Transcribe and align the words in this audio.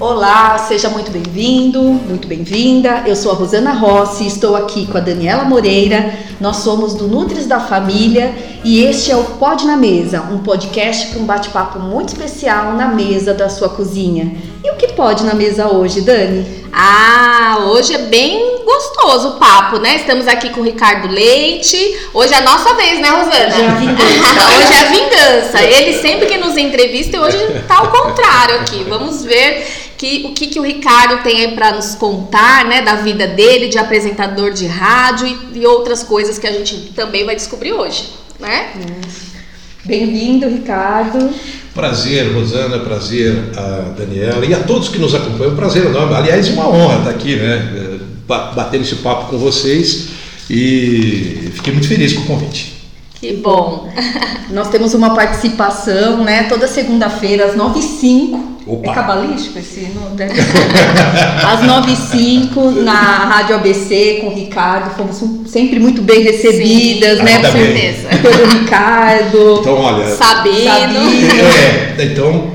Olá, 0.00 0.56
seja 0.56 0.88
muito 0.88 1.10
bem-vindo, 1.10 1.82
muito 1.82 2.26
bem-vinda. 2.26 3.04
Eu 3.06 3.14
sou 3.14 3.32
a 3.32 3.34
Rosana 3.34 3.74
Rossi, 3.74 4.26
estou 4.26 4.56
aqui 4.56 4.86
com 4.86 4.96
a 4.96 5.00
Daniela 5.00 5.44
Moreira. 5.44 6.18
Nós 6.40 6.56
somos 6.56 6.94
do 6.94 7.06
Nutris 7.06 7.44
da 7.46 7.60
Família 7.60 8.34
e 8.64 8.82
este 8.82 9.12
é 9.12 9.16
o 9.16 9.22
Pod 9.22 9.66
na 9.66 9.76
Mesa, 9.76 10.22
um 10.22 10.38
podcast 10.38 11.12
com 11.12 11.20
um 11.20 11.26
bate-papo 11.26 11.78
muito 11.78 12.14
especial 12.14 12.72
na 12.76 12.88
mesa 12.88 13.34
da 13.34 13.50
sua 13.50 13.68
cozinha. 13.68 14.34
E 14.64 14.70
o 14.70 14.76
que 14.76 14.94
pode 14.94 15.22
na 15.22 15.34
mesa 15.34 15.68
hoje, 15.68 16.00
Dani? 16.00 16.64
Ah, 16.72 17.66
hoje 17.66 17.94
é 17.94 17.98
bem 17.98 18.64
gostoso 18.64 19.28
o 19.28 19.32
papo, 19.32 19.78
né? 19.78 19.96
Estamos 19.96 20.26
aqui 20.26 20.48
com 20.48 20.62
o 20.62 20.64
Ricardo 20.64 21.12
Leite. 21.12 22.08
Hoje 22.14 22.32
é 22.32 22.38
a 22.38 22.42
nossa 22.42 22.72
vez, 22.72 23.00
né, 23.00 23.10
Rosana? 23.10 23.54
Hoje 23.54 23.62
é 23.62 23.68
a 23.68 23.74
vingança. 23.74 24.48
hoje 24.56 24.72
é 24.72 24.78
a 24.78 24.90
vingança. 24.90 25.62
Ele 25.62 25.92
sempre 25.98 26.26
que 26.26 26.38
nos 26.38 26.56
entrevista, 26.56 27.18
e 27.18 27.20
hoje 27.20 27.38
tá 27.68 27.80
ao 27.80 27.90
contrário 27.90 28.60
aqui. 28.60 28.84
Vamos 28.88 29.24
ver 29.24 29.89
que, 30.00 30.24
o 30.24 30.32
que, 30.32 30.46
que 30.46 30.58
o 30.58 30.62
Ricardo 30.62 31.22
tem 31.22 31.44
aí 31.44 31.54
para 31.54 31.72
nos 31.72 31.94
contar, 31.94 32.64
né, 32.64 32.80
da 32.80 32.94
vida 32.94 33.26
dele, 33.26 33.68
de 33.68 33.76
apresentador 33.76 34.50
de 34.50 34.66
rádio 34.66 35.26
e, 35.26 35.58
e 35.58 35.66
outras 35.66 36.02
coisas 36.02 36.38
que 36.38 36.46
a 36.46 36.52
gente 36.52 36.92
também 36.96 37.26
vai 37.26 37.36
descobrir 37.36 37.74
hoje, 37.74 38.08
né? 38.38 38.70
Bem-vindo, 39.84 40.48
Ricardo. 40.48 41.28
Prazer, 41.74 42.32
Rosana, 42.32 42.78
prazer 42.78 43.50
a 43.54 43.90
Daniela 43.90 44.46
e 44.46 44.54
a 44.54 44.60
todos 44.60 44.88
que 44.88 44.98
nos 44.98 45.14
acompanham. 45.14 45.54
Prazer 45.54 45.84
enorme. 45.84 46.14
Aliás, 46.14 46.48
uma 46.48 46.66
honra 46.66 47.00
estar 47.00 47.10
aqui, 47.10 47.36
né? 47.36 47.98
Batendo 48.26 48.82
esse 48.82 48.96
papo 48.96 49.28
com 49.28 49.36
vocês 49.36 50.08
e 50.48 51.50
fiquei 51.56 51.74
muito 51.74 51.88
feliz 51.88 52.14
com 52.14 52.22
o 52.22 52.26
convite. 52.26 52.72
Que 53.20 53.34
bom. 53.34 53.92
Nós 54.48 54.70
temos 54.70 54.94
uma 54.94 55.14
participação, 55.14 56.24
né? 56.24 56.44
Toda 56.44 56.66
segunda-feira, 56.66 57.44
às 57.44 57.54
9h05. 57.54 58.59
Opa. 58.70 58.92
É 58.92 58.94
cabalístico 58.94 59.58
esse? 59.58 59.88
Não 59.94 60.14
deve 60.14 60.34
Às 60.40 61.60
9h05, 61.60 62.82
na 62.82 62.92
Rádio 63.00 63.56
ABC, 63.56 64.18
com 64.20 64.28
o 64.28 64.34
Ricardo. 64.34 64.94
Fomos 64.96 65.50
sempre 65.50 65.80
muito 65.80 66.02
bem 66.02 66.22
recebidas, 66.22 67.18
Sim, 67.18 67.24
né? 67.24 67.36
com 67.36 67.52
bem. 67.52 67.52
certeza. 67.52 68.08
Pelo 68.22 68.60
Ricardo. 68.60 69.58
Então, 69.60 69.74
olha. 69.74 70.06
Sabino. 70.06 70.64
Sabino. 70.64 71.00
É, 71.98 72.04
então 72.04 72.50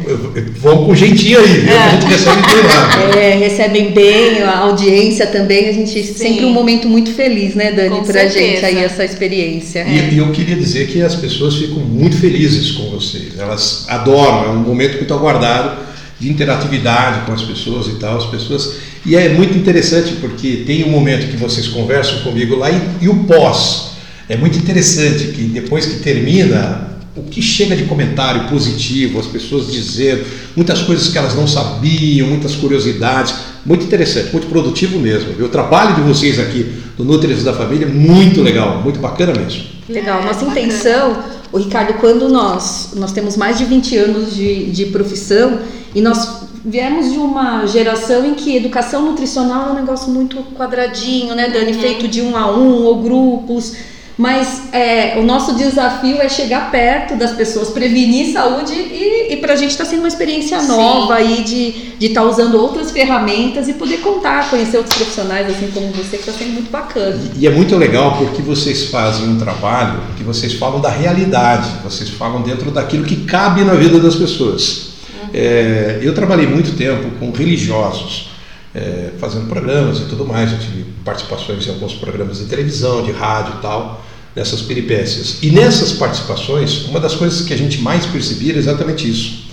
vamos 0.61 0.85
com 0.85 0.95
jeitinho 0.95 1.39
aí, 1.39 1.47
viu? 1.47 1.77
A 1.77 1.89
gente 1.89 2.05
recebe 2.05 2.41
bem 2.41 2.63
lá. 2.63 3.19
É, 3.19 3.35
recebem 3.35 3.91
bem, 3.91 4.43
a 4.43 4.59
audiência 4.59 5.27
também. 5.27 5.69
A 5.69 5.73
gente 5.73 6.01
sempre 6.03 6.45
um 6.45 6.51
momento 6.53 6.87
muito 6.87 7.11
feliz, 7.13 7.55
né, 7.55 7.71
Dani, 7.71 7.89
Com 7.89 8.03
pra 8.03 8.13
certeza. 8.13 8.39
gente 8.39 8.65
aí 8.65 8.77
essa 8.83 9.03
experiência. 9.03 9.85
E, 9.87 10.15
e 10.15 10.17
eu 10.17 10.31
queria 10.31 10.55
dizer 10.55 10.87
que 10.87 11.01
as 11.01 11.15
pessoas 11.15 11.55
ficam 11.55 11.79
muito 11.79 12.17
felizes 12.17 12.71
com 12.71 12.89
vocês. 12.91 13.37
Elas 13.37 13.85
adoram, 13.89 14.45
é 14.45 14.49
um 14.49 14.59
momento 14.59 14.95
muito 14.97 15.13
aguardado 15.13 15.85
de 16.19 16.29
interatividade 16.29 17.25
com 17.25 17.33
as 17.33 17.41
pessoas 17.41 17.87
e 17.87 17.95
tal, 17.95 18.17
as 18.17 18.25
pessoas. 18.25 18.75
E 19.05 19.15
é 19.15 19.29
muito 19.29 19.57
interessante 19.57 20.13
porque 20.21 20.63
tem 20.65 20.83
um 20.83 20.89
momento 20.89 21.29
que 21.29 21.37
vocês 21.37 21.67
conversam 21.67 22.19
comigo 22.19 22.55
lá 22.55 22.71
e, 22.71 22.81
e 23.01 23.09
o 23.09 23.23
pós. 23.25 23.91
É 24.27 24.35
muito 24.35 24.57
interessante 24.57 25.25
que 25.27 25.43
depois 25.43 25.85
que 25.85 25.99
termina, 25.99 26.95
o 27.15 27.23
que 27.23 27.41
chega 27.41 27.75
de 27.75 27.83
comentário 27.83 28.49
positivo, 28.49 29.19
as 29.19 29.27
pessoas 29.27 29.71
dizendo 29.71 30.25
muitas 30.55 30.81
coisas 30.81 31.09
que 31.09 31.17
elas 31.17 31.35
não 31.35 31.47
sabiam, 31.47 32.27
muitas 32.27 32.55
curiosidades, 32.55 33.33
muito 33.65 33.85
interessante, 33.85 34.31
muito 34.31 34.47
produtivo 34.47 34.99
mesmo. 34.99 35.33
viu? 35.33 35.45
O 35.45 35.49
trabalho 35.49 35.95
de 35.95 36.01
vocês 36.01 36.39
aqui 36.39 36.65
do 36.97 37.03
Nutrients 37.03 37.43
da 37.43 37.53
Família 37.53 37.85
é 37.85 37.89
muito 37.89 38.41
legal, 38.41 38.81
muito 38.81 38.99
bacana 38.99 39.33
mesmo. 39.33 39.63
Legal. 39.87 40.21
É, 40.21 40.25
Nossa 40.25 40.45
bacana. 40.45 40.59
intenção, 40.59 41.23
o 41.55 41.57
Ricardo, 41.57 41.93
quando 42.01 42.27
nós 42.27 42.89
nós 42.95 43.13
temos 43.13 43.37
mais 43.37 43.57
de 43.57 43.63
20 43.63 43.97
anos 43.97 44.35
de, 44.35 44.65
de 44.71 44.87
profissão 44.87 45.59
e 45.95 46.01
nós 46.01 46.41
viemos 46.65 47.13
de 47.13 47.17
uma 47.17 47.65
geração 47.65 48.25
em 48.25 48.33
que 48.33 48.57
educação 48.57 49.05
nutricional 49.05 49.69
é 49.69 49.71
um 49.71 49.75
negócio 49.75 50.11
muito 50.11 50.35
quadradinho, 50.57 51.33
né, 51.33 51.47
Dani? 51.47 51.73
Feito 51.73 52.09
de 52.09 52.21
um 52.21 52.35
a 52.35 52.51
um 52.51 52.83
ou 52.83 53.01
grupos. 53.01 53.73
Mas 54.17 54.73
é, 54.73 55.19
o 55.19 55.23
nosso 55.23 55.55
desafio 55.55 56.21
é 56.21 56.29
chegar 56.29 56.71
perto 56.71 57.17
das 57.17 57.33
pessoas, 57.33 57.69
prevenir 57.69 58.31
saúde 58.31 58.73
e, 58.73 59.33
e 59.33 59.37
para 59.37 59.53
a 59.53 59.55
gente 59.57 59.71
está 59.71 59.83
sendo 59.83 59.99
uma 59.99 60.07
experiência 60.07 60.57
Sim. 60.61 60.67
nova 60.67 61.15
aí 61.15 61.43
de 61.43 62.05
estar 62.05 62.23
usando 62.23 62.55
outras 62.55 62.91
ferramentas 62.91 63.67
e 63.67 63.73
poder 63.73 63.97
contar, 63.97 64.49
conhecer 64.49 64.77
outros 64.77 64.95
profissionais 64.95 65.49
assim 65.49 65.69
como 65.73 65.91
você, 65.91 66.17
que 66.17 66.29
está 66.29 66.31
sendo 66.31 66.53
muito 66.53 66.71
bacana. 66.71 67.19
E 67.35 67.45
é 67.45 67.49
muito 67.49 67.75
legal 67.75 68.17
porque 68.17 68.41
vocês 68.41 68.85
fazem 68.85 69.27
um 69.27 69.37
trabalho 69.37 69.99
que 70.15 70.23
vocês 70.23 70.53
falam 70.53 70.79
da 70.79 70.89
realidade, 70.89 71.69
vocês 71.83 72.09
falam 72.09 72.41
dentro 72.41 72.71
daquilo 72.71 73.03
que 73.03 73.25
cabe 73.25 73.65
na 73.65 73.73
vida 73.73 73.99
das 73.99 74.15
pessoas. 74.15 74.95
É, 75.33 75.99
eu 76.01 76.13
trabalhei 76.13 76.47
muito 76.47 76.77
tempo 76.77 77.11
com 77.19 77.31
religiosos, 77.31 78.29
é, 78.73 79.09
fazendo 79.19 79.47
programas 79.47 79.99
e 79.99 80.05
tudo 80.05 80.25
mais. 80.25 80.53
Eu 80.53 80.59
tive 80.59 80.85
participações 81.03 81.67
em 81.67 81.69
alguns 81.71 81.93
programas 81.93 82.39
de 82.39 82.45
televisão, 82.45 83.03
de 83.03 83.11
rádio 83.11 83.55
e 83.59 83.61
tal, 83.61 84.04
nessas 84.35 84.61
peripécias. 84.61 85.37
E 85.41 85.49
nessas 85.51 85.91
participações, 85.93 86.85
uma 86.87 86.99
das 86.99 87.15
coisas 87.15 87.41
que 87.41 87.53
a 87.53 87.57
gente 87.57 87.81
mais 87.81 88.05
percebia 88.05 88.51
era 88.51 88.59
exatamente 88.59 89.09
isso. 89.09 89.45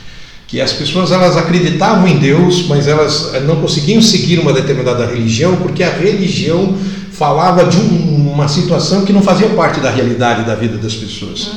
Que 0.49 0.61
as 0.61 0.73
pessoas 0.73 1.11
elas 1.13 1.37
acreditavam 1.37 2.07
em 2.07 2.19
Deus, 2.19 2.67
mas 2.67 2.87
elas 2.87 3.31
eh, 3.35 3.41
não 3.41 3.57
conseguiam 3.57 4.03
seguir 4.03 4.39
uma 4.39 4.53
determinada 4.53 5.07
religião 5.07 5.57
porque 5.57 5.83
a 5.83 5.91
religião 5.91 6.77
falava 7.13 7.65
de 7.65 7.77
um- 7.79 8.31
uma 8.33 8.49
situação 8.49 9.05
que 9.05 9.13
não 9.13 9.23
fazia 9.23 9.49
parte 9.51 9.81
da 9.81 9.91
realidade 9.91 10.45
da 10.45 10.55
vida 10.55 10.77
das 10.79 10.95
pessoas. 10.95 11.51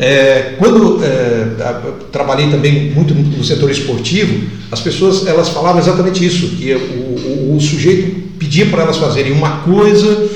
É, 0.00 0.54
quando 0.58 1.00
é, 1.02 1.46
trabalhei 2.12 2.48
também 2.48 2.90
muito 2.92 3.12
no 3.14 3.22
no 3.38 3.44
setor 3.44 3.70
esportivo, 3.70 4.46
as 4.70 4.80
pessoas 4.80 5.26
elas 5.26 5.48
falavam 5.48 5.80
exatamente 5.80 6.24
isso, 6.24 6.48
que 6.50 6.72
o, 6.74 6.78
o- 6.78 7.56
o 7.56 7.60
sujeito 7.60 8.20
pedia 8.38 8.66
para 8.66 8.82
elas 8.84 8.96
fazerem 8.96 9.32
uma 9.32 9.58
coisa 9.62 10.28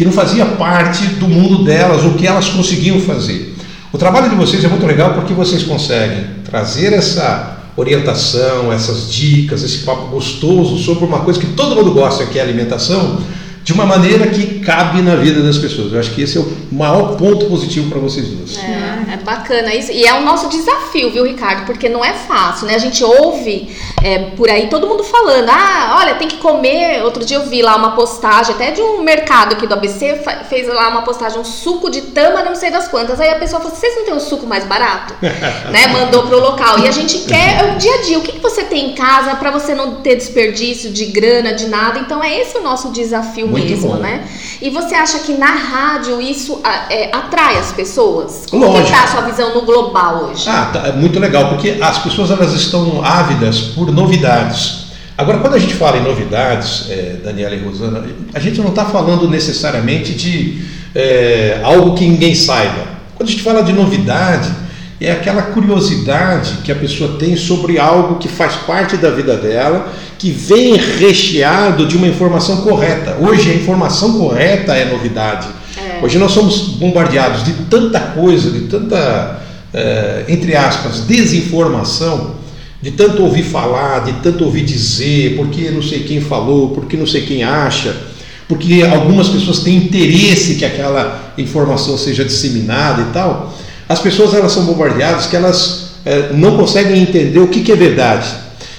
que 0.00 0.04
não 0.06 0.12
fazia 0.12 0.46
parte 0.46 1.04
do 1.04 1.28
mundo 1.28 1.62
delas, 1.62 2.02
ou 2.04 2.14
que 2.14 2.26
elas 2.26 2.48
conseguiam 2.48 2.98
fazer. 3.02 3.54
O 3.92 3.98
trabalho 3.98 4.30
de 4.30 4.34
vocês 4.34 4.64
é 4.64 4.68
muito 4.68 4.86
legal 4.86 5.12
porque 5.12 5.34
vocês 5.34 5.62
conseguem 5.62 6.24
trazer 6.42 6.94
essa 6.94 7.58
orientação, 7.76 8.72
essas 8.72 9.12
dicas, 9.12 9.62
esse 9.62 9.80
papo 9.80 10.06
gostoso 10.06 10.78
sobre 10.78 11.04
uma 11.04 11.20
coisa 11.20 11.38
que 11.38 11.48
todo 11.48 11.76
mundo 11.76 11.92
gosta, 11.92 12.24
que 12.24 12.38
é 12.38 12.42
alimentação, 12.42 13.20
de 13.62 13.74
uma 13.74 13.84
maneira 13.84 14.26
que 14.28 14.60
cabe 14.60 15.02
na 15.02 15.16
vida 15.16 15.42
das 15.42 15.58
pessoas. 15.58 15.92
Eu 15.92 16.00
acho 16.00 16.12
que 16.12 16.22
esse 16.22 16.38
é 16.38 16.40
o 16.40 16.50
maior 16.72 17.16
ponto 17.16 17.44
positivo 17.44 17.90
para 17.90 17.98
vocês 17.98 18.26
duas. 18.26 18.56
É, 18.56 19.14
é 19.14 19.16
bacana 19.22 19.74
isso. 19.74 19.92
E 19.92 20.06
é 20.06 20.18
o 20.18 20.24
nosso 20.24 20.48
desafio, 20.48 21.10
viu, 21.12 21.24
Ricardo? 21.24 21.66
Porque 21.66 21.90
não 21.90 22.02
é 22.02 22.14
fácil, 22.14 22.66
né? 22.66 22.74
A 22.74 22.78
gente 22.78 23.04
ouve 23.04 23.68
é, 24.02 24.18
por 24.36 24.48
aí 24.48 24.68
todo 24.68 24.86
mundo 24.86 25.04
falando: 25.04 25.48
ah, 25.50 25.98
olha, 26.00 26.14
tem 26.14 26.28
que 26.28 26.38
comer. 26.38 27.02
Outro 27.02 27.24
dia 27.24 27.36
eu 27.36 27.46
vi 27.46 27.62
lá 27.62 27.76
uma 27.76 27.92
postagem, 27.92 28.54
até 28.54 28.70
de 28.70 28.80
um 28.80 29.02
mercado 29.02 29.52
aqui 29.52 29.66
do 29.66 29.74
ABC, 29.74 30.20
fez 30.48 30.66
lá 30.68 30.88
uma 30.88 31.02
postagem, 31.02 31.38
um 31.38 31.44
suco 31.44 31.90
de 31.90 32.02
tâmara, 32.02 32.48
não 32.48 32.56
sei 32.56 32.70
das 32.70 32.88
quantas. 32.88 33.20
Aí 33.20 33.28
a 33.28 33.36
pessoa 33.36 33.60
falou: 33.60 33.76
vocês 33.76 33.94
não 33.96 34.04
tem 34.04 34.14
um 34.14 34.20
suco 34.20 34.46
mais 34.46 34.64
barato? 34.64 35.14
né? 35.20 35.86
Mandou 35.92 36.26
pro 36.26 36.38
local. 36.38 36.78
E 36.80 36.88
a 36.88 36.90
gente 36.90 37.18
quer 37.20 37.60
é 37.60 37.72
o 37.72 37.78
dia 37.78 37.94
a 37.94 38.02
dia. 38.02 38.18
O 38.18 38.22
que, 38.22 38.32
que 38.32 38.40
você 38.40 38.64
tem 38.64 38.90
em 38.90 38.94
casa 38.94 39.34
para 39.36 39.50
você 39.50 39.74
não 39.74 39.96
ter 39.96 40.16
desperdício 40.16 40.90
de 40.90 41.06
grana, 41.06 41.52
de 41.52 41.66
nada? 41.68 41.98
Então 41.98 42.22
é 42.22 42.38
esse 42.38 42.56
o 42.56 42.62
nosso 42.62 42.90
desafio 42.90 43.46
Muito 43.46 43.68
mesmo, 43.68 43.90
bom. 43.90 43.96
né? 43.96 44.26
E 44.60 44.70
você 44.70 44.94
acha 44.94 45.18
que 45.20 45.32
na 45.32 45.54
rádio 45.54 46.20
isso 46.20 46.60
é, 46.90 47.14
atrai 47.14 47.56
as 47.56 47.72
pessoas? 47.72 48.44
Como 48.50 48.64
que 48.66 48.78
Lógico. 48.78 48.90
tá 48.90 49.04
a 49.04 49.06
sua 49.06 49.20
visão 49.22 49.54
no 49.54 49.62
global 49.62 50.24
hoje? 50.24 50.48
Ah, 50.48 50.70
tá, 50.72 50.88
é 50.88 50.92
muito 50.92 51.18
legal, 51.18 51.48
porque 51.48 51.78
as 51.80 51.98
pessoas 51.98 52.30
elas 52.30 52.52
estão 52.52 53.02
ávidas 53.04 53.60
por 53.60 53.89
novidades. 53.92 54.86
Agora, 55.16 55.38
quando 55.38 55.54
a 55.54 55.58
gente 55.58 55.74
fala 55.74 55.98
em 55.98 56.02
novidades, 56.02 56.86
é, 56.88 57.16
Daniela 57.22 57.54
e 57.54 57.58
Rosana, 57.58 58.04
a 58.32 58.40
gente 58.40 58.58
não 58.60 58.70
está 58.70 58.86
falando 58.86 59.28
necessariamente 59.28 60.14
de 60.14 60.62
é, 60.94 61.60
algo 61.62 61.94
que 61.94 62.06
ninguém 62.06 62.34
saiba. 62.34 62.84
Quando 63.14 63.28
a 63.28 63.32
gente 63.32 63.42
fala 63.42 63.62
de 63.62 63.72
novidade, 63.72 64.50
é 65.00 65.10
aquela 65.12 65.42
curiosidade 65.42 66.58
que 66.64 66.72
a 66.72 66.74
pessoa 66.74 67.16
tem 67.18 67.36
sobre 67.36 67.78
algo 67.78 68.16
que 68.16 68.28
faz 68.28 68.54
parte 68.66 68.96
da 68.96 69.10
vida 69.10 69.36
dela, 69.36 69.92
que 70.18 70.30
vem 70.30 70.76
recheado 70.76 71.86
de 71.86 71.96
uma 71.96 72.06
informação 72.06 72.62
correta. 72.62 73.16
Hoje, 73.20 73.50
a 73.50 73.54
informação 73.54 74.18
correta 74.18 74.74
é 74.74 74.90
novidade. 74.90 75.48
Hoje 76.02 76.18
nós 76.18 76.32
somos 76.32 76.60
bombardeados 76.78 77.44
de 77.44 77.52
tanta 77.70 78.00
coisa, 78.00 78.50
de 78.50 78.60
tanta, 78.60 79.38
eh, 79.72 80.24
entre 80.28 80.56
aspas, 80.56 81.00
desinformação, 81.06 82.36
de 82.82 82.90
tanto 82.92 83.22
ouvir 83.22 83.42
falar, 83.42 84.00
de 84.04 84.12
tanto 84.22 84.44
ouvir 84.44 84.64
dizer, 84.64 85.36
porque 85.36 85.70
não 85.70 85.82
sei 85.82 86.00
quem 86.00 86.20
falou, 86.20 86.70
porque 86.70 86.96
não 86.96 87.06
sei 87.06 87.22
quem 87.22 87.42
acha, 87.42 87.94
porque 88.48 88.82
algumas 88.82 89.28
pessoas 89.28 89.60
têm 89.60 89.76
interesse 89.76 90.54
que 90.54 90.64
aquela 90.64 91.32
informação 91.36 91.98
seja 91.98 92.24
disseminada 92.24 93.02
e 93.02 93.12
tal. 93.12 93.54
As 93.88 94.00
pessoas 94.00 94.34
elas 94.34 94.52
são 94.52 94.64
bombardeadas 94.64 95.26
que 95.26 95.36
elas 95.36 95.90
eh, 96.04 96.30
não 96.34 96.56
conseguem 96.56 97.02
entender 97.02 97.38
o 97.38 97.48
que, 97.48 97.60
que 97.60 97.70
é 97.70 97.76
verdade. 97.76 98.28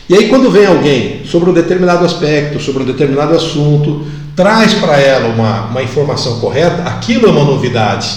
E 0.10 0.16
aí 0.16 0.28
quando 0.28 0.50
vem 0.50 0.66
alguém 0.66 1.22
sobre 1.26 1.50
um 1.50 1.54
determinado 1.54 2.04
aspecto, 2.04 2.60
sobre 2.60 2.84
um 2.84 2.86
determinado 2.86 3.36
assunto, 3.36 4.06
traz 4.36 4.74
para 4.74 5.00
ela 5.00 5.30
uma, 5.30 5.68
uma 5.68 5.84
informação 5.84 6.40
correta, 6.40 6.84
aquilo 6.84 7.28
é 7.28 7.30
uma 7.30 7.44
novidade. 7.44 8.10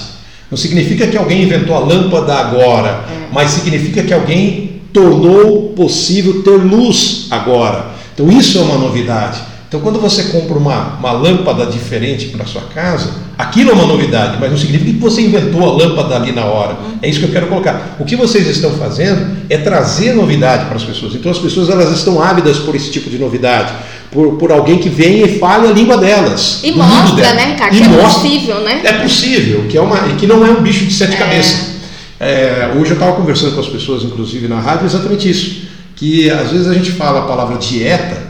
Não 0.50 0.56
significa 0.56 1.06
que 1.06 1.16
alguém 1.16 1.42
inventou 1.42 1.76
a 1.76 1.80
lâmpada 1.80 2.34
agora, 2.34 3.04
mas 3.32 3.50
significa 3.50 4.02
que 4.02 4.12
alguém 4.12 4.73
tornou 4.94 5.70
possível 5.70 6.42
ter 6.44 6.56
luz 6.56 7.26
agora. 7.30 7.86
Então 8.14 8.30
isso 8.30 8.56
é 8.56 8.60
uma 8.62 8.78
novidade. 8.78 9.40
Então 9.66 9.80
quando 9.80 10.00
você 10.00 10.22
compra 10.24 10.56
uma, 10.56 10.96
uma 10.98 11.10
lâmpada 11.10 11.66
diferente 11.66 12.28
para 12.28 12.46
sua 12.46 12.62
casa, 12.72 13.10
aquilo 13.36 13.72
é 13.72 13.74
uma 13.74 13.86
novidade, 13.86 14.36
mas 14.40 14.48
não 14.48 14.56
significa 14.56 14.92
que 14.92 14.98
você 14.98 15.22
inventou 15.22 15.68
a 15.68 15.72
lâmpada 15.72 16.14
ali 16.14 16.30
na 16.30 16.44
hora. 16.44 16.76
É 17.02 17.08
isso 17.08 17.18
que 17.18 17.26
eu 17.26 17.32
quero 17.32 17.48
colocar. 17.48 17.96
O 17.98 18.04
que 18.04 18.14
vocês 18.14 18.46
estão 18.46 18.70
fazendo 18.74 19.36
é 19.50 19.58
trazer 19.58 20.14
novidade 20.14 20.66
para 20.66 20.76
as 20.76 20.84
pessoas. 20.84 21.16
Então 21.16 21.32
as 21.32 21.38
pessoas 21.38 21.68
elas 21.68 21.90
estão 21.90 22.22
ávidas 22.22 22.58
por 22.58 22.76
esse 22.76 22.92
tipo 22.92 23.10
de 23.10 23.18
novidade. 23.18 23.72
Por, 24.12 24.36
por 24.36 24.52
alguém 24.52 24.78
que 24.78 24.88
venha 24.88 25.26
e 25.26 25.40
fale 25.40 25.66
a 25.66 25.72
língua 25.72 25.98
delas. 25.98 26.60
E 26.62 26.70
mostra, 26.70 27.34
né, 27.34 27.46
Ricardo? 27.46 27.74
E 27.74 27.80
que 27.80 27.88
mostra, 27.88 28.28
é 28.28 28.30
possível, 28.30 28.60
né? 28.60 28.80
É 28.84 28.92
possível, 28.92 29.64
que, 29.68 29.76
é 29.76 29.80
uma, 29.80 29.98
que 30.14 30.24
não 30.24 30.46
é 30.46 30.50
um 30.50 30.62
bicho 30.62 30.84
de 30.84 30.94
sete 30.94 31.16
cabeças. 31.16 31.73
É, 32.20 32.72
hoje 32.76 32.90
eu 32.90 32.94
estava 32.94 33.12
conversando 33.12 33.54
com 33.54 33.60
as 33.60 33.68
pessoas, 33.68 34.02
inclusive 34.02 34.46
na 34.48 34.60
rádio, 34.60 34.86
exatamente 34.86 35.28
isso. 35.28 35.62
Que 35.96 36.30
às 36.30 36.50
vezes 36.50 36.66
a 36.66 36.74
gente 36.74 36.92
fala 36.92 37.20
a 37.20 37.22
palavra 37.22 37.56
dieta, 37.58 38.22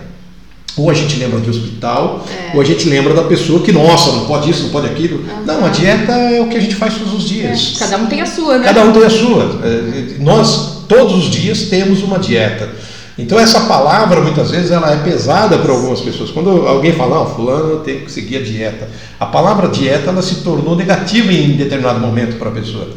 ou 0.76 0.90
a 0.90 0.94
gente 0.94 1.16
lembra 1.16 1.38
de 1.40 1.48
hospital, 1.50 2.24
É. 2.28 2.54
ou 2.54 2.60
a 2.60 2.64
gente 2.64 2.88
lembra 2.88 3.14
da 3.14 3.22
pessoa 3.22 3.60
que, 3.62 3.70
nossa, 3.70 4.10
não 4.12 4.26
pode 4.26 4.50
isso, 4.50 4.64
não 4.64 4.70
pode 4.70 4.86
aquilo. 4.88 5.24
Não, 5.46 5.64
a 5.64 5.68
dieta 5.68 6.12
é 6.12 6.40
o 6.40 6.48
que 6.48 6.56
a 6.56 6.60
gente 6.60 6.74
faz 6.74 6.94
todos 6.94 7.14
os 7.14 7.28
dias. 7.28 7.76
Cada 7.78 7.96
um 7.98 8.06
tem 8.06 8.20
a 8.20 8.26
sua, 8.26 8.58
né? 8.58 8.64
Cada 8.64 8.82
um 8.84 8.92
tem 8.92 9.04
a 9.04 9.10
sua. 9.10 9.60
É, 9.62 10.16
Nós, 10.18 10.84
todos 10.88 11.14
os 11.14 11.30
dias, 11.30 11.62
temos 11.68 12.02
uma 12.02 12.18
dieta. 12.18 12.68
Então, 13.16 13.38
essa 13.38 13.60
palavra, 13.60 14.20
muitas 14.20 14.50
vezes, 14.50 14.72
ela 14.72 14.92
é 14.92 14.96
pesada 14.96 15.56
para 15.58 15.72
algumas 15.72 16.00
pessoas. 16.00 16.30
Quando 16.30 16.66
alguém 16.66 16.92
fala, 16.94 17.20
não, 17.20 17.26
fulano 17.32 17.76
tem 17.78 18.00
que 18.00 18.10
seguir 18.10 18.38
a 18.38 18.42
dieta. 18.42 18.88
A 19.20 19.26
palavra 19.26 19.68
dieta, 19.68 20.10
ela 20.10 20.20
se 20.22 20.36
tornou 20.36 20.74
negativa 20.74 21.32
em 21.32 21.52
determinado 21.52 22.00
momento 22.00 22.36
para 22.36 22.48
a 22.48 22.52
pessoa. 22.52 22.88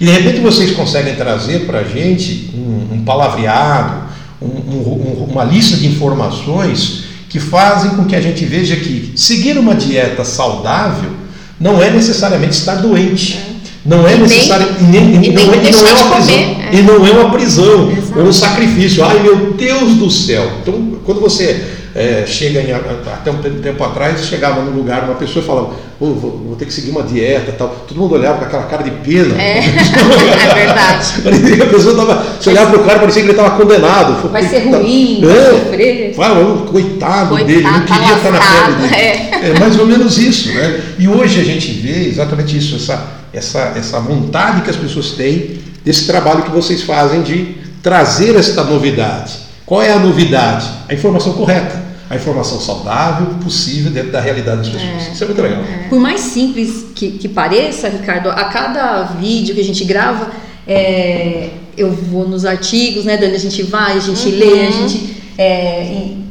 E, 0.00 0.04
de 0.04 0.10
repente, 0.10 0.40
vocês 0.40 0.72
conseguem 0.72 1.14
trazer 1.14 1.60
para 1.66 1.80
a 1.80 1.84
gente 1.84 2.50
um, 2.54 2.94
um 2.96 3.02
palavreado, 3.04 4.04
um- 4.40 4.46
um- 4.46 5.24
um- 5.26 5.28
uma 5.32 5.44
lista 5.44 5.76
de 5.76 5.86
informações 5.86 7.04
que 7.28 7.40
fazem 7.40 7.90
com 7.92 8.04
que 8.04 8.14
a 8.14 8.20
gente 8.20 8.44
veja 8.44 8.76
que 8.76 9.12
seguir 9.16 9.58
uma 9.58 9.74
dieta 9.74 10.24
saudável 10.24 11.10
não 11.58 11.82
é 11.82 11.90
necessariamente 11.90 12.52
estar 12.58 12.76
doente. 12.76 13.38
Não 13.84 14.06
é 14.06 14.12
E 14.14 14.18
nem- 14.18 14.22
necessário. 14.28 14.66
E 14.80 14.82
nem, 14.84 15.24
e 15.24 15.30
não 15.32 15.42
é, 15.54 15.70
não 15.70 15.86
é 15.86 15.92
uma 15.92 16.14
prisão. 16.16 16.34
é. 16.34 16.68
E 16.72 16.82
não 16.82 17.06
é 17.06 17.10
uma 17.12 17.30
prisão, 17.30 17.90
Exato. 17.92 18.18
ou 18.18 18.26
um 18.26 18.32
sacrifício. 18.32 19.04
Ai 19.04 19.20
meu 19.20 19.52
Deus 19.52 19.94
do 19.94 20.10
céu! 20.10 20.50
Então, 20.60 20.98
quando 21.04 21.20
você 21.20 21.62
é, 21.96 22.24
chega 22.26 22.60
em, 22.60 22.72
até 22.72 23.30
um 23.30 23.38
tempo, 23.62 23.82
atrás, 23.82 24.24
chegava 24.26 24.60
num 24.60 24.72
lugar, 24.76 25.04
uma 25.04 25.14
pessoa 25.14 25.42
falava, 25.44 25.70
"Ô, 25.98 26.06
vou, 26.12 26.30
vou 26.48 26.56
ter 26.56 26.66
que 26.66 26.72
seguir 26.74 26.90
uma 26.90 27.02
dieta 27.02 27.52
tal. 27.56 27.68
Todo 27.88 27.98
mundo 27.98 28.14
olhava 28.14 28.38
com 28.38 28.44
aquela 28.44 28.64
cara 28.64 28.82
de 28.82 28.90
pena. 28.90 29.40
É, 29.40 29.58
é 30.44 30.54
verdade. 30.54 31.06
A 31.62 31.66
pessoa 31.66 31.96
tava, 31.96 32.22
você 32.40 32.50
olhava 32.50 32.70
para 32.72 32.80
o 32.80 32.84
cara, 32.84 32.98
parecia 32.98 33.22
que 33.22 33.28
ele 33.30 33.38
estava 33.38 33.56
condenado. 33.56 34.28
Vai 34.28 34.42
ser 34.46 34.58
ruim, 34.68 35.22
vai 35.24 35.38
É. 35.38 35.50
sofrer. 35.50 36.14
Fala, 36.14 36.40
"Ô, 36.40 36.56
coitado, 36.66 37.28
Coitado, 37.30 37.44
dele, 37.46 37.62
não 37.62 37.80
queria 37.80 38.14
estar 38.16 38.30
na 38.30 38.38
pele 38.40 38.88
dele. 38.88 38.94
é. 38.94 39.50
É 39.50 39.58
mais 39.58 39.78
ou 39.78 39.86
menos 39.86 40.18
isso, 40.18 40.52
né? 40.52 40.80
E 40.98 41.08
hoje 41.08 41.40
a 41.40 41.44
gente 41.44 41.70
vê 41.72 42.08
exatamente 42.08 42.56
isso, 42.58 42.76
essa, 42.76 43.02
essa, 43.32 43.72
essa 43.76 44.00
vontade 44.00 44.60
que 44.62 44.70
as 44.70 44.76
pessoas 44.76 45.12
têm 45.12 45.58
desse 45.84 46.06
trabalho 46.06 46.42
que 46.42 46.50
vocês 46.50 46.82
fazem 46.82 47.22
de 47.22 47.54
trazer 47.82 48.34
esta 48.36 48.62
novidade. 48.64 49.32
Qual 49.64 49.80
é 49.82 49.92
a 49.92 49.98
novidade? 49.98 50.66
A 50.88 50.94
informação 50.94 51.32
correta, 51.32 51.82
a 52.08 52.14
informação 52.16 52.60
saudável, 52.60 53.26
possível 53.42 53.90
dentro 53.90 54.12
da 54.12 54.20
realidade 54.20 54.70
das 54.70 54.80
pessoas. 54.82 55.12
Isso 55.14 55.24
é 55.24 55.26
muito 55.26 55.42
legal. 55.42 55.62
Por 55.88 55.98
mais 56.00 56.20
simples 56.20 56.86
que, 56.94 57.10
que 57.12 57.28
pareça, 57.28 57.88
Ricardo, 57.88 58.28
a 58.30 58.44
cada 58.44 59.02
vídeo 59.02 59.54
que 59.54 59.60
a 59.60 59.64
gente 59.64 59.84
grava, 59.84 60.30
é, 60.66 61.50
eu 61.76 61.90
vou 61.90 62.28
nos 62.28 62.44
artigos, 62.44 63.04
né, 63.04 63.16
Dani? 63.16 63.34
A 63.34 63.38
gente 63.38 63.62
vai, 63.62 63.96
a 63.96 64.00
gente 64.00 64.28
lê, 64.30 64.66
a 64.66 64.70
gente. 64.70 65.16
é, 65.38 65.84
em- 65.92 66.26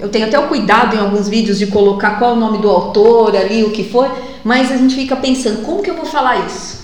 eu 0.00 0.08
tenho 0.08 0.26
até 0.26 0.38
o 0.38 0.48
cuidado 0.48 0.94
em 0.96 0.98
alguns 0.98 1.28
vídeos 1.28 1.58
de 1.58 1.66
colocar 1.66 2.18
qual 2.18 2.32
é 2.32 2.34
o 2.34 2.40
nome 2.40 2.58
do 2.58 2.68
autor 2.68 3.34
ali, 3.36 3.62
o 3.64 3.70
que 3.70 3.82
foi, 3.84 4.08
mas 4.44 4.70
a 4.70 4.76
gente 4.76 4.94
fica 4.94 5.16
pensando, 5.16 5.62
como 5.62 5.82
que 5.82 5.90
eu 5.90 5.94
vou 5.96 6.04
falar 6.04 6.44
isso? 6.46 6.78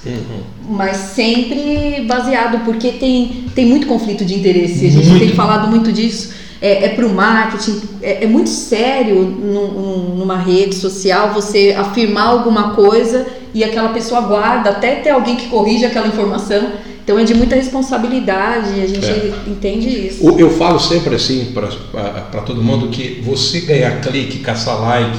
Mas 0.69 0.97
sempre 0.97 2.05
baseado, 2.07 2.65
porque 2.65 2.93
tem, 2.93 3.47
tem 3.55 3.67
muito 3.67 3.87
conflito 3.87 4.25
de 4.25 4.35
interesse, 4.35 4.87
a 4.87 4.91
gente 4.91 5.09
Muito. 5.09 5.25
tem 5.27 5.35
falado 5.35 5.69
muito 5.69 5.93
disso. 5.93 6.33
É, 6.67 6.87
é 6.87 6.89
para 6.97 7.05
o 7.07 7.13
marketing, 7.13 7.83
é, 8.01 8.25
é 8.25 8.27
muito 8.27 8.49
sério 8.49 9.17
num- 9.17 9.69
num- 9.73 10.15
numa 10.21 10.39
rede 10.39 10.75
social 10.75 11.25
você 11.35 11.75
afirmar 11.77 12.27
alguma 12.29 12.71
coisa 12.71 13.27
e 13.53 13.63
aquela 13.63 13.91
pessoa 13.91 14.23
guarda 14.23 14.71
até 14.71 14.95
ter 14.97 15.11
alguém 15.11 15.37
que 15.37 15.49
corrija 15.49 15.89
aquela 15.89 16.07
informação. 16.07 16.63
Então 17.05 17.19
é 17.19 17.25
de 17.25 17.35
muita 17.35 17.55
responsabilidade, 17.55 18.81
a 18.81 18.87
gente 18.87 19.05
É. 19.05 19.33
entende 19.47 19.89
isso. 20.07 20.27
Eu 20.39 20.51
falo 20.57 20.79
sempre 20.81 21.15
assim 21.17 21.53
para 21.53 22.41
todo 22.41 22.63
mundo 22.63 22.89
que 22.89 23.21
você 23.23 23.61
ganhar 23.61 24.01
clique, 24.01 24.39
caçar 24.39 24.81
like, 24.81 25.19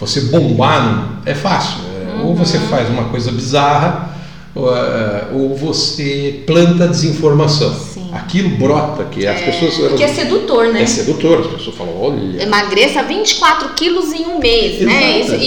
você 0.00 0.22
bombar 0.22 1.20
é 1.26 1.34
fácil. 1.34 1.80
É, 2.18 2.22
Ou 2.24 2.34
você 2.34 2.58
faz 2.58 2.88
uma 2.88 3.04
coisa 3.10 3.30
bizarra, 3.30 4.16
ou, 4.54 4.74
é, 4.74 5.24
ou 5.34 5.54
você 5.54 6.42
planta 6.46 6.88
desinformação. 6.88 7.74
Aquilo 8.12 8.50
brota, 8.58 9.04
que 9.04 9.26
as 9.26 9.40
pessoas. 9.40 9.78
elas- 9.78 9.88
Porque 9.90 10.04
é 10.04 10.08
sedutor, 10.08 10.66
né? 10.66 10.82
é 10.82 10.86
sedutor, 10.86 11.40
as 11.40 11.46
pessoas 11.46 11.76
falam, 11.76 11.94
olha. 12.00 12.42
Emagreça 12.42 13.02
24 13.02 13.70
quilos 13.70 14.12
em 14.12 14.26
um 14.26 14.38
mês, 14.38 14.80
né? 14.82 15.20
Exato. 15.20 15.42
Isso- 15.42 15.44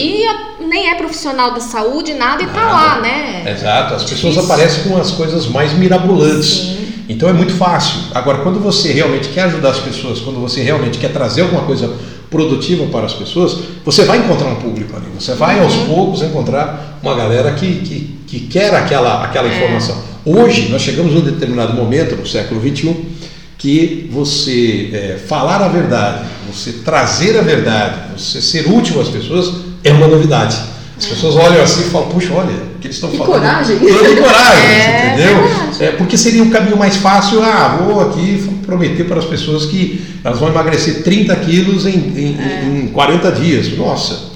e 0.62 0.66
nem 0.66 0.90
é 0.90 0.96
profissional 0.96 1.54
da 1.54 1.60
saúde, 1.60 2.14
nada, 2.14 2.42
e 2.42 2.48
tá 2.48 2.54
Nada. 2.54 2.72
lá, 2.74 3.02
né? 3.02 3.44
Exato, 3.56 3.94
as 3.94 4.04
pessoas 4.04 4.34
Difícil. 4.34 4.44
aparecem 4.54 4.84
com 4.84 4.98
as 4.98 5.12
coisas 5.12 5.46
mais 5.46 5.74
mirabolantes. 5.74 6.50
Sim. 6.50 6.78
Então 7.08 7.30
é 7.30 7.34
muito 7.34 7.54
fácil. 7.54 8.00
Agora, 8.16 8.40
quando 8.40 8.60
você 8.60 8.92
realmente 8.92 9.30
quer 9.30 9.44
ajudar 9.44 9.70
as 9.70 9.80
pessoas, 9.80 10.20
quando 10.20 10.40
você 10.42 10.64
realmente 10.64 10.98
quer 10.98 11.14
trazer 11.14 11.42
alguma 11.44 11.62
coisa 11.62 11.94
produtiva 12.32 12.86
para 12.88 13.06
as 13.06 13.14
pessoas, 13.14 13.58
você 13.86 14.06
vai 14.06 14.18
encontrar 14.18 14.48
um 14.50 14.56
público 14.56 14.96
ali. 14.98 15.06
Você 15.20 15.36
vai 15.36 15.60
aos 15.60 15.76
Uhum. 15.76 15.86
poucos 15.86 16.24
encontrar 16.24 16.98
uma 17.04 17.14
galera 17.14 17.52
que, 17.52 17.76
que, 17.82 18.20
que 18.28 18.40
quer 18.48 18.74
aquela, 18.74 19.24
aquela 19.24 19.48
É. 19.48 19.56
informação. 19.56 20.15
Hoje, 20.26 20.70
nós 20.70 20.82
chegamos 20.82 21.14
num 21.14 21.22
determinado 21.22 21.74
momento, 21.74 22.16
no 22.16 22.26
século 22.26 22.60
XXI, 22.60 22.96
que 23.58 24.10
você 24.12 24.90
é, 24.92 25.18
falar 25.28 25.62
a 25.62 25.68
verdade, 25.68 26.26
você 26.52 26.72
trazer 26.84 27.38
a 27.38 27.42
verdade, 27.42 27.96
você 28.18 28.42
ser 28.42 28.68
útil 28.68 29.00
às 29.00 29.10
pessoas 29.10 29.54
é 29.84 29.92
uma 29.92 30.08
novidade. 30.08 30.58
As 30.98 31.06
pessoas 31.06 31.36
olham 31.36 31.62
assim 31.62 31.82
e 31.82 31.90
falam, 31.90 32.08
puxa, 32.10 32.34
olha, 32.34 32.54
o 32.56 32.80
que 32.80 32.88
eles 32.88 32.96
estão 32.96 33.10
falando. 33.12 33.34
coragem. 33.34 33.76
É, 33.76 34.16
coragem, 34.22 34.70
É, 34.70 35.08
entendeu? 35.14 35.44
verdade. 35.44 35.84
É, 35.84 35.92
porque 35.92 36.18
seria 36.18 36.42
um 36.42 36.50
caminho 36.50 36.78
mais 36.78 36.96
fácil, 36.96 37.44
ah, 37.44 37.80
vou 37.84 38.00
aqui 38.02 38.50
prometer 38.66 39.04
para 39.04 39.20
as 39.20 39.26
pessoas 39.26 39.66
que 39.66 40.04
elas 40.24 40.40
vão 40.40 40.50
emagrecer 40.50 41.04
30 41.04 41.36
quilos 41.38 41.86
em, 41.86 41.92
em, 41.92 42.38
É. 42.40 42.64
em 42.66 42.88
40 42.88 43.32
dias. 43.32 43.78
Nossa. 43.78 44.35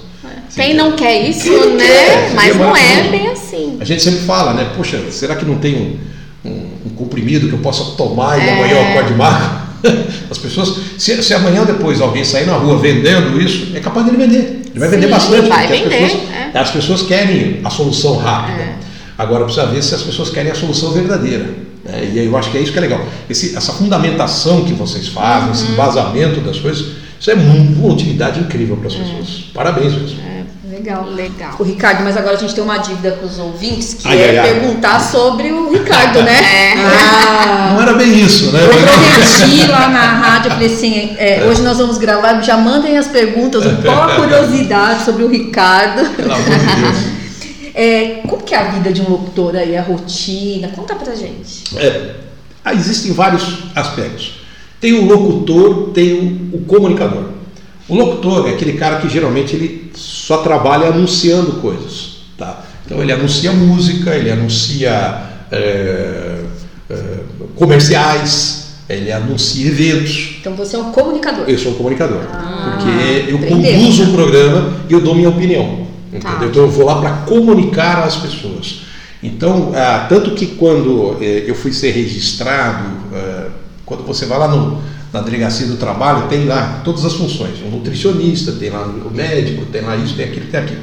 Quem 0.54 0.74
não 0.74 0.92
quer 0.92 1.28
isso, 1.28 1.44
Quem 1.44 1.74
né? 1.74 1.84
quer? 1.86 2.30
Mas 2.34 2.56
não 2.56 2.76
é 2.76 3.02
bem 3.10 3.28
assim. 3.28 3.76
A 3.80 3.84
gente 3.84 4.02
sempre 4.02 4.20
fala, 4.20 4.52
né? 4.54 4.70
Poxa, 4.76 5.00
será 5.10 5.36
que 5.36 5.44
não 5.44 5.56
tem 5.58 5.74
um, 6.44 6.48
um, 6.48 6.66
um 6.86 6.90
comprimido 6.96 7.48
que 7.48 7.54
eu 7.54 7.58
possa 7.60 7.96
tomar 7.96 8.38
e 8.38 8.48
É. 8.48 8.52
amanhã 8.52 8.72
eu 8.74 8.82
acorde 8.88 9.14
magro? 9.14 9.70
As 10.30 10.36
pessoas, 10.38 10.74
se, 10.98 11.22
se 11.22 11.32
amanhã 11.34 11.64
depois 11.64 12.00
alguém 12.00 12.22
sair 12.24 12.46
na 12.46 12.52
rua 12.54 12.76
vendendo 12.78 13.40
isso, 13.40 13.68
é 13.74 13.80
capaz 13.80 14.04
de 14.06 14.12
ele 14.14 14.26
vender. 14.26 14.60
Ele 14.70 14.78
vai 14.78 14.88
vender 14.88 15.06
Sim, 15.06 15.12
bastante, 15.12 15.48
vai 15.48 15.66
porque 15.66 15.82
vender, 15.84 16.04
as, 16.04 16.12
pessoas, 16.12 16.30
é. 16.54 16.58
as 16.58 16.70
pessoas 16.70 17.02
querem 17.02 17.60
a 17.64 17.70
solução 17.70 18.16
rápida. 18.16 18.60
É. 18.62 18.74
Agora 19.16 19.44
precisa 19.44 19.66
ver 19.66 19.82
se 19.82 19.94
as 19.94 20.02
pessoas 20.02 20.30
querem 20.30 20.50
a 20.52 20.54
solução 20.54 20.92
verdadeira. 20.92 21.44
né? 21.84 22.10
E 22.12 22.18
aí 22.18 22.26
eu 22.26 22.36
acho 22.36 22.50
que 22.50 22.58
é 22.58 22.60
isso 22.60 22.72
que 22.72 22.78
é 22.78 22.82
legal. 22.82 23.00
Esse- 23.28 23.56
essa 23.56 23.72
fundamentação 23.72 24.64
que 24.64 24.72
vocês 24.74 25.08
fazem, 25.08 25.46
Uhum. 25.48 25.52
esse 25.54 25.64
embasamento 25.72 26.40
das 26.40 26.58
coisas, 26.58 26.86
isso 27.18 27.30
é 27.30 27.34
uma 27.34 27.92
utilidade 27.92 28.38
incrível 28.40 28.76
para 28.76 28.88
as 28.88 28.94
É. 28.94 28.98
pessoas. 28.98 29.44
Parabéns 29.54 29.94
mesmo. 29.94 30.18
Legal. 30.80 31.04
Legal. 31.04 31.56
O 31.58 31.62
Ricardo, 31.62 32.02
mas 32.02 32.16
agora 32.16 32.36
a 32.36 32.38
gente 32.38 32.54
tem 32.54 32.64
uma 32.64 32.78
dívida 32.78 33.12
com 33.12 33.26
os 33.26 33.38
ouvintes 33.38 33.94
que 33.94 34.08
Ai, 34.08 34.18
é 34.18 34.28
ai, 34.30 34.38
ai. 34.38 34.52
perguntar 34.54 34.98
sobre 34.98 35.52
o 35.52 35.70
Ricardo, 35.70 36.22
né? 36.22 36.40
É. 36.40 36.74
Ah, 36.76 37.70
Não 37.74 37.82
era 37.82 37.92
bem 37.94 38.18
isso, 38.18 38.50
né? 38.50 38.60
Eu 38.64 38.68
prometi 38.68 39.66
lá 39.70 39.88
na 39.88 40.00
rádio, 40.00 40.48
eu 40.48 40.52
falei 40.52 40.66
assim, 40.74 41.16
é, 41.18 41.44
hoje 41.44 41.60
nós 41.62 41.76
vamos 41.78 41.98
gravar, 41.98 42.40
já 42.40 42.56
mandem 42.56 42.96
as 42.96 43.08
perguntas, 43.08 43.62
qual 43.82 44.02
a 44.08 44.16
curiosidade 44.16 45.04
sobre 45.04 45.24
o 45.24 45.28
Ricardo. 45.28 46.08
Pelo 46.16 46.32
amor 46.32 46.44
de 46.44 46.80
Deus. 46.82 47.20
É, 47.74 48.20
como 48.26 48.42
que 48.42 48.54
é 48.54 48.58
a 48.58 48.64
vida 48.70 48.92
de 48.92 49.00
um 49.00 49.08
locutor 49.10 49.54
aí, 49.54 49.76
a 49.76 49.82
rotina? 49.82 50.68
Conta 50.68 50.94
pra 50.94 51.14
gente. 51.14 51.64
É, 51.76 52.14
ah, 52.64 52.74
existem 52.74 53.12
vários 53.12 53.58
aspectos. 53.76 54.40
Tem 54.80 54.92
o 54.94 55.04
locutor, 55.04 55.90
tem 55.92 56.50
o, 56.52 56.56
o 56.56 56.64
comunicador. 56.64 57.39
O 57.90 57.96
locutor 57.96 58.48
é 58.48 58.52
aquele 58.52 58.74
cara 58.74 59.00
que 59.00 59.08
geralmente 59.08 59.56
ele 59.56 59.90
só 59.94 60.38
trabalha 60.38 60.86
anunciando 60.86 61.54
coisas. 61.54 62.20
Tá? 62.38 62.62
Então 62.86 63.02
ele 63.02 63.10
anuncia 63.10 63.50
música, 63.50 64.14
ele 64.14 64.30
anuncia 64.30 65.22
é, 65.50 66.40
é, 66.88 66.96
comerciais, 67.56 68.76
ele 68.88 69.10
anuncia 69.10 69.66
eventos. 69.66 70.36
Então 70.40 70.54
você 70.54 70.76
é 70.76 70.78
um 70.78 70.92
comunicador. 70.92 71.44
Eu 71.48 71.58
sou 71.58 71.72
um 71.72 71.74
comunicador. 71.74 72.22
Ah, 72.32 72.76
porque 72.76 73.30
eu 73.30 73.36
aprendeu. 73.36 73.72
conduzo 73.72 74.04
um 74.04 74.12
programa 74.12 74.76
e 74.88 74.92
eu 74.92 75.00
dou 75.00 75.14
minha 75.14 75.28
opinião. 75.28 75.86
Tá. 76.20 76.30
Entendeu? 76.30 76.48
Então 76.48 76.62
eu 76.62 76.70
vou 76.70 76.86
lá 76.86 77.00
para 77.00 77.10
comunicar 77.26 78.04
às 78.04 78.16
pessoas. 78.16 78.82
Então, 79.20 79.72
ah, 79.74 80.06
tanto 80.08 80.30
que 80.30 80.46
quando 80.46 81.16
eh, 81.20 81.44
eu 81.46 81.54
fui 81.56 81.72
ser 81.72 81.90
registrado, 81.90 82.84
ah, 83.12 83.48
quando 83.84 84.04
você 84.04 84.26
vai 84.26 84.38
lá 84.38 84.48
no, 84.48 84.80
na 85.12 85.20
delegacia 85.20 85.66
do 85.66 85.76
trabalho, 85.76 86.28
tem 86.28 86.44
lá 86.44 86.80
todas 86.84 87.04
as 87.04 87.14
funções. 87.14 87.60
O 87.60 87.68
nutricionista, 87.68 88.52
tem 88.52 88.70
lá 88.70 88.82
o 88.82 89.10
médico, 89.10 89.66
tem 89.66 89.82
lá 89.82 89.96
isso, 89.96 90.14
tem 90.14 90.26
aquilo, 90.26 90.46
tem 90.46 90.60
aquilo. 90.60 90.82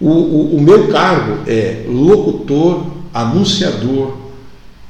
O, 0.00 0.08
o, 0.08 0.56
o 0.56 0.60
meu 0.60 0.88
cargo 0.88 1.38
é 1.46 1.84
locutor, 1.86 2.86
anunciador, 3.12 4.16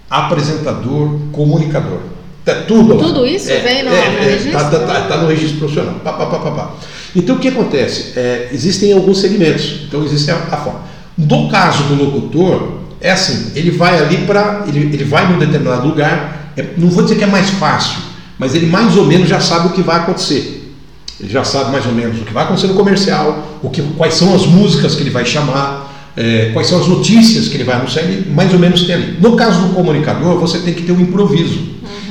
apresentador, 0.09 1.19
comunicador. 1.33 2.01
É 2.47 2.55
tudo 2.63 2.95
lá. 2.95 3.03
Tudo 3.03 3.27
isso 3.27 3.51
é, 3.51 3.61
vem 3.61 3.83
no, 3.83 3.91
é, 3.91 4.11
no 4.11 4.19
é, 4.19 4.25
registro? 4.25 4.53
Tá, 4.53 4.71
tá, 4.71 5.01
tá 5.03 5.17
no 5.19 5.29
registro 5.29 5.59
profissional. 5.59 5.95
Pá, 6.03 6.13
pá, 6.13 6.27
pá. 6.27 6.75
Então 7.15 7.37
o 7.37 7.39
que 7.39 7.49
acontece? 7.49 8.19
É, 8.19 8.49
existem 8.53 8.93
alguns 8.93 9.19
segmentos. 9.19 9.83
Então 9.87 10.05
existe 10.05 10.31
a, 10.31 10.37
a 10.37 10.57
forma. 10.57 10.83
No 11.17 11.49
caso 11.49 11.85
do 11.85 11.95
locutor, 11.95 12.81
é 13.01 13.11
assim, 13.11 13.53
ele 13.55 13.71
vai 13.71 13.99
ali 13.99 14.19
para. 14.19 14.65
Ele, 14.67 14.81
ele 14.81 15.05
vai 15.05 15.31
num 15.31 15.39
determinado 15.39 15.87
lugar, 15.87 16.53
é, 16.57 16.67
não 16.77 16.89
vou 16.89 17.03
dizer 17.03 17.17
que 17.17 17.25
é 17.25 17.27
mais 17.27 17.51
fácil, 17.51 17.99
mas 18.41 18.55
ele 18.55 18.65
mais 18.65 18.97
ou 18.97 19.05
menos 19.05 19.29
já 19.29 19.39
sabe 19.39 19.69
o 19.69 19.71
que 19.73 19.83
vai 19.83 19.99
acontecer. 19.99 20.75
Ele 21.21 21.29
já 21.29 21.45
sabe 21.45 21.71
mais 21.71 21.85
ou 21.85 21.93
menos 21.93 22.19
o 22.19 22.25
que 22.25 22.33
vai 22.33 22.45
acontecer 22.45 22.69
no 22.69 22.75
comercial, 22.75 23.61
o 23.63 23.69
que, 23.69 23.83
quais 23.99 24.15
são 24.15 24.35
as 24.35 24.47
músicas 24.47 24.95
que 24.95 25.03
ele 25.03 25.11
vai 25.11 25.27
chamar, 25.27 26.11
é, 26.17 26.49
quais 26.55 26.67
são 26.67 26.81
as 26.81 26.89
notícias 26.89 27.49
que 27.49 27.57
ele 27.57 27.65
vai 27.65 27.77
anunciar, 27.77 28.07
ele 28.07 28.31
mais 28.31 28.51
ou 28.55 28.59
menos 28.59 28.85
tem 28.85 28.95
ali. 28.95 29.19
No 29.21 29.37
caso 29.37 29.61
do 29.61 29.75
comunicador, 29.75 30.39
você 30.39 30.59
tem 30.61 30.73
que 30.73 30.85
ter 30.85 30.93
um 30.93 31.01
improviso. 31.03 31.59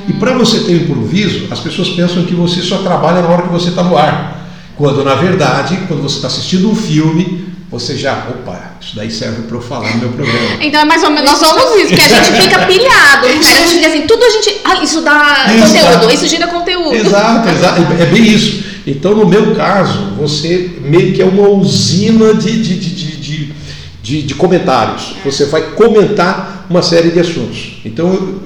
E 0.08 0.14
para 0.14 0.38
você 0.38 0.60
ter 0.60 0.74
um 0.74 0.84
improviso, 0.84 1.48
as 1.50 1.60
pessoas 1.60 1.90
pensam 1.90 2.24
que 2.24 2.36
você 2.36 2.62
só 2.62 2.78
trabalha 2.84 3.24
na 3.24 3.28
hora 3.28 3.42
que 3.42 3.52
você 3.52 3.70
está 3.70 3.82
no 3.82 3.98
ar. 3.98 4.48
Quando 4.78 5.04
na 5.04 5.16
verdade, 5.16 5.80
quando 5.88 6.04
você 6.04 6.18
está 6.18 6.28
assistindo 6.28 6.70
um 6.70 6.76
filme, 6.76 7.46
você 7.72 7.96
já, 7.96 8.28
opa, 8.30 8.78
isso 8.82 8.96
daí 8.96 9.12
serve 9.12 9.44
para 9.44 9.56
eu 9.56 9.62
falar 9.62 9.92
no 9.94 10.00
meu 10.00 10.10
programa. 10.10 10.58
Então 10.62 10.82
é 10.82 10.86
mais 10.86 11.04
ou 11.04 11.12
menos, 11.12 11.30
nós 11.30 11.40
somos 11.40 11.84
isso, 11.84 11.94
que 11.94 12.02
a 12.02 12.24
gente 12.24 12.42
fica 12.42 12.66
pilhado, 12.66 12.90
cara, 12.90 13.28
a 13.28 13.32
gente 13.32 13.76
fica 13.76 13.88
assim, 13.88 14.02
tudo 14.08 14.24
a 14.26 14.30
gente, 14.30 14.62
ah, 14.64 14.84
isso 14.84 15.02
dá 15.02 15.46
Exato. 15.54 16.00
conteúdo, 16.00 16.14
isso 16.14 16.28
gira 16.28 16.48
conteúdo. 16.48 16.96
Exato, 16.96 17.50
exato, 17.50 17.82
é 18.00 18.06
bem 18.08 18.24
isso. 18.24 18.64
Então, 18.88 19.14
no 19.14 19.28
meu 19.28 19.54
caso, 19.54 20.16
você 20.18 20.72
meio 20.82 21.14
que 21.14 21.22
é 21.22 21.26
uma 21.26 21.48
usina 21.48 22.34
de, 22.34 22.60
de, 22.60 22.80
de, 22.80 23.18
de, 23.18 23.54
de, 24.02 24.22
de, 24.24 24.36
comentários. 24.36 25.14
Você 25.24 25.46
vai 25.46 25.62
comentar 25.62 26.66
uma 26.70 26.82
série 26.82 27.12
de 27.12 27.20
assuntos. 27.20 27.80
Então, 27.86 28.40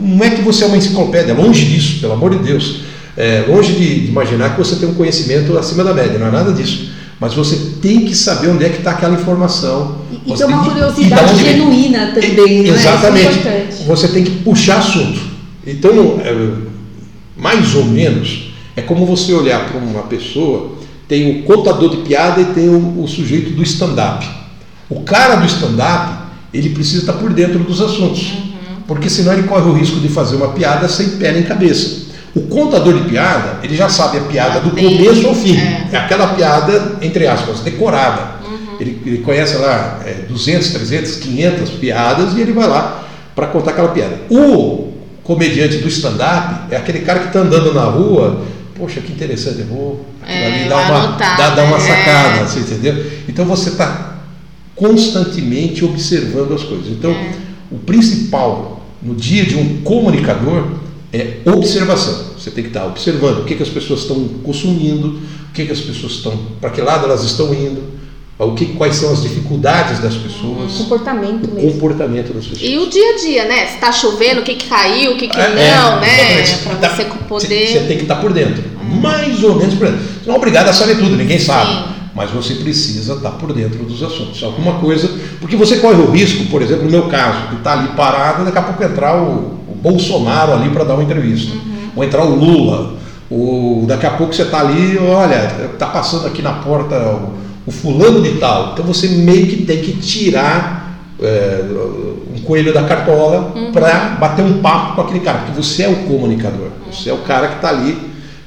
não 0.00 0.24
é 0.24 0.30
que 0.30 0.40
você 0.40 0.64
é 0.64 0.68
uma 0.68 0.76
enciclopédia, 0.76 1.34
longe 1.34 1.66
disso, 1.66 2.00
pelo 2.00 2.14
amor 2.14 2.30
de 2.30 2.44
Deus. 2.44 2.80
É, 3.14 3.44
longe 3.46 3.72
de 3.72 4.00
de 4.00 4.06
imaginar 4.06 4.50
que 4.50 4.58
você 4.58 4.76
tem 4.76 4.88
um 4.88 4.94
conhecimento 4.94 5.58
acima 5.58 5.84
da 5.84 5.92
média, 5.92 6.18
não 6.18 6.28
é 6.28 6.30
nada 6.30 6.52
disso. 6.52 6.92
Mas 7.20 7.34
você 7.34 7.56
tem 7.82 8.04
que 8.04 8.14
saber 8.14 8.48
onde 8.48 8.64
é 8.64 8.68
que 8.68 8.78
está 8.78 8.92
aquela 8.92 9.14
informação. 9.14 9.98
E, 10.12 10.32
e 10.32 10.36
ter 10.36 10.44
uma 10.44 10.62
e- 10.64 10.66
e 10.66 10.70
curiosidade 10.70 11.36
genuína 11.44 12.06
também, 12.14 12.62
né? 12.62 12.68
Exatamente. 12.70 13.38
Isso 13.38 13.48
é. 13.48 13.68
Você 13.86 14.08
tem 14.08 14.24
que 14.24 14.30
puxar 14.30 14.78
assunto. 14.78 15.18
Então, 15.66 16.20
é, 16.24 16.52
mais 17.36 17.74
ou 17.74 17.84
menos, 17.84 18.52
é 18.76 18.82
como 18.82 19.04
você 19.04 19.32
olhar 19.32 19.68
para 19.68 19.78
uma 19.80 20.02
pessoa, 20.04 20.76
tem 21.08 21.40
o 21.40 21.42
contador 21.44 21.90
de 21.90 21.96
piada 21.98 22.40
e 22.40 22.44
tem 22.46 22.68
o, 22.68 23.02
o 23.02 23.08
sujeito 23.08 23.50
do 23.50 23.62
stand-up. 23.62 24.26
O 24.88 25.00
cara 25.02 25.36
do 25.36 25.46
stand-up, 25.46 26.28
ele 26.54 26.70
precisa 26.70 27.00
estar 27.00 27.14
por 27.14 27.32
dentro 27.32 27.58
dos 27.60 27.80
assuntos. 27.80 28.32
Porque 28.86 29.10
senão 29.10 29.32
ele 29.34 29.42
corre 29.42 29.68
o 29.68 29.74
risco 29.74 30.00
de 30.00 30.08
fazer 30.08 30.36
uma 30.36 30.48
piada 30.48 30.88
sem 30.88 31.10
pé 31.18 31.32
nem 31.32 31.42
cabeça. 31.42 32.07
O 32.34 32.42
contador 32.42 32.94
de 32.94 33.08
piada, 33.08 33.58
ele 33.62 33.74
já 33.76 33.88
sabe 33.88 34.18
a 34.18 34.20
piada 34.22 34.60
do 34.60 34.70
começo 34.70 35.26
ao 35.26 35.34
fim. 35.34 35.56
é. 35.56 35.88
É 35.92 35.96
aquela 35.96 36.28
piada, 36.34 36.96
entre 37.02 37.26
aspas, 37.26 37.60
decorada. 37.60 38.38
Ele, 38.78 39.00
ele 39.04 39.18
conhece 39.18 39.56
lá 39.56 40.00
é, 40.06 40.24
200, 40.28 40.70
300, 40.70 41.16
500 41.16 41.70
piadas 41.70 42.34
e 42.36 42.40
ele 42.40 42.52
vai 42.52 42.68
lá 42.68 43.04
para 43.34 43.46
contar 43.48 43.72
aquela 43.72 43.88
piada. 43.88 44.16
O 44.30 44.92
comediante 45.24 45.78
do 45.78 45.88
stand-up 45.88 46.72
é 46.72 46.76
aquele 46.76 47.00
cara 47.00 47.18
que 47.20 47.26
está 47.28 47.40
andando 47.40 47.74
na 47.74 47.84
rua, 47.84 48.42
poxa, 48.76 49.00
que 49.00 49.10
interessante, 49.12 49.60
eu 49.60 49.66
vou 49.66 50.06
É, 50.24 50.46
ali 50.46 50.68
dar 50.68 50.76
uma, 50.76 50.98
anotar, 51.04 51.36
dar, 51.36 51.50
dar 51.56 51.64
uma 51.64 51.78
né? 51.78 51.84
sacada, 51.86 52.44
você 52.46 52.60
entendeu? 52.60 53.04
Então 53.28 53.44
você 53.46 53.70
está 53.70 54.16
constantemente 54.76 55.84
observando 55.84 56.54
as 56.54 56.62
coisas. 56.62 56.86
Então, 56.88 57.10
É. 57.10 57.30
o 57.70 57.78
principal 57.78 58.86
no 59.02 59.14
dia 59.14 59.44
de 59.44 59.56
um 59.56 59.80
comunicador 59.82 60.64
é 61.12 61.38
observação. 61.46 62.32
Você 62.38 62.50
tem 62.50 62.64
que 62.64 62.70
estar 62.70 62.86
observando 62.86 63.40
o 63.40 63.44
que, 63.44 63.54
que 63.54 63.62
as 63.62 63.68
pessoas 63.68 64.00
estão 64.00 64.22
consumindo, 64.44 65.20
o 65.50 65.52
que, 65.52 65.66
que 65.66 65.72
as 65.72 65.80
pessoas 65.80 66.12
estão, 66.12 66.38
para 66.60 66.70
que 66.70 66.80
lado 66.80 67.04
elas 67.04 67.22
estão 67.24 67.52
indo, 67.54 67.82
o 68.38 68.52
que, 68.54 68.66
quais 68.66 68.94
são 68.96 69.12
as 69.12 69.22
dificuldades 69.22 69.98
das 70.00 70.14
pessoas, 70.14 70.72
Comportamento 70.74 71.46
o 71.50 71.54
mesmo. 71.54 71.72
comportamento 71.72 72.32
das 72.32 72.46
pessoas. 72.46 72.70
E 72.70 72.78
o 72.78 72.86
dia 72.88 73.14
a 73.14 73.16
dia, 73.16 73.44
né? 73.46 73.66
Se 73.66 73.78
tá 73.78 73.90
chovendo, 73.90 74.42
o 74.42 74.44
que 74.44 74.54
que 74.54 74.66
caiu, 74.68 75.12
o 75.12 75.16
que 75.16 75.26
que 75.28 75.36
É, 75.36 75.48
não, 75.76 75.98
é, 75.98 76.00
né? 76.02 76.42
Pra 76.62 76.74
Tá- 76.76 76.94
você 76.94 77.04
poder... 77.28 77.66
você 77.66 77.80
tem 77.80 77.96
que 77.96 78.04
estar 78.04 78.16
por 78.16 78.32
dentro, 78.32 78.62
mais 79.02 79.42
ou 79.42 79.56
menos 79.56 79.74
por 79.74 79.88
dentro. 79.88 80.04
Você 80.04 80.26
não 80.28 80.34
é 80.34 80.38
obrigado 80.38 80.68
a 80.68 80.72
saber 80.72 80.96
tudo, 80.98 81.16
ninguém 81.16 81.38
sabe. 81.40 81.72
Sim. 81.72 81.97
Mas 82.18 82.32
você 82.32 82.54
precisa 82.54 83.14
estar 83.14 83.30
por 83.30 83.52
dentro 83.52 83.84
dos 83.84 84.02
assuntos. 84.02 84.42
Alguma 84.42 84.80
coisa. 84.80 85.08
Porque 85.40 85.54
você 85.54 85.76
corre 85.76 86.02
o 86.02 86.10
risco, 86.10 86.46
por 86.46 86.60
exemplo, 86.60 86.86
no 86.86 86.90
meu 86.90 87.04
caso, 87.04 87.50
de 87.50 87.56
estar 87.58 87.74
ali 87.74 87.90
parado 87.90 88.44
daqui 88.44 88.58
a 88.58 88.62
pouco 88.62 88.82
entrar 88.82 89.22
o, 89.22 89.60
o 89.68 89.78
Bolsonaro 89.80 90.52
ali 90.52 90.68
para 90.70 90.82
dar 90.82 90.94
uma 90.94 91.04
entrevista. 91.04 91.56
Ou 91.94 92.02
entrar 92.02 92.24
o 92.24 92.34
Lula. 92.34 92.94
Ou 93.30 93.86
daqui 93.86 94.04
a 94.04 94.10
pouco 94.10 94.34
você 94.34 94.42
está 94.42 94.58
ali, 94.58 94.98
olha, 94.98 95.68
está 95.72 95.86
passando 95.86 96.26
aqui 96.26 96.42
na 96.42 96.54
porta 96.54 96.96
o, 96.96 97.34
o 97.68 97.70
fulano 97.70 98.20
de 98.20 98.32
tal. 98.32 98.72
Então 98.72 98.84
você 98.84 99.06
meio 99.06 99.46
que 99.46 99.64
tem 99.64 99.80
que 99.80 99.92
tirar 99.92 100.98
é, 101.22 101.64
um 102.36 102.40
coelho 102.40 102.74
da 102.74 102.82
cartola 102.82 103.52
para 103.72 104.16
bater 104.18 104.44
um 104.44 104.60
papo 104.60 104.96
com 104.96 105.02
aquele 105.02 105.20
cara, 105.20 105.38
porque 105.38 105.52
você 105.52 105.84
é 105.84 105.88
o 105.88 105.96
comunicador, 106.08 106.68
você 106.90 107.10
é 107.10 107.12
o 107.12 107.18
cara 107.18 107.46
que 107.46 107.56
está 107.56 107.68
ali 107.68 107.96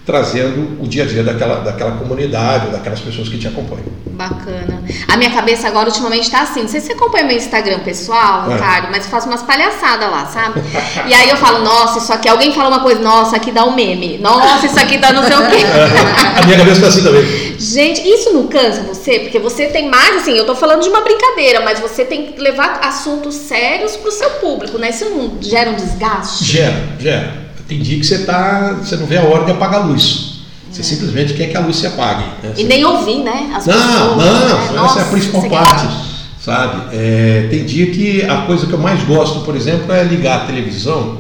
trazendo 0.05 0.81
o 0.81 0.88
dia 0.88 1.03
a 1.03 1.08
dia 1.08 1.24
daquela, 1.24 1.60
daquela 1.60 1.91
comunidade, 1.91 2.72
daquelas 2.72 3.00
pessoas 3.00 3.29
que 3.29 3.38
te 3.38 3.48
acompanham. 3.48 3.86
Bacana. 4.08 4.81
A 5.08 5.17
minha 5.17 5.31
cabeça 5.31 5.67
agora 5.67 5.88
ultimamente 5.88 6.29
tá 6.29 6.41
assim. 6.41 6.62
Não 6.62 6.67
sei 6.67 6.79
se 6.79 6.88
você 6.88 6.93
acompanha 6.93 7.25
meu 7.25 7.38
Instagram 7.38 7.79
pessoal, 7.79 8.50
É. 8.50 8.53
Ricardo, 8.53 8.88
mas 8.91 9.05
eu 9.05 9.12
faço 9.12 9.27
umas 9.27 9.41
palhaçadas 9.43 10.10
lá, 10.10 10.25
sabe? 10.25 10.62
E 11.08 11.13
aí 11.13 11.29
eu 11.29 11.38
falo, 11.38 11.63
nossa, 11.63 12.00
isso 12.00 12.12
aqui, 12.12 12.27
alguém 12.27 12.53
fala 12.53 12.70
uma 12.70 12.79
coisa, 12.81 13.00
nossa, 13.01 13.36
aqui 13.36 13.51
dá 13.51 13.63
um 13.63 13.75
meme. 13.75 14.17
Nossa, 14.17 14.65
isso 14.65 14.79
aqui 14.79 14.98
dá 14.98 15.13
não 15.13 15.24
sei 15.24 15.36
o 15.36 15.50
quê. 15.50 15.58
A 16.41 16.46
minha 16.46 16.58
cabeça 16.58 16.77
está 16.77 16.88
assim 16.88 17.03
também. 17.03 17.24
Gente, 17.60 18.01
isso 18.01 18.34
não 18.34 18.48
cansa 18.48 18.81
você? 18.81 19.20
Porque 19.20 19.38
você 19.38 19.67
tem 19.67 19.88
mais, 19.88 20.17
assim, 20.17 20.36
eu 20.36 20.46
tô 20.46 20.55
falando 20.55 20.81
de 20.81 20.89
uma 20.89 21.01
brincadeira, 21.01 21.62
mas 21.62 21.79
você 21.79 22.03
tem 22.03 22.31
que 22.31 22.41
levar 22.41 22.79
assuntos 22.84 23.36
sérios 23.36 23.96
pro 23.96 24.12
seu 24.12 24.29
público, 24.31 24.77
né? 24.79 24.89
Isso 24.89 25.05
não 25.05 25.38
gera 25.41 25.70
um 25.70 25.75
desgaste? 25.75 26.43
Gera, 26.43 26.84
gera. 27.00 27.50
Tem 27.72 27.80
dia 27.80 27.98
que 27.98 28.06
você 28.06 28.25
tá, 28.25 28.74
você 28.84 28.98
não 28.98 29.06
vê 29.06 29.16
a 29.18 29.24
hora 29.24 29.46
de 29.46 29.51
apagar 29.51 29.84
a 29.84 29.86
luz. 29.86 30.42
Você 30.70 30.84
simplesmente 30.84 31.34
quer 31.36 31.48
que 31.48 31.56
a 31.56 31.62
luz 31.62 31.78
se 31.78 31.88
apague. 31.88 32.25
né? 32.44 32.54
E 32.58 32.66
nem 32.66 32.84
ouvir, 32.84 33.20
né? 33.24 33.50
As 33.56 33.66
Não, 33.66 33.74
pessoas, 33.75 34.18
não, 34.18 34.18
né? 34.58 34.63
essa 34.66 34.74
Nossa, 34.74 35.00
é 35.00 35.01
a 35.04 35.06
principal 35.06 35.40
você- 35.42 35.50
parte, 35.50 35.88
sabe? 36.44 36.82
É, 36.94 37.48
tem 37.50 37.63
dia 37.63 37.88
que 37.92 38.24
a 38.24 38.42
coisa 38.42 38.66
que 38.68 38.74
eu 38.74 38.78
mais 38.80 39.01
gosto, 39.04 39.40
por 39.46 39.56
exemplo, 39.56 39.90
é 39.94 40.04
ligar 40.04 40.42
a 40.42 40.46
televisão. 40.48 41.18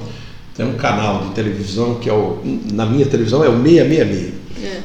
Tem 0.57 0.65
um 0.65 0.73
canal 0.73 1.19
de 1.23 1.29
televisão 1.29 1.95
que 1.95 2.09
é 2.09 2.13
o, 2.13 2.39
na 2.73 2.85
minha 2.85 3.05
televisão 3.05 3.45
é 3.45 3.47
o 3.47 3.53
666, 3.63 4.33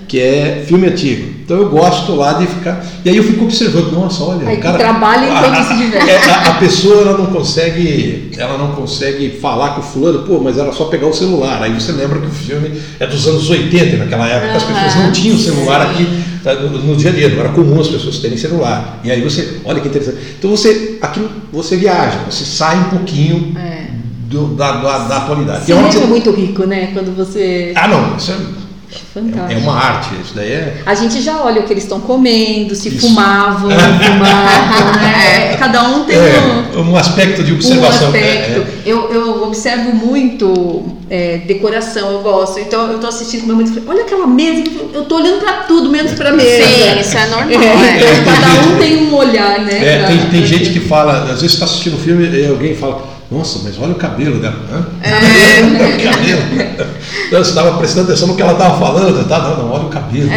que 0.09 0.21
é 0.21 0.65
filme 0.67 0.87
antigo. 0.87 1.35
Então 1.45 1.57
eu 1.59 1.69
gosto 1.69 2.15
lá 2.15 2.35
de 2.35 2.47
ficar. 2.47 2.85
E 3.05 3.09
aí 3.11 3.17
eu 3.17 3.23
fico 3.25 3.45
observando, 3.45 3.93
nossa, 3.93 4.23
olha, 4.25 4.49
Aí 4.49 4.57
o 4.57 4.61
cara. 4.61 4.79
trabalha 4.79 5.27
enquanto 5.27 5.59
a, 5.59 5.63
se 5.63 5.75
diverte. 5.79 6.11
é, 6.11 6.31
a, 6.31 6.49
a 6.51 6.55
pessoa 6.55 7.03
ela 7.03 7.19
não 7.19 7.27
consegue, 7.27 8.31
ela 8.37 8.59
não 8.59 8.73
consegue 8.73 9.31
falar 9.41 9.71
com 9.71 9.81
o 9.81 9.85
fulano, 9.85 10.21
pô, 10.25 10.41
mas 10.41 10.59
era 10.59 10.73
só 10.73 10.85
pegar 10.87 11.07
o 11.07 11.13
celular. 11.15 11.63
Aí 11.63 11.73
você 11.73 11.93
lembra 11.93 12.19
que 12.21 12.27
o 12.27 12.31
filme 12.31 12.73
é 12.99 13.07
dos 13.07 13.27
anos 13.29 13.49
80, 13.49 13.85
e 13.85 13.97
naquela 13.99 14.27
época 14.29 14.57
as 14.57 14.65
pessoas 14.65 14.95
não 14.97 15.03
Aham, 15.05 15.13
tinham 15.13 15.39
celular 15.39 15.83
aqui 15.83 16.07
tá, 16.43 16.55
no, 16.55 16.71
no 16.79 16.97
dia 16.97 17.11
a 17.11 17.15
dia, 17.15 17.29
não 17.29 17.41
era 17.41 17.49
comum 17.51 17.81
as 17.81 17.89
pessoas 17.89 18.19
terem 18.19 18.37
celular. 18.37 19.01
E 19.05 19.11
aí 19.11 19.21
você, 19.23 19.59
olha 19.65 19.81
que 19.81 19.89
interessante. 19.89 20.19
Então 20.39 20.51
você, 20.51 20.99
aquilo, 21.01 21.31
você 21.53 21.77
viaja, 21.77 22.19
você 22.29 22.45
sai 22.45 22.77
um 22.79 22.85
pouquinho 22.85 23.55
É. 23.57 23.87
do- 24.29 24.55
da, 24.57 24.73
da, 24.81 24.99
da 25.07 25.17
atualidade. 25.19 25.65
Cinema 25.67 25.89
é 25.89 25.93
você- 25.93 26.07
muito 26.07 26.31
rico, 26.33 26.65
né? 26.67 26.91
Quando 26.93 27.15
você. 27.17 27.73
Ah, 27.77 27.87
não, 27.89 28.17
isso 28.17 28.33
é, 28.33 28.66
Fantástico. 29.13 29.53
é 29.53 29.57
uma 29.57 29.75
arte, 29.75 30.09
isso 30.23 30.35
daí 30.35 30.51
é. 30.53 30.83
A 30.87 30.95
gente 30.95 31.21
já 31.23 31.41
olha 31.43 31.61
o 31.61 31.65
que 31.65 31.73
eles 31.73 31.83
estão 31.85 32.01
comendo, 32.01 32.75
se 32.75 32.89
Isso. 32.89 33.07
fumavam, 33.09 33.71
fumavam, 33.71 34.93
né? 35.03 35.57
Cada 35.59 35.83
um 35.89 36.05
tem 36.05 36.19
um, 36.19 36.23
É, 36.23 36.79
um 36.81 36.97
aspecto 36.97 37.43
de 37.43 37.53
um 37.53 37.57
observação. 37.57 38.09
aspecto. 38.09 38.17
É, 38.61 38.61
é. 38.61 38.67
Eu, 38.85 39.11
eu 39.13 39.43
observo 39.45 39.93
muito 39.95 40.85
é, 41.11 41.39
decoração, 41.39 42.11
eu 42.13 42.21
gosto. 42.21 42.59
Então 42.61 42.91
eu 42.93 42.99
tô 42.99 43.07
assistindo 43.07 43.41
com 43.43 43.47
meu 43.49 43.57
marido 43.57 43.73
e 43.77 43.81
falei, 43.81 43.89
olha 43.99 44.07
aquela 44.07 44.27
mesa, 44.27 44.65
eu 44.93 45.05
tô 45.05 45.17
olhando 45.17 45.41
pra 45.41 45.53
tudo, 45.65 45.89
menos 45.91 46.13
pra 46.13 46.33
mesa. 46.33 46.67
Sim, 46.67 47.01
isso 47.01 47.17
é 47.17 47.27
normal. 47.31 47.51
É, 47.51 47.55
é. 47.55 48.21
então, 48.21 48.35
cada 48.35 48.61
um 48.69 48.79
tem 48.79 48.97
um 49.09 49.15
olhar, 49.15 49.61
né? 49.61 49.79
É, 49.95 49.99
pra- 49.99 50.09
tem, 50.09 50.19
tem 50.19 50.41
pra- 50.41 50.49
gente 50.49 50.71
que 50.71 50.81
fala, 50.81 51.23
às 51.25 51.41
vezes 51.41 51.53
está 51.55 51.65
assistindo 51.65 51.97
um 51.97 52.01
filme 52.01 52.27
e 52.29 52.47
alguém 52.47 52.75
fala, 52.75 53.16
nossa, 53.31 53.61
mas 53.65 53.79
olha 53.79 53.93
o 53.93 53.97
cabelo 53.97 54.39
dela. 54.39 54.57
Hã? 54.71 54.87
É. 55.03 55.61
o 55.63 56.05
cabelo. 56.05 56.87
Então, 57.27 57.43
você 57.43 57.51
estava 57.51 57.77
prestando 57.77 58.07
atenção 58.07 58.29
no 58.29 58.37
que 58.37 58.43
ela 58.43 58.53
estava 58.53 58.79
falando, 58.79 59.27
tá? 59.29 59.39
Não, 59.41 59.65
não, 59.65 59.71
olha 59.73 59.85
o 59.85 59.89
cabelo. 59.89 60.31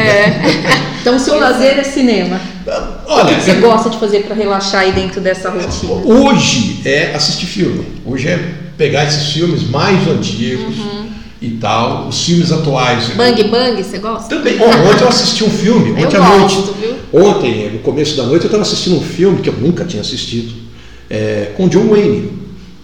Então 1.01 1.15
o 1.15 1.19
seu 1.19 1.39
lazer 1.39 1.77
é 1.77 1.83
cinema. 1.83 2.39
O 3.07 3.11
Olha, 3.11 3.35
que 3.35 3.41
você 3.41 3.53
gosta 3.55 3.89
de 3.89 3.97
fazer 3.97 4.23
pra 4.23 4.35
relaxar 4.35 4.81
aí 4.81 4.91
dentro 4.91 5.21
dessa 5.21 5.49
rotina? 5.49 5.93
hoje 6.03 6.81
é 6.83 7.15
assistir 7.15 7.45
filme. 7.45 7.85
Hoje 8.05 8.27
é 8.27 8.53
pegar 8.77 9.05
esses 9.05 9.31
filmes 9.31 9.69
mais 9.69 10.07
antigos, 10.07 10.75
e 11.41 11.51
tal, 11.51 12.07
os 12.07 12.23
filmes 12.25 12.51
atuais. 12.51 13.09
Bang 13.15 13.43
Bang, 13.45 13.81
você 13.81 13.97
gosta? 13.97 14.35
Também. 14.35 14.57
Oh, 14.59 14.89
ontem 14.89 15.03
eu 15.03 15.07
assisti 15.07 15.43
um 15.43 15.49
filme, 15.49 15.91
ontem 15.91 16.17
eu 16.17 16.23
à 16.23 16.37
gosto, 16.37 16.59
noite. 16.59 16.73
Viu? 16.81 17.21
Ontem, 17.21 17.69
no 17.71 17.79
começo 17.79 18.17
da 18.17 18.23
noite, 18.23 18.43
eu 18.43 18.47
estava 18.47 18.63
assistindo 18.63 18.97
um 18.97 19.01
filme 19.01 19.41
que 19.41 19.49
eu 19.49 19.53
nunca 19.53 19.85
tinha 19.85 20.01
assistido, 20.01 20.53
é, 21.09 21.51
com 21.55 21.69
John 21.69 21.87
Wayne. 21.87 22.38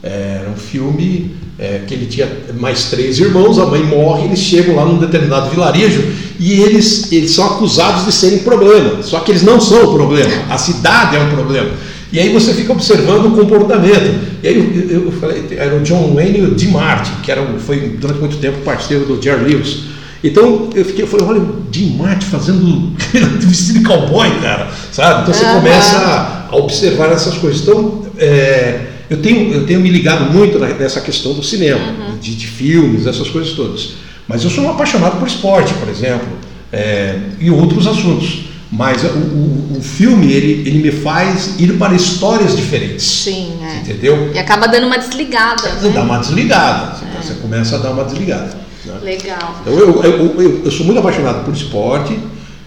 Era 0.08 0.50
um 0.50 0.56
filme 0.56 1.32
é, 1.58 1.82
que 1.88 1.94
ele 1.94 2.06
tinha 2.06 2.30
mais 2.60 2.86
três 2.86 3.20
irmãos, 3.20 3.58
a 3.58 3.66
mãe 3.66 3.84
morre, 3.84 4.26
eles 4.26 4.40
chegam 4.40 4.76
lá 4.76 4.86
num 4.86 5.00
determinado 5.00 5.50
vilarejo 5.50 6.04
e 6.40 6.62
eles, 6.62 7.12
eles 7.12 7.32
são 7.32 7.46
acusados 7.46 8.06
de 8.06 8.12
serem 8.12 8.40
problema. 8.40 9.02
Só 9.02 9.20
que 9.22 9.32
eles 9.32 9.42
não 9.42 9.60
são 9.60 9.90
o 9.90 9.94
problema, 9.96 10.32
a 10.50 10.58
cidade 10.58 11.16
é 11.16 11.20
um 11.20 11.30
problema. 11.30 11.72
E 12.12 12.20
aí 12.20 12.32
você 12.32 12.54
fica 12.54 12.72
observando 12.72 13.26
o 13.26 13.32
comportamento. 13.32 14.20
E 14.44 14.48
aí 14.48 14.90
eu, 14.90 15.06
eu 15.06 15.12
falei, 15.14 15.44
era 15.58 15.76
o 15.76 15.80
John 15.82 16.14
Wayne 16.14 16.40
e 16.40 16.42
o 16.44 16.52
Dean 16.52 16.72
Martin, 16.72 17.12
que 17.24 17.32
era, 17.32 17.44
foi 17.60 17.98
durante 18.00 18.20
muito 18.20 18.38
tempo 18.38 18.60
parceiro 18.60 19.06
do 19.06 19.22
Jerry 19.22 19.54
Lewis. 19.54 19.80
Então 20.24 20.70
eu 20.74 20.86
fiquei, 20.86 21.04
eu 21.04 21.08
falei, 21.08 21.26
olha, 21.26 21.42
o 21.42 21.98
Martin 21.98 22.28
fazendo 22.28 22.94
vestido 23.42 23.80
de 23.80 23.86
cowboy, 23.86 24.30
cara, 24.42 24.70
sabe? 24.92 25.24
Então 25.24 25.34
você 25.34 25.46
Aham. 25.46 25.60
começa 25.60 25.98
a, 25.98 26.48
a 26.52 26.56
observar 26.56 27.12
essas 27.12 27.38
coisas. 27.38 27.62
Então, 27.62 28.06
é, 28.18 28.95
eu, 29.10 29.22
tenho, 29.22 29.54
eu 29.54 29.66
tenho 29.66 29.80
me 29.80 29.90
ligado 29.90 30.32
muito 30.32 30.58
nessa 30.60 31.02
questão 31.02 31.34
do 31.34 31.44
cinema, 31.44 31.94
de, 32.22 32.36
de 32.36 32.48
filmes, 32.48 33.06
essas 33.08 33.30
coisas 33.30 33.54
todas. 33.54 33.94
Mas 34.28 34.44
eu 34.44 34.50
sou 34.50 34.64
um 34.64 34.72
apaixonado 34.72 35.18
por 35.20 35.28
esporte, 35.28 35.74
por 35.76 35.88
exemplo, 35.90 36.28
é, 36.74 37.18
e 37.40 37.50
outros 37.52 37.86
assuntos. 37.88 38.46
Mas 38.72 39.04
o, 39.04 39.08
o, 39.08 39.78
o 39.78 39.82
filme, 39.82 40.34
ele, 40.34 40.68
ele 40.68 40.80
me 40.80 40.92
faz 40.92 41.60
ir 41.60 41.74
para 41.78 41.94
histórias 41.94 42.58
diferentes. 42.58 43.06
Sim, 43.06 43.54
é. 43.64 43.78
Entendeu? 43.78 44.32
E 44.34 44.40
acaba 44.40 44.68
dando 44.68 44.88
uma 44.88 44.98
desligada, 44.98 45.62
Você 45.70 45.90
dá 45.90 46.00
né? 46.00 46.02
uma 46.02 46.18
desligada. 46.18 46.96
Você, 46.98 47.06
você 47.28 47.40
começa 47.40 47.76
a 47.76 47.80
dar 47.80 47.92
uma 47.92 48.04
desligada. 48.04 48.58
né? 48.86 48.94
Legal. 49.04 49.56
Então, 49.62 49.74
eu, 49.74 50.04
eu, 50.04 50.42
eu, 50.42 50.62
eu 50.66 50.72
sou 50.72 50.86
muito 50.86 50.98
apaixonado 51.00 51.46
por 51.46 51.54
esporte. 51.54 52.18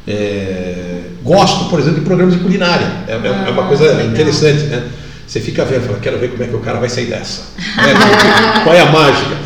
é, 0.07 1.00
gosto, 1.23 1.68
por 1.68 1.78
exemplo, 1.80 1.99
de 2.00 2.04
programas 2.07 2.35
de 2.35 2.40
culinária. 2.40 2.87
É, 3.07 3.12
é- 3.12 3.49
é 3.49 3.50
uma 3.50 3.64
Ah, 3.64 3.68
coisa 3.68 3.85
legal. 3.92 4.07
interessante, 4.07 4.62
né? 4.64 4.83
Você 5.28 5.40
fica 5.40 5.62
vendo, 5.64 5.87
fala, 5.87 5.99
quero 6.00 6.18
ver 6.18 6.30
como 6.30 6.42
é 6.42 6.47
que 6.47 6.56
o 6.56 6.61
cara 6.61 6.78
vai 6.78 6.88
sair 6.88 7.04
dessa. 7.06 7.42
né? 7.76 8.62
Qual 8.64 8.75
é 8.75 8.80
a 8.80 8.87
mágica? 8.87 9.37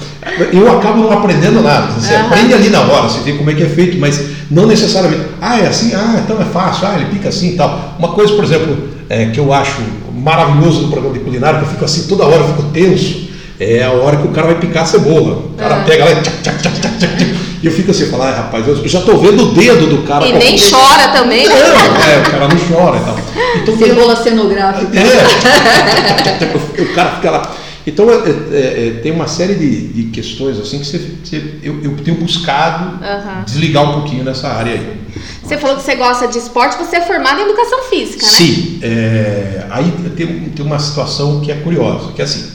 Eu 0.53 0.71
acabo 0.79 1.03
não 1.03 1.13
aprendendo 1.13 1.61
nada. 1.61 1.89
Você 2.01 2.15
Aham. 2.15 2.27
aprende 2.27 2.55
ali 2.55 2.71
na 2.71 2.81
hora, 2.83 3.09
você 3.09 3.19
vê 3.21 3.33
como 3.33 3.51
é 3.51 3.55
que 3.55 3.65
é 3.65 3.69
feito, 3.69 3.99
mas 3.99 4.21
não 4.49 4.67
necessariamente. 4.67 5.23
Ah, 5.41 5.59
é 5.59 5.67
assim? 5.67 5.93
Ah, 5.95 6.21
então 6.25 6.41
é 6.41 6.45
fácil. 6.45 6.87
Ah, 6.87 6.95
ele 6.95 7.07
pica 7.07 7.29
assim 7.29 7.51
e 7.51 7.57
tal. 7.57 7.97
Uma 7.99 8.09
coisa, 8.13 8.33
por 8.35 8.45
exemplo, 8.45 8.89
é, 9.11 9.27
que 9.27 9.41
eu 9.41 9.53
acho 9.53 9.79
maravilhoso 10.15 10.83
no 10.83 10.89
programa 10.91 11.19
de 11.19 11.25
culinária, 11.25 11.59
que 11.59 11.65
eu 11.65 11.71
fico 11.71 11.85
assim 11.85 12.05
toda 12.07 12.25
hora, 12.25 12.37
eu 12.43 12.49
fico 12.49 12.63
tenso, 12.73 13.29
é 13.59 13.83
a 13.83 13.91
hora 13.91 14.17
que 14.19 14.27
o 14.29 14.31
cara 14.31 14.47
vai 14.47 14.57
picar 14.61 14.85
a 14.85 14.87
cebola. 14.87 15.39
O 15.39 15.55
cara 15.59 15.75
Ah. 15.81 15.85
pega 15.85 16.05
lá 16.05 16.13
e 16.13 16.15
tchac, 16.23 16.37
tchac, 16.43 16.63
tchac, 16.63 16.81
tchac, 16.81 16.99
tchac, 16.99 17.37
e 17.61 17.67
eu 17.67 17.73
fico 17.73 17.91
assim, 17.91 18.07
falar, 18.07 18.29
ah, 18.29 18.37
rapaz, 18.43 18.67
eu 18.69 18.77
já 18.89 19.01
estou 19.01 19.19
vendo 19.19 19.43
o 19.51 19.53
dedo 19.55 19.89
do 19.89 20.03
cara. 20.07 20.25
E 20.27 20.33
nem 20.33 20.57
colher." 20.57 20.71
chora 20.71 21.09
também, 21.09 21.49
né? 21.49 21.55
Não, 21.55 21.97
é, 22.13 22.19
o 22.19 22.31
cara 22.31 22.49
não 22.49 22.57
chora 22.57 22.97
e 22.99 23.01
tal. 23.01 23.17
Então, 23.57 23.77
Cebola 23.77 24.17
cenográfica. 24.17 24.91
é, 24.99 26.83
o 26.83 26.95
cara 26.95 27.17
fica 27.17 27.31
lá. 27.31 27.55
Então 27.87 28.09
é, 28.09 28.15
é, 28.15 28.89
é, 28.89 29.01
tem 29.03 29.11
uma 29.11 29.27
série 29.27 29.55
de, 29.57 29.89
de 29.89 30.03
questões 30.11 30.57
assim 30.59 30.79
que 30.79 30.87
você, 30.87 30.99
você- 31.25 31.55
eu, 31.65 31.83
eu 31.83 31.97
tenho 31.97 32.17
buscado 32.17 33.05
Aham. 33.05 33.43
desligar 33.45 33.83
um 33.91 33.95
pouquinho 34.01 34.23
nessa 34.23 34.49
área 34.49 34.73
aí. 34.75 34.97
Você 35.43 35.59
falou 35.59 35.77
que 35.77 35.83
você 35.83 35.97
gosta 35.97 36.29
de 36.29 36.39
esporte, 36.39 36.77
você 36.79 36.97
é 36.97 37.01
formado 37.01 37.41
em 37.41 37.43
educação 37.45 37.83
física, 37.91 38.25
né? 38.25 38.33
Sim, 38.33 38.79
é, 38.83 39.67
aí 39.69 39.93
tem, 40.17 40.27
tem 40.51 40.65
uma 40.65 40.79
situação 40.79 41.41
que 41.41 41.51
é 41.51 41.57
curiosa, 41.57 42.13
que 42.13 42.21
é 42.23 42.25
assim, 42.25 42.49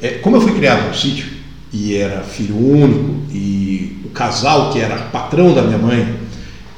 é, 0.00 0.08
como 0.22 0.36
eu 0.36 0.40
fui 0.40 0.52
criado 0.54 0.88
no 0.88 0.94
sítio 0.94 1.26
e 1.70 1.96
era 1.96 2.22
filho 2.22 2.56
único 2.56 3.14
e 3.30 4.00
o 4.06 4.08
casal 4.08 4.70
que 4.72 4.80
era 4.80 4.96
patrão 4.96 5.52
da 5.54 5.60
minha 5.62 5.78
mãe 5.78 6.16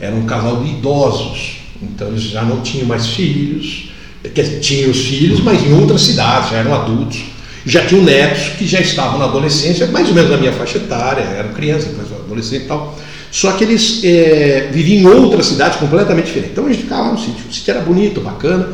era 0.00 0.14
um 0.14 0.26
casal 0.26 0.56
de 0.64 0.70
idosos, 0.70 1.58
então 1.82 2.08
eles 2.08 2.22
já 2.22 2.42
não 2.42 2.60
tinham 2.60 2.86
mais 2.86 3.06
filhos, 3.06 3.90
dizer, 4.34 4.60
tinham 4.60 4.90
os 4.90 5.00
filhos, 5.00 5.40
mas 5.40 5.62
em 5.62 5.72
outras 5.72 6.02
cidades, 6.02 6.50
já 6.50 6.58
eram 6.58 6.74
adultos, 6.74 7.22
já 7.66 7.84
tinham 7.86 8.02
netos 8.02 8.50
que 8.58 8.66
já 8.66 8.80
estavam 8.80 9.18
na 9.18 9.24
adolescência, 9.24 9.86
mais 9.86 10.08
ou 10.08 10.14
menos 10.14 10.30
na 10.30 10.36
minha 10.36 10.52
faixa 10.52 10.78
etária, 10.78 11.22
eram 11.22 11.52
crianças, 11.52 11.88
depois 11.88 12.12
adolescente 12.12 12.64
e 12.64 12.68
tal. 12.68 12.98
Só 13.30 13.52
que 13.52 13.64
eles 13.64 14.00
é, 14.04 14.68
viviam 14.72 15.12
em 15.12 15.16
outra 15.16 15.42
cidade 15.42 15.78
completamente 15.78 16.26
diferente. 16.26 16.50
Então 16.52 16.66
a 16.66 16.68
gente 16.68 16.82
ficava 16.82 17.08
lá 17.08 17.12
no 17.12 17.18
sítio. 17.18 17.44
O 17.48 17.52
sítio 17.52 17.72
era 17.72 17.80
bonito, 17.80 18.20
bacana, 18.20 18.68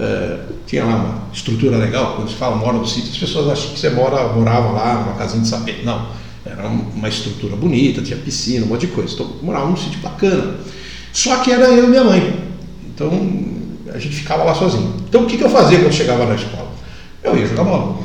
é, 0.00 0.38
tinha 0.66 0.84
lá 0.84 0.96
uma 0.96 1.22
estrutura 1.34 1.76
legal. 1.76 2.14
Quando 2.16 2.30
se 2.30 2.34
fala 2.36 2.56
mora 2.56 2.78
no 2.78 2.86
sítio, 2.86 3.10
as 3.10 3.18
pessoas 3.18 3.48
acham 3.50 3.72
que 3.72 3.78
você 3.78 3.90
mora, 3.90 4.32
morava 4.32 4.70
lá 4.70 5.02
numa 5.02 5.16
casinha 5.18 5.42
de 5.42 5.48
sapê. 5.48 5.76
Não, 5.84 6.08
era 6.46 6.66
uma 6.66 7.08
estrutura 7.08 7.56
bonita, 7.56 8.00
tinha 8.00 8.16
piscina, 8.18 8.64
um 8.64 8.68
monte 8.68 8.86
de 8.86 8.92
coisa. 8.92 9.12
Então 9.12 9.30
morava 9.42 9.68
num 9.68 9.76
sítio 9.76 10.00
bacana. 10.00 10.54
Só 11.16 11.36
que 11.38 11.50
era 11.50 11.64
eu 11.64 11.84
e 11.84 11.86
minha 11.88 12.04
mãe. 12.04 12.40
Então 12.94 13.10
a 13.94 13.98
gente 13.98 14.14
ficava 14.16 14.44
lá 14.44 14.54
sozinho. 14.54 14.94
Então 15.08 15.22
o 15.22 15.26
que, 15.26 15.38
que 15.38 15.44
eu 15.44 15.48
fazia 15.48 15.78
quando 15.78 15.92
chegava 15.94 16.26
na 16.26 16.34
escola? 16.34 16.68
Eu 17.24 17.36
ia 17.38 17.46
jogar 17.46 17.64
bola. 17.64 17.96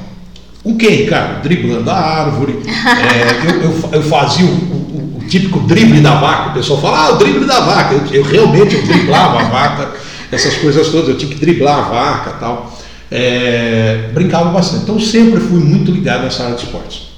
Com 0.63 0.77
quem, 0.77 0.89
Ricardo? 0.91 1.41
Driblando 1.43 1.89
a 1.89 1.95
árvore. 1.95 2.59
É, 2.71 3.49
eu, 3.49 3.61
eu, 3.63 3.89
eu 3.91 4.01
fazia 4.03 4.45
o, 4.45 4.49
o- 4.49 5.17
o 5.21 5.27
típico 5.27 5.59
drible 5.61 5.99
da 5.99 6.15
vaca. 6.15 6.51
O 6.51 6.53
pessoal 6.53 6.79
fala, 6.79 6.97
ah, 7.07 7.11
o 7.11 7.17
drible 7.17 7.45
da 7.45 7.59
vaca. 7.59 7.95
Eu, 7.95 8.05
eu 8.13 8.23
realmente 8.23 8.75
eu 8.75 8.83
driblava 8.83 9.41
a 9.41 9.43
vaca, 9.49 9.91
essas 10.31 10.55
coisas 10.55 10.87
todas. 10.89 11.09
Eu 11.09 11.17
tinha 11.17 11.31
que 11.33 11.37
driblar 11.39 11.79
a 11.79 11.81
vaca 11.81 12.29
e 12.37 12.39
tal. 12.39 12.79
É, 13.11 14.09
brincava 14.13 14.49
bastante. 14.51 14.83
Então 14.83 14.99
sempre 14.99 15.39
fui 15.41 15.59
muito 15.59 15.91
ligado 15.91 16.23
nessa 16.23 16.43
área 16.43 16.55
de 16.55 16.63
esportes. 16.63 17.09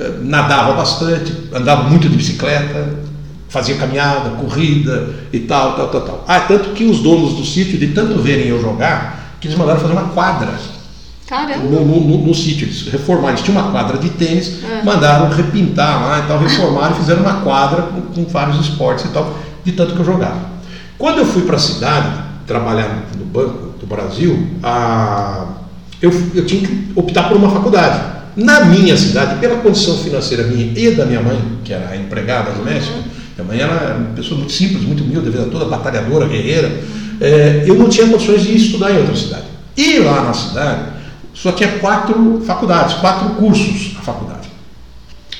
É, 0.00 0.10
Nadava 0.22 0.72
bastante, 0.74 1.32
andava 1.54 1.84
muito 1.84 2.08
de 2.08 2.16
bicicleta, 2.16 2.94
fazia 3.48 3.76
caminhada, 3.76 4.30
corrida 4.30 5.08
e 5.32 5.40
tal, 5.40 5.74
tal, 5.74 5.88
tal, 5.88 6.00
tal. 6.02 6.24
Ah, 6.28 6.40
tanto 6.40 6.70
que 6.70 6.84
os 6.84 7.00
donos 7.00 7.34
do 7.34 7.44
sítio, 7.44 7.78
de 7.78 7.88
tanto 7.88 8.20
verem 8.20 8.46
eu 8.48 8.60
jogar, 8.60 9.34
que 9.40 9.48
eles 9.48 9.56
mandaram 9.58 9.80
fazer 9.80 9.92
uma 9.92 10.08
quadra 10.10 10.52
Caramba. 11.26 11.56
no, 11.64 11.84
no, 11.84 12.00
no- 12.00 12.26
no 12.26 12.34
sítio. 12.34 12.66
Eles 12.66 12.88
reformaram, 12.88 13.30
eles 13.30 13.42
tinham 13.42 13.60
uma 13.60 13.70
quadra 13.70 13.98
de 13.98 14.10
tênis, 14.10 14.58
Ah. 14.64 14.82
mandaram 14.84 15.28
repintar 15.30 16.02
lá 16.06 16.18
e 16.20 16.22
tal, 16.22 16.38
reformaram 16.38 16.94
e 16.94 16.98
fizeram 16.98 17.22
uma 17.22 17.40
quadra 17.40 17.82
com, 17.82 18.00
com 18.02 18.24
vários 18.24 18.58
esportes 18.60 19.04
e 19.04 19.08
tal, 19.08 19.36
de 19.64 19.72
tanto 19.72 19.94
que 19.94 20.00
eu 20.00 20.04
jogava. 20.04 20.40
Quando 20.98 21.18
eu 21.18 21.26
fui 21.26 21.42
para 21.42 21.56
a 21.56 21.60
cidade, 21.60 22.18
trabalhar 22.46 23.04
no 23.16 23.24
Banco 23.24 23.74
do 23.78 23.86
Brasil, 23.86 24.46
a- 24.62 25.46
eu, 26.00 26.10
eu 26.34 26.44
tinha 26.46 26.66
que 26.66 26.92
optar 26.94 27.28
por 27.28 27.36
uma 27.36 27.50
faculdade. 27.50 28.18
Na 28.36 28.64
minha 28.66 28.96
cidade, 28.96 29.38
pela 29.40 29.56
condição 29.56 29.96
financeira 29.98 30.44
minha 30.44 30.72
e 30.78 30.94
da 30.94 31.04
minha 31.04 31.20
mãe, 31.20 31.40
que 31.64 31.72
era 31.72 31.96
empregada 31.96 32.52
doméstica, 32.52 32.96
minha 33.38 33.46
mãe 33.46 33.60
era 33.60 33.96
uma 33.96 34.14
pessoa 34.14 34.38
muito 34.38 34.52
simples, 34.52 34.82
muito 34.82 35.02
humilde, 35.04 35.28
a 35.28 35.30
vida 35.30 35.44
toda 35.46 35.64
batalhadora, 35.66 36.26
guerreira, 36.26 36.82
eh, 37.20 37.64
eu 37.66 37.74
não 37.76 37.88
tinha 37.88 38.06
condições 38.08 38.42
de 38.42 38.56
estudar 38.56 38.92
em 38.92 38.98
outra 38.98 39.14
cidade. 39.16 39.44
E 39.76 39.98
lá 40.00 40.24
na 40.24 40.34
cidade, 40.34 40.92
só 41.34 41.52
tinha 41.52 41.78
quatro 41.78 42.42
faculdades, 42.46 42.94
quatro 42.96 43.30
cursos 43.36 43.96
a 43.98 44.02
faculdade. 44.02 44.48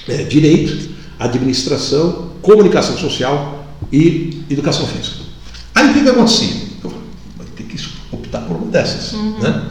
É, 0.09 0.23
direito, 0.23 0.91
administração, 1.19 2.31
comunicação 2.41 2.97
social 2.97 3.67
e 3.93 4.43
educação 4.49 4.87
física. 4.87 5.17
Aí 5.75 5.91
o 5.91 5.95
que, 5.95 6.03
que 6.03 6.09
acontecia? 6.09 6.57
Eu 6.85 6.91
falei, 6.91 7.05
vai 7.37 7.47
ter 7.57 7.65
que 7.65 7.77
optar 8.13 8.41
por 8.43 8.57
uma 8.57 8.71
dessas. 8.71 9.13
Né? 9.13 9.63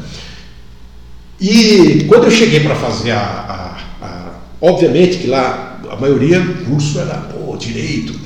E 1.40 2.06
quando 2.08 2.26
eu 2.26 2.32
cheguei 2.32 2.60
para 2.62 2.76
fazer 2.76 3.12
a, 3.12 3.20
a- 4.02 4.06
a- 4.06 4.32
Obviamente 4.60 5.18
que 5.20 5.28
lá 5.28 5.80
a 5.90 5.96
maioria 5.96 6.40
do 6.42 6.66
curso 6.66 7.00
era 7.00 7.14
direito. 7.58 8.20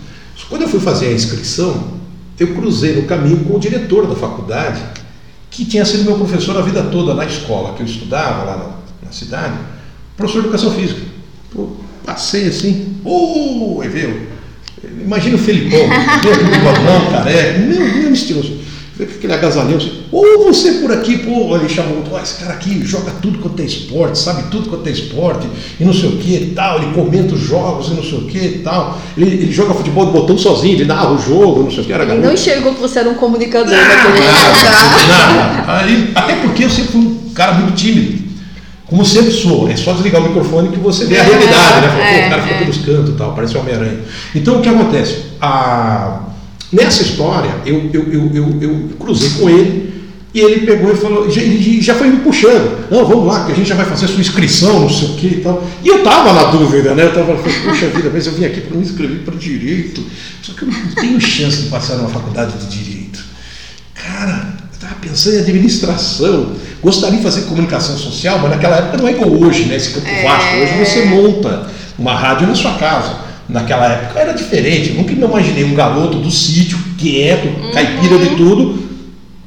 Quando 0.49 0.63
eu 0.63 0.69
fui 0.69 0.79
fazer 0.79 1.07
a 1.07 1.13
inscrição, 1.13 1.99
eu 2.37 2.53
cruzei 2.53 2.95
no 2.95 3.03
caminho 3.03 3.45
com 3.45 3.55
o 3.55 3.59
diretor 3.59 4.07
da 4.07 4.15
faculdade, 4.15 4.81
que 5.49 5.63
tinha 5.65 5.85
sido 5.85 6.03
meu 6.03 6.15
professor 6.15 6.57
a 6.57 6.61
vida 6.61 6.83
toda 6.83 7.13
na 7.13 7.25
escola 7.25 7.73
que 7.75 7.81
eu 7.81 7.85
estudava 7.85 8.43
lá 8.43 8.57
na, 8.57 9.07
na 9.07 9.11
cidade, 9.11 9.53
professor 10.17 10.41
de 10.41 10.47
educação 10.47 10.73
física. 10.73 11.01
Pô, 11.53 11.69
passei 12.05 12.47
assim, 12.47 12.97
ô, 13.05 13.81
viu? 13.81 14.27
Imagina 14.83 15.35
o 15.35 15.39
Felipão, 15.39 15.87
meu 15.87 16.33
aquele 16.33 16.57
babão, 16.63 17.11
careca, 17.11 17.59
meu, 17.59 17.79
meu 17.79 18.13
estiloso. 18.13 18.59
Aquele 19.03 19.33
agasalhão 19.33 19.77
assim, 19.77 19.91
ou 20.11 20.43
você 20.45 20.73
por 20.73 20.91
aqui, 20.91 21.17
pô, 21.19 21.55
ele 21.55 21.67
chamou, 21.69 22.03
ó, 22.11 22.19
esse 22.19 22.35
cara 22.39 22.53
aqui 22.53 22.81
joga 22.85 23.11
tudo 23.21 23.39
quanto 23.39 23.59
é 23.61 23.65
esporte, 23.65 24.19
sabe 24.19 24.43
tudo 24.51 24.69
quanto 24.69 24.87
é 24.87 24.91
esporte, 24.91 25.47
e 25.79 25.83
não 25.83 25.93
sei 25.93 26.09
o 26.09 26.17
que 26.17 26.33
e 26.35 26.51
tal, 26.55 26.77
ele 26.81 26.93
comenta 26.93 27.33
os 27.33 27.41
jogos 27.41 27.87
e 27.87 27.91
não 27.91 28.03
sei 28.03 28.17
o 28.19 28.21
que 28.27 28.37
e 28.37 28.59
tal. 28.63 28.99
Ele, 29.17 29.27
ele 29.27 29.51
joga 29.51 29.73
futebol 29.73 30.05
de 30.05 30.11
botão 30.11 30.37
sozinho, 30.37 30.75
ele 30.75 30.85
narra 30.85 31.11
o 31.11 31.17
jogo, 31.17 31.63
não 31.63 31.71
sei 31.71 31.81
o 31.81 31.85
que, 31.85 31.93
era 31.93 32.03
Ele 32.03 32.09
garoto. 32.11 32.27
não 32.27 32.33
enxergou 32.33 32.73
que 32.75 32.81
você 32.81 32.99
era 32.99 33.09
um 33.09 33.15
comunicador 33.15 33.71
Nada, 33.71 33.87
naquele 33.95 34.19
lugar. 34.19 35.07
nada. 35.65 35.73
Aí, 35.79 36.11
até 36.15 36.35
porque 36.35 36.63
eu 36.65 36.69
sempre 36.69 36.91
fui 36.91 37.01
um 37.01 37.29
cara 37.33 37.53
muito 37.53 37.73
tímido. 37.75 38.21
Como 38.85 39.05
sempre 39.05 39.31
sou, 39.31 39.69
é 39.69 39.75
só 39.77 39.93
desligar 39.93 40.21
o 40.21 40.27
microfone 40.27 40.67
que 40.69 40.77
você 40.77 41.05
vê 41.05 41.17
a 41.17 41.23
realidade, 41.23 41.81
né? 41.81 41.87
Fala, 41.87 41.93
pô, 41.93 42.01
É, 42.01 42.27
o 42.27 42.29
cara 42.29 42.41
fica 42.41 42.55
é. 42.55 42.57
pelos 42.59 42.77
cantos 42.79 43.09
e 43.09 43.13
tal, 43.13 43.33
parece 43.33 43.55
um 43.57 43.61
Homem-Aranha. 43.61 43.99
Então 44.35 44.57
o 44.59 44.61
que 44.61 44.67
acontece? 44.67 45.15
A- 45.39 46.19
Nessa 46.71 47.03
história, 47.03 47.53
eu, 47.65 47.89
eu, 47.93 48.13
eu, 48.13 48.61
eu, 48.61 48.89
cruzei 48.97 49.29
com 49.31 49.49
ele 49.49 49.91
E 50.33 50.39
ele 50.39 50.65
pegou 50.65 50.93
e 50.93 50.95
falou, 50.95 51.29
já, 51.29 51.93
foi 51.95 52.07
me 52.07 52.17
puxando, 52.21 52.89
não, 52.89 53.05
vamos 53.05 53.27
lá, 53.27 53.45
que 53.45 53.51
a 53.51 53.55
gente 53.55 53.67
já 53.67 53.75
vai 53.75 53.85
fazer 53.85 54.05
a 54.05 54.07
sua 54.07 54.21
inscrição, 54.21 54.79
não 54.79 54.89
sei 54.89 55.09
o 55.09 55.13
que 55.15 55.27
e 55.27 55.41
tal. 55.41 55.61
E 55.83 55.89
eu 55.89 56.01
tava 56.03 56.31
na 56.31 56.45
dúvida, 56.51 56.95
né? 56.95 57.03
Eu 57.03 57.13
tava 57.13 57.35
falando, 57.35 57.65
poxa 57.65 57.87
vida, 57.87 58.09
mas 58.13 58.25
eu 58.27 58.31
vim 58.33 58.45
aqui 58.45 58.61
para 58.61 58.77
me 58.77 58.83
inscrever 58.83 59.19
para 59.25 59.35
direito, 59.35 60.01
só 60.41 60.53
que 60.53 60.61
eu 60.61 60.69
não 60.69 60.95
tenho 60.95 61.19
chance 61.19 61.63
de 61.63 61.69
passar 61.69 61.97
numa 61.97 62.07
faculdade 62.07 62.53
de 62.57 62.83
direito. 62.83 63.19
Cara, 63.93 64.55
eu 64.71 64.73
estava 64.73 64.95
pensando 65.01 65.35
em 65.35 65.39
administração, 65.39 66.53
gostaria 66.81 67.17
de 67.17 67.23
fazer 67.23 67.41
comunicação 67.41 67.97
social, 67.97 68.39
mas 68.39 68.51
naquela 68.51 68.77
época 68.77 68.97
não 68.99 69.09
é 69.09 69.13
como 69.13 69.45
hoje, 69.45 69.65
né? 69.65 69.75
Esse 69.75 69.89
campo 69.89 70.07
É. 70.07 70.23
vasto. 70.23 70.55
Hoje 70.55 70.85
você 70.85 71.05
monta 71.05 71.67
uma 71.99 72.15
rádio 72.15 72.47
na 72.47 72.55
sua 72.55 72.75
casa. 72.75 73.30
Naquela 73.51 73.85
época 73.87 74.19
era 74.19 74.33
diferente. 74.33 74.89
Eu 74.89 74.95
nunca 74.95 75.11
me 75.13 75.23
imaginei 75.23 75.63
um 75.65 75.75
garoto 75.75 76.17
do 76.19 76.31
sítio, 76.31 76.77
quieto, 76.97 77.71
caipira 77.73 78.17
de 78.17 78.35
tudo, 78.35 78.81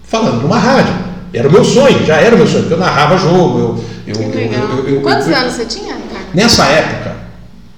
falando 0.02 0.42
numa 0.42 0.58
rádio. 0.58 0.94
Era 1.32 1.48
o 1.48 1.52
meu 1.52 1.64
sonho, 1.64 2.04
já 2.06 2.16
era 2.16 2.34
o 2.34 2.38
meu 2.38 2.46
sonho, 2.46 2.60
porque 2.60 2.74
eu 2.74 2.78
narrava 2.78 3.16
jogo. 3.18 3.82
Eu, 4.06 4.14
eu, 4.14 4.32
eu- 4.32 4.88
eu- 4.96 5.00
Quantos 5.00 5.26
anos 5.28 5.54
você 5.54 5.64
tinha? 5.64 5.96
Nessa 6.34 6.64
época 6.66 7.16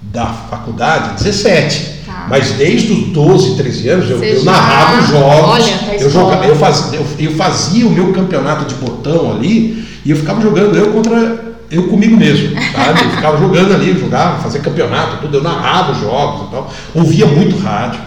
da 0.01 0.25
faculdade, 0.25 1.15
17. 1.23 1.97
Tá. 2.05 2.27
Mas 2.29 2.51
desde 2.51 2.91
os 2.91 3.07
12, 3.07 3.55
13 3.55 3.89
anos 3.89 4.09
eu, 4.09 4.43
narrava 4.43 5.01
os 5.01 5.09
jogos. 5.09 5.49
Olha, 5.49 5.77
tá 5.77 5.95
eu, 5.95 6.09
jogava, 6.09 6.45
eu, 6.45 6.55
fazia, 6.55 6.99
eu, 6.99 7.05
eu 7.19 7.31
fazia 7.35 7.87
o 7.87 7.89
meu 7.91 8.11
campeonato 8.13 8.65
de 8.65 8.75
botão 8.75 9.31
ali 9.31 9.85
e 10.05 10.11
eu 10.11 10.17
ficava 10.17 10.41
jogando 10.41 10.75
eu 10.77 10.91
contra 10.91 11.46
eu 11.69 11.83
comigo 11.87 12.15
mesmo, 12.15 12.55
sabe? 12.73 13.01
Eu 13.03 13.09
ficava 13.11 13.37
jogando 13.37 13.73
ali, 13.73 13.89
eu 13.89 13.99
jogava, 13.99 14.39
fazia 14.41 14.61
campeonato, 14.61 15.17
tudo, 15.17 15.37
eu 15.37 15.43
narrava 15.43 15.91
os 15.91 15.99
jogos 15.99 16.47
e 16.47 16.51
tal. 16.51 16.73
Ouvia 16.95 17.25
muito 17.25 17.57
rádio. 17.57 17.99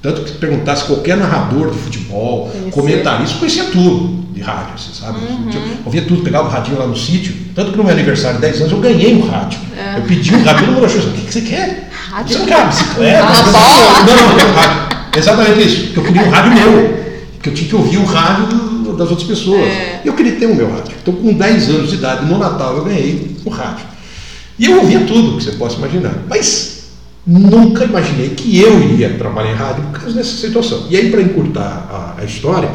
Tanto 0.00 0.22
que 0.22 0.30
se 0.30 0.36
perguntasse 0.36 0.84
qualquer 0.84 1.16
narrador 1.16 1.70
de 1.70 1.78
futebol, 1.78 2.48
Conhecia. 2.48 2.72
comentarista, 2.72 3.38
conhecia 3.38 3.64
tudo 3.66 4.20
de 4.32 4.40
rádio, 4.40 4.76
você 4.76 4.92
sabe? 5.00 5.18
Ouvia 5.84 6.02
tudo, 6.02 6.22
pegava 6.22 6.48
o 6.48 6.50
radinho 6.50 6.76
lá 6.78 6.86
no 6.88 6.96
sítio. 6.96 7.32
Tanto 7.54 7.70
que 7.70 7.76
no 7.78 7.84
meu 7.84 7.92
aniversário 7.92 8.36
de 8.36 8.42
10 8.42 8.60
anos 8.62 8.72
eu 8.72 8.80
ganhei 8.80 9.14
um 9.14 9.28
rádio. 9.28 9.60
Eu 9.96 10.02
pedi 10.02 10.34
um 10.34 10.42
rádio, 10.42 10.64
todo 10.66 10.74
mundo 10.74 10.86
achou 10.86 10.98
assim, 11.00 11.10
o 11.10 11.12
que, 11.12 11.20
que 11.20 11.32
você 11.32 11.40
quer? 11.42 11.88
Rádio? 12.10 12.32
Você 12.32 12.38
não 12.40 12.46
quer 12.46 12.56
uma 12.56 12.66
bicicleta? 12.66 13.22
Uma 13.22 13.32
não- 13.36 13.52
bola? 13.52 13.98
Não, 14.06 14.16
não, 14.16 14.30
eu 14.30 14.36
quero 14.36 14.48
um 14.50 14.54
rádio. 14.54 14.98
Exatamente 15.16 15.66
isso, 15.66 15.84
porque 15.84 16.00
eu 16.00 16.04
queria 16.04 16.22
um 16.22 16.30
rádio 16.30 16.52
meu. 16.52 17.02
Porque 17.34 17.48
eu 17.50 17.54
tinha 17.54 17.68
que 17.68 17.76
ouvir 17.76 17.96
o 17.98 18.04
rádio 18.04 18.46
do- 18.46 18.71
das 19.02 19.10
outras 19.10 19.28
pessoas. 19.28 19.60
É. 19.60 20.00
Eu 20.04 20.14
queria 20.14 20.32
ter 20.32 20.46
o 20.46 20.54
meu 20.54 20.70
rádio. 20.70 20.94
Então, 21.00 21.14
com 21.14 21.32
10 21.32 21.68
anos 21.70 21.90
de 21.90 21.96
idade, 21.96 22.26
no 22.26 22.38
Natal, 22.38 22.76
eu 22.76 22.84
ganhei 22.84 23.36
um 23.44 23.50
rádio. 23.50 23.86
E 24.58 24.66
eu 24.66 24.78
ouvia 24.78 25.00
tudo 25.00 25.36
que 25.36 25.44
você 25.44 25.52
possa 25.52 25.76
imaginar. 25.76 26.14
Mas 26.28 26.82
nunca 27.26 27.84
imaginei 27.84 28.30
que 28.30 28.58
eu 28.58 28.82
iria 28.82 29.10
trabalhar 29.14 29.52
em 29.52 29.54
rádio 29.54 29.84
por 29.84 30.00
causa 30.00 30.14
dessa 30.14 30.36
situação. 30.36 30.86
E 30.90 30.96
aí, 30.96 31.10
para 31.10 31.22
encurtar 31.22 32.14
a, 32.18 32.22
a 32.22 32.24
história, 32.24 32.70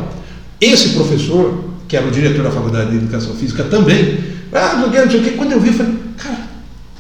esse 0.60 0.90
professor, 0.90 1.63
que 1.88 1.96
era 1.96 2.08
o 2.08 2.12
diretor 2.12 2.44
da 2.44 2.52
Faculdade 2.52 2.92
de 2.92 2.98
Educação 2.98 3.34
Física 3.36 3.63
também, 3.63 4.20
ah, 4.54 4.84
o 4.86 4.90
não 4.90 5.12
sei 5.12 5.20
o 5.20 5.24
que, 5.24 5.32
quando 5.32 5.52
eu 5.52 5.60
vi, 5.60 5.70
eu 5.70 5.74
falei, 5.74 5.94
cara, 6.18 6.40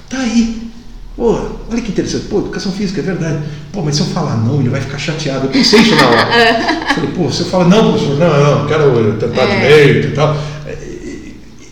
tá 0.09 0.19
aí. 0.19 0.69
Pô, 1.15 1.56
olha 1.71 1.81
que 1.81 1.91
interessante. 1.91 2.25
Pô, 2.25 2.39
educação 2.39 2.71
física, 2.71 3.01
é 3.01 3.03
verdade. 3.03 3.39
Pô, 3.71 3.81
mas 3.81 3.95
se 3.95 4.01
eu 4.01 4.07
falar 4.07 4.37
não, 4.37 4.59
ele 4.59 4.69
vai 4.69 4.81
ficar 4.81 4.97
chateado. 4.97 5.45
Eu 5.47 5.51
pensei 5.51 5.81
isso 5.81 5.95
na 5.95 6.07
hora. 6.07 6.27
Falei, 6.95 7.09
pô, 7.15 7.31
se 7.31 7.41
eu 7.41 7.45
falar 7.47 7.65
não, 7.65 7.91
professor, 7.93 8.17
não, 8.17 8.59
não, 8.59 8.67
quero 8.67 9.13
tentar 9.19 9.43
É. 9.43 9.59
direito 9.59 10.07
e 10.07 10.11
tal. 10.11 10.35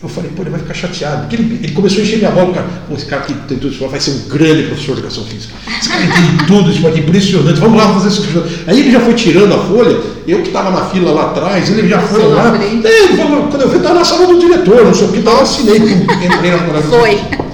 Eu 0.02 0.10
falei, 0.10 0.30
pô, 0.36 0.42
ele 0.42 0.50
vai 0.50 0.60
ficar 0.60 0.74
chateado. 0.74 1.22
Porque 1.22 1.36
ele, 1.36 1.60
ele 1.64 1.72
começou 1.72 2.00
a 2.00 2.02
encher 2.04 2.18
minha 2.18 2.30
bola, 2.30 2.52
cara. 2.52 2.66
Pô, 2.88 2.94
esse 2.94 3.06
cara 3.06 3.22
que 3.22 3.32
tem 3.32 3.58
tudo 3.58 3.72
isso 3.72 3.88
vai 3.88 3.98
ser 3.98 4.10
um 4.12 4.28
grande 4.28 4.64
professor 4.64 4.94
de 4.94 5.00
educação 5.00 5.24
física. 5.24 5.54
Esse 5.80 5.88
cara 5.88 6.02
tem 6.02 6.46
tudo, 6.46 6.72
tipo, 6.72 6.86
é 6.86 6.98
impressionante. 6.98 7.58
Vamos 7.58 7.76
lá 7.76 7.92
fazer 7.94 8.08
isso. 8.08 8.22
Aí 8.68 8.78
ele 8.78 8.92
já 8.92 9.00
foi 9.00 9.14
tirando 9.14 9.52
a 9.52 9.58
folha, 9.58 9.98
eu 10.28 10.42
que 10.42 10.48
estava 10.48 10.70
na 10.70 10.84
fila 10.86 11.10
lá 11.12 11.30
atrás, 11.30 11.68
ele 11.70 11.88
já 11.88 12.00
foi 12.00 12.24
lá. 12.28 12.56
É, 12.56 13.04
ele 13.04 13.16
falou, 13.16 13.48
quando 13.48 13.62
eu 13.62 13.68
vi, 13.70 13.78
estava 13.78 13.94
na 13.96 14.04
sala 14.04 14.26
do 14.26 14.38
diretor, 14.38 14.84
não 14.84 14.94
sei 14.94 15.08
o 15.08 15.12
que, 15.12 15.22
tava 15.22 15.42
assinei. 15.42 15.76
Entrei 15.80 16.50
na 16.50 16.82
Foi. 16.82 17.45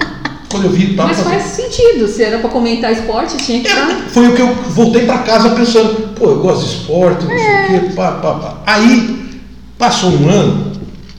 Quando 0.53 0.65
eu 0.65 0.69
vi, 0.69 0.93
tava 0.93 1.09
Mas 1.09 1.19
faz 1.19 1.43
sentido, 1.45 2.07
se 2.07 2.23
era 2.23 2.37
pra 2.37 2.47
comentar 2.47 2.91
esporte, 2.91 3.37
tinha 3.37 3.59
que 3.59 3.67
estar. 3.67 3.89
é, 3.89 3.95
foi 4.07 4.27
o 4.27 4.35
que 4.35 4.41
eu 4.43 4.53
voltei 4.69 5.03
para 5.03 5.17
casa 5.19 5.49
pensando, 5.49 6.13
pô, 6.13 6.25
eu 6.25 6.39
gosto 6.41 6.69
de 6.69 6.75
esporte, 6.75 7.25
não 7.25 7.35
sei 7.35 7.39
o 7.39 7.67
quê, 7.67 7.93
pá, 7.95 8.11
pá, 8.11 8.33
pá. 8.35 8.57
Aí, 8.67 9.41
passou 9.79 10.11
um 10.11 10.29
ano, 10.29 10.71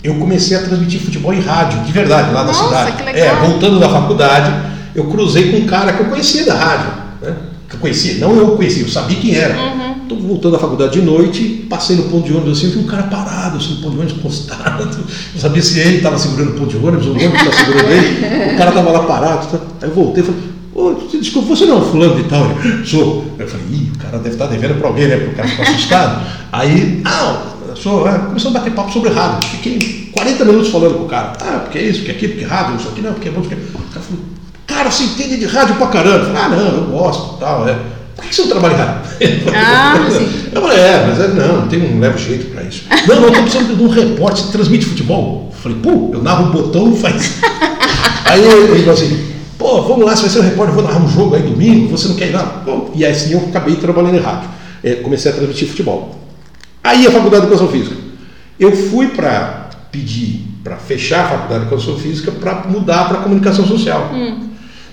eu 0.04 0.14
comecei 0.14 0.56
a 0.56 0.62
transmitir 0.62 1.00
futebol 1.00 1.34
em 1.34 1.40
rádio, 1.40 1.80
de 1.80 1.90
verdade, 1.90 2.32
lá 2.32 2.44
Nossa, 2.44 2.62
da 2.62 2.68
cidade. 2.68 2.96
que 2.96 3.02
legal. 3.02 3.26
É, 3.26 3.48
voltando 3.48 3.80
da 3.80 3.88
faculdade, 3.88 4.52
eu 4.94 5.04
cruzei 5.06 5.50
com 5.50 5.56
um 5.56 5.66
cara 5.66 5.92
que 5.92 6.02
eu 6.02 6.06
conhecia 6.06 6.46
da 6.46 6.54
rádio, 6.54 6.92
né? 7.20 7.34
Que 7.68 7.74
eu 7.74 7.80
conhecia, 7.80 8.14
não 8.18 8.36
eu 8.36 8.54
conhecia, 8.54 8.84
eu 8.84 8.88
sabia 8.88 9.18
quem 9.18 9.34
era. 9.34 9.56
Uhum. 9.56 9.93
Tô 10.08 10.16
voltando 10.16 10.52
da 10.52 10.58
faculdade 10.58 11.00
de 11.00 11.02
noite, 11.02 11.66
passei 11.68 11.96
no 11.96 12.04
ponto 12.04 12.26
de 12.26 12.32
ônibus 12.32 12.58
assim, 12.58 12.70
vi 12.70 12.78
um 12.78 12.86
cara 12.86 13.04
parado, 13.04 13.56
assim, 13.56 13.76
no 13.76 13.82
ponto 13.82 13.90
de 13.92 14.00
ônibus 14.00 14.18
encostado. 14.18 14.84
Não 14.84 15.40
sabia 15.40 15.62
se 15.62 15.78
ele 15.78 15.96
estava 15.96 16.18
segurando 16.18 16.50
o 16.50 16.54
ponto 16.54 16.68
de 16.68 16.76
ônibus, 16.76 17.06
o 17.06 17.10
ônibus 17.12 17.40
estava 17.40 17.56
segurando 17.56 17.90
ele. 17.90 18.54
O 18.54 18.58
cara 18.58 18.70
estava 18.70 18.90
lá 18.90 19.02
parado. 19.04 19.46
tá? 19.46 19.60
Aí 19.82 19.88
eu 19.88 19.94
voltei 19.94 20.22
e 20.22 20.26
falei, 20.26 20.40
ô, 20.74 20.94
desculpa, 21.18 21.48
você 21.48 21.64
não 21.64 21.76
é 21.76 21.78
um 21.78 21.84
fulano 21.84 22.16
de 22.16 22.28
tal? 22.28 22.44
Ele. 22.44 22.84
Eu 23.38 23.48
falei, 23.48 23.66
ih, 23.70 23.92
o 23.94 23.98
cara 23.98 24.18
deve 24.18 24.30
estar 24.30 24.46
devendo 24.46 24.74
para 24.78 24.88
alguém, 24.88 25.08
né? 25.08 25.16
Porque 25.16 25.32
o 25.32 25.36
cara 25.36 25.48
ficou 25.48 25.64
assustado. 25.64 26.26
Aí, 26.52 27.00
ah, 27.04 27.54
sou, 27.74 28.08
é, 28.08 28.18
começou 28.18 28.50
a 28.50 28.54
bater 28.54 28.72
papo 28.72 28.92
sobre 28.92 29.10
rádio. 29.10 29.48
Fiquei 29.50 30.10
40 30.12 30.44
minutos 30.44 30.68
falando 30.68 30.98
com 30.98 31.04
o 31.04 31.08
cara. 31.08 31.32
Ah, 31.40 31.60
porque 31.64 31.78
é 31.78 31.82
isso, 31.82 32.00
porque 32.00 32.12
é 32.12 32.14
aquilo, 32.14 32.32
porque 32.34 32.44
é 32.44 32.48
rádio, 32.48 32.72
não 32.72 32.80
sei 32.80 32.90
o 32.90 32.94
que, 32.94 33.00
não, 33.00 33.12
porque 33.12 33.28
é 33.28 33.32
bom, 33.32 33.40
porque... 33.40 33.54
O 33.54 33.92
cara 33.92 34.00
falou, 34.00 34.22
cara, 34.66 34.90
você 34.90 35.04
entende 35.04 35.36
de 35.38 35.46
rádio 35.46 35.76
pra 35.76 35.86
caramba. 35.88 36.16
Eu 36.16 36.26
falei, 36.26 36.42
ah, 36.42 36.48
não, 36.48 36.76
eu 36.76 36.84
gosto, 36.90 37.38
tal, 37.38 37.68
é. 37.68 37.78
Por 38.16 38.24
que 38.24 38.34
você 38.34 38.42
não 38.42 38.48
trabalha 38.50 38.74
em 38.74 38.76
rádio? 39.50 39.52
Ah, 39.54 40.08
sim. 40.10 40.48
Eu 40.52 40.62
falei, 40.62 40.78
é, 40.78 41.06
mas 41.06 41.20
é, 41.20 41.28
não, 41.28 41.60
não 41.62 41.68
tem 41.68 41.82
um 41.82 42.00
leve 42.00 42.18
jeito 42.18 42.46
pra 42.52 42.62
isso. 42.62 42.84
Não, 43.06 43.16
não, 43.16 43.24
eu 43.24 43.32
tô 43.32 43.42
precisando 43.42 43.76
de 43.76 43.82
um 43.82 43.88
repórter, 43.88 44.44
você 44.44 44.52
transmite 44.52 44.86
futebol? 44.86 45.50
Eu 45.52 45.60
falei, 45.60 45.78
pô, 45.82 46.10
eu 46.12 46.22
narro 46.22 46.48
o 46.48 46.52
botão 46.52 46.94
faz. 46.96 47.40
Aí 48.24 48.42
ele 48.42 48.78
falou 48.80 48.94
assim, 48.94 49.34
pô, 49.58 49.82
vamos 49.82 50.04
lá, 50.04 50.14
você 50.14 50.22
vai 50.22 50.30
ser 50.30 50.38
um 50.40 50.42
repórter, 50.42 50.76
eu 50.76 50.82
vou 50.82 50.84
narrar 50.84 51.04
um 51.04 51.08
jogo 51.08 51.34
aí 51.36 51.42
domingo, 51.42 51.88
você 51.88 52.08
não 52.08 52.16
quer 52.16 52.28
ir 52.28 52.32
lá? 52.32 52.62
Pô, 52.64 52.90
e 52.94 53.04
assim 53.04 53.32
eu 53.32 53.40
acabei 53.48 53.76
trabalhando 53.76 54.16
em 54.16 54.20
rádio. 54.20 54.48
É, 54.82 54.94
comecei 54.96 55.30
a 55.30 55.34
transmitir 55.34 55.68
futebol. 55.68 56.18
Aí 56.82 57.06
a 57.06 57.10
faculdade 57.10 57.46
de 57.46 57.52
educação 57.52 57.68
física. 57.68 57.96
Eu 58.58 58.74
fui 58.74 59.08
para 59.08 59.70
pedir 59.90 60.46
para 60.62 60.76
fechar 60.76 61.26
a 61.26 61.28
faculdade 61.28 61.60
de 61.60 61.66
educação 61.66 61.98
física 61.98 62.32
para 62.32 62.64
mudar 62.68 63.08
para 63.08 63.18
comunicação 63.18 63.66
social. 63.66 64.10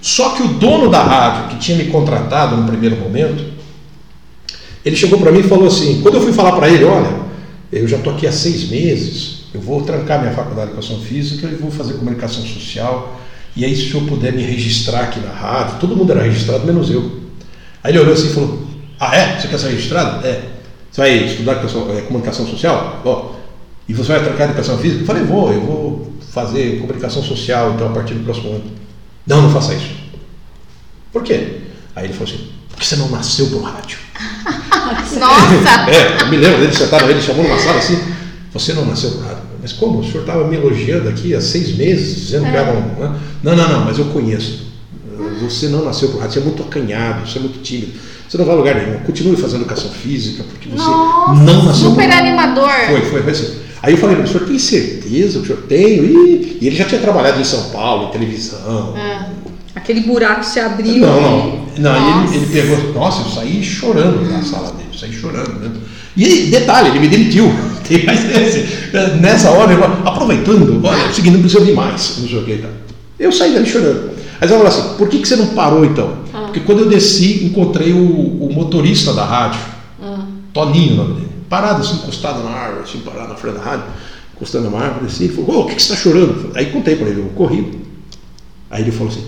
Só 0.02 0.30
que 0.32 0.42
o 0.42 0.48
dono 0.48 0.90
da 0.90 1.04
rádio, 1.04 1.50
que 1.50 1.58
tinha 1.58 1.78
me 1.78 1.86
contratado 1.86 2.58
no 2.58 2.68
primeiro 2.68 2.96
momento, 2.98 3.44
ele 4.84 4.96
chegou 4.96 5.20
para 5.20 5.32
mim 5.32 5.40
e 5.40 5.44
falou 5.44 5.68
assim: 5.68 6.02
quando 6.02 6.16
eu 6.16 6.22
fui 6.22 6.34
falar 6.34 6.54
para 6.54 6.68
ele, 6.68 6.84
olha, 6.84 7.22
eu 7.72 7.88
já 7.88 7.98
estou 7.98 8.14
aqui 8.14 8.26
há 8.26 8.32
seis 8.32 8.70
meses, 8.70 9.44
eu 9.54 9.62
vou 9.62 9.84
trancar 9.84 10.20
minha 10.20 10.34
faculdade 10.34 10.72
de 10.72 10.78
educação 10.78 11.00
física 11.00 11.48
e 11.48 11.56
vou 11.56 11.70
fazer 11.70 11.94
comunicação 11.94 12.44
social. 12.44 13.20
E 13.56 13.64
aí, 13.64 13.76
se 13.76 13.88
o 13.88 13.92
senhor 13.92 14.08
puder 14.08 14.34
me 14.34 14.42
registrar 14.42 15.02
aqui 15.02 15.20
na 15.20 15.32
rádio, 15.32 15.78
todo 15.80 15.96
mundo 15.96 16.12
era 16.12 16.24
registrado, 16.24 16.66
menos 16.66 16.90
eu. 16.90 17.20
Aí 17.84 17.92
ele 17.92 18.00
olhou 18.00 18.14
assim 18.14 18.28
e 18.28 18.34
falou: 18.34 18.68
Ah, 19.00 19.16
é? 19.16 19.40
Você 19.40 19.48
quer 19.48 19.60
ser 19.60 19.70
registrado? 19.70 20.26
É. 20.26 20.42
Você 20.90 21.02
vai 21.02 21.14
estudar 21.26 21.64
eh, 21.64 22.02
comunicação 22.02 22.48
social? 22.48 23.02
Ó. 23.06 23.32
E 23.88 23.94
você 23.94 24.14
vai 24.14 24.24
trancar 24.24 24.48
educação 24.48 24.80
física? 24.80 25.04
Eu 25.04 25.06
falei: 25.06 25.24
Vou, 25.24 25.54
eu 25.54 25.62
vou 25.62 26.12
fazer 26.32 26.80
comunicação 26.80 27.22
social 27.22 27.74
então 27.76 27.88
a 27.88 27.92
partir 27.92 28.16
do 28.16 28.24
próximo 28.24 28.50
ano. 28.50 28.81
Não, 29.32 29.44
não 29.44 29.50
faça 29.50 29.74
isso. 29.74 29.92
Por 31.14 31.24
quê? 31.24 31.62
Aí 31.96 32.04
ele 32.06 32.14
falou 32.14 32.34
assim: 32.34 32.50
Porque 32.70 32.84
você 32.84 32.98
não 32.98 33.08
nasceu 33.10 33.48
pro 33.48 33.62
rádio. 33.62 33.98
Nossa! 35.18 35.90
É, 35.90 36.22
eu 36.22 36.28
me 36.28 36.36
lembro 36.36 36.60
dele 36.60 36.74
sentado, 36.76 37.10
ele 37.10 37.22
chamou 37.22 37.44
numa 37.44 37.58
sala 37.58 37.78
assim, 37.80 37.98
você 38.54 38.74
não 38.74 38.86
nasceu 38.86 39.12
pro 39.12 39.22
rádio. 39.22 39.44
Mas 39.62 39.72
como? 39.72 40.00
O 40.00 40.04
senhor 40.04 40.22
estava 40.22 40.46
me 40.46 40.58
elogiando 40.58 41.08
aqui 41.08 41.34
há 41.34 41.40
seis 41.40 41.78
meses, 41.78 42.16
dizendo 42.16 42.44
que 42.52 42.58
era 42.58 42.74
um. 42.74 42.82
né? 43.00 43.20
Não, 43.42 43.56
não, 43.56 43.70
não, 43.70 43.86
mas 43.86 43.98
eu 43.98 44.06
conheço. 44.06 44.70
Você 45.44 45.70
não 45.70 45.86
nasceu 45.86 46.10
pro 46.10 46.20
rádio, 46.20 46.34
você 46.34 46.40
é 46.40 46.44
muito 46.44 46.64
acanhado, 46.64 47.26
você 47.26 47.38
é 47.38 47.42
muito 47.42 47.62
tímido. 47.62 47.94
Você 48.28 48.38
não 48.38 48.46
vai 48.46 48.54
a 48.56 48.58
lugar 48.58 48.76
nenhum. 48.76 49.00
Continue 49.00 49.38
fazendo 49.38 49.62
educação 49.62 49.90
física, 49.92 50.44
porque 50.44 50.68
você 50.68 50.84
Nossa, 50.84 51.42
não 51.42 51.64
nasceu 51.66 51.90
super 51.90 52.06
pro 52.08 52.16
rádio. 52.16 52.28
animador. 52.28 52.70
Foi, 52.70 53.02
foi, 53.02 53.24
foi 53.24 53.32
assim. 53.32 53.56
Aí 53.84 53.94
eu 53.94 53.98
falei, 53.98 54.18
o 54.18 54.28
senhor 54.28 54.46
tem 54.46 54.60
certeza? 54.60 55.40
O 55.40 55.46
senhor 55.46 55.64
tem? 55.64 56.04
E, 56.04 56.58
e 56.62 56.68
ele 56.68 56.76
já 56.76 56.86
tinha 56.86 57.02
trabalhado 57.02 57.42
em 57.42 57.44
São 57.44 57.70
Paulo, 57.72 58.10
em 58.10 58.12
televisão. 58.12 58.94
Ah, 58.96 59.30
Aquele 59.74 60.02
buraco 60.02 60.44
se 60.44 60.60
abriu. 60.60 61.06
Não, 61.06 61.22
não. 61.22 61.62
Não, 61.78 62.26
ele, 62.26 62.36
ele 62.36 62.46
pegou. 62.48 62.94
Nossa, 62.94 63.22
eu 63.22 63.32
saí 63.32 63.64
chorando 63.64 64.22
na 64.30 64.44
sala 64.44 64.72
dele, 64.72 64.90
saí 64.98 65.14
chorando. 65.14 65.60
Né? 65.60 65.72
E 66.16 66.48
detalhe, 66.48 66.90
ele 66.90 67.00
me 67.00 67.08
demitiu. 67.08 67.52
Tem 67.88 68.06
mais 68.06 68.24
esse. 68.30 68.92
Nessa 69.22 69.50
hora, 69.50 69.72
eu, 69.72 69.84
aproveitando, 69.84 70.80
olha, 70.86 71.02
é 71.02 71.10
o 71.10 71.14
seguinte, 71.14 71.34
não 71.34 71.42
precisa 71.42 71.66
de 71.66 71.72
mais, 71.72 72.18
não 72.20 72.28
sei 72.28 72.38
o 72.38 72.46
que. 72.46 72.58
Tá. 72.58 72.68
Eu 73.18 73.32
saí 73.32 73.54
dali 73.54 73.66
chorando. 73.66 74.12
Aí 74.42 74.48
ela 74.48 74.50
falou 74.50 74.68
assim: 74.68 74.98
por 74.98 75.08
que, 75.08 75.20
que 75.20 75.28
você 75.28 75.36
não 75.38 75.48
parou 75.48 75.86
então? 75.86 76.18
Ah. 76.34 76.42
Porque 76.44 76.60
quando 76.60 76.80
eu 76.80 76.90
desci, 76.90 77.46
encontrei 77.46 77.94
o, 77.94 77.98
o 78.06 78.52
motorista 78.54 79.14
da 79.14 79.24
rádio, 79.24 79.62
ah. 80.02 80.26
Toninho, 80.54 80.94
o 80.94 80.98
nome 80.98 81.14
dele, 81.14 81.31
parado 81.52 81.82
assim, 81.82 81.96
encostado 81.96 82.42
na 82.44 82.50
árvore, 82.50 82.84
assim, 82.86 83.00
parado 83.00 83.28
na 83.28 83.36
frente 83.36 83.56
da 83.56 83.62
rádio, 83.62 83.84
encostando 84.34 84.72
na 84.72 84.78
árvore, 84.78 85.08
assim, 85.08 85.26
ele 85.26 85.34
falou: 85.34 85.58
Ô, 85.58 85.62
o 85.64 85.68
que, 85.68 85.76
que 85.76 85.84
você 85.84 85.92
está 85.92 86.02
chorando? 86.02 86.52
Aí 86.56 86.68
contei 86.68 86.96
para 86.96 87.10
ele, 87.10 87.20
eu 87.20 87.26
corri. 87.36 87.78
Aí 88.70 88.84
ele 88.84 88.92
falou 88.92 89.12
assim: 89.12 89.26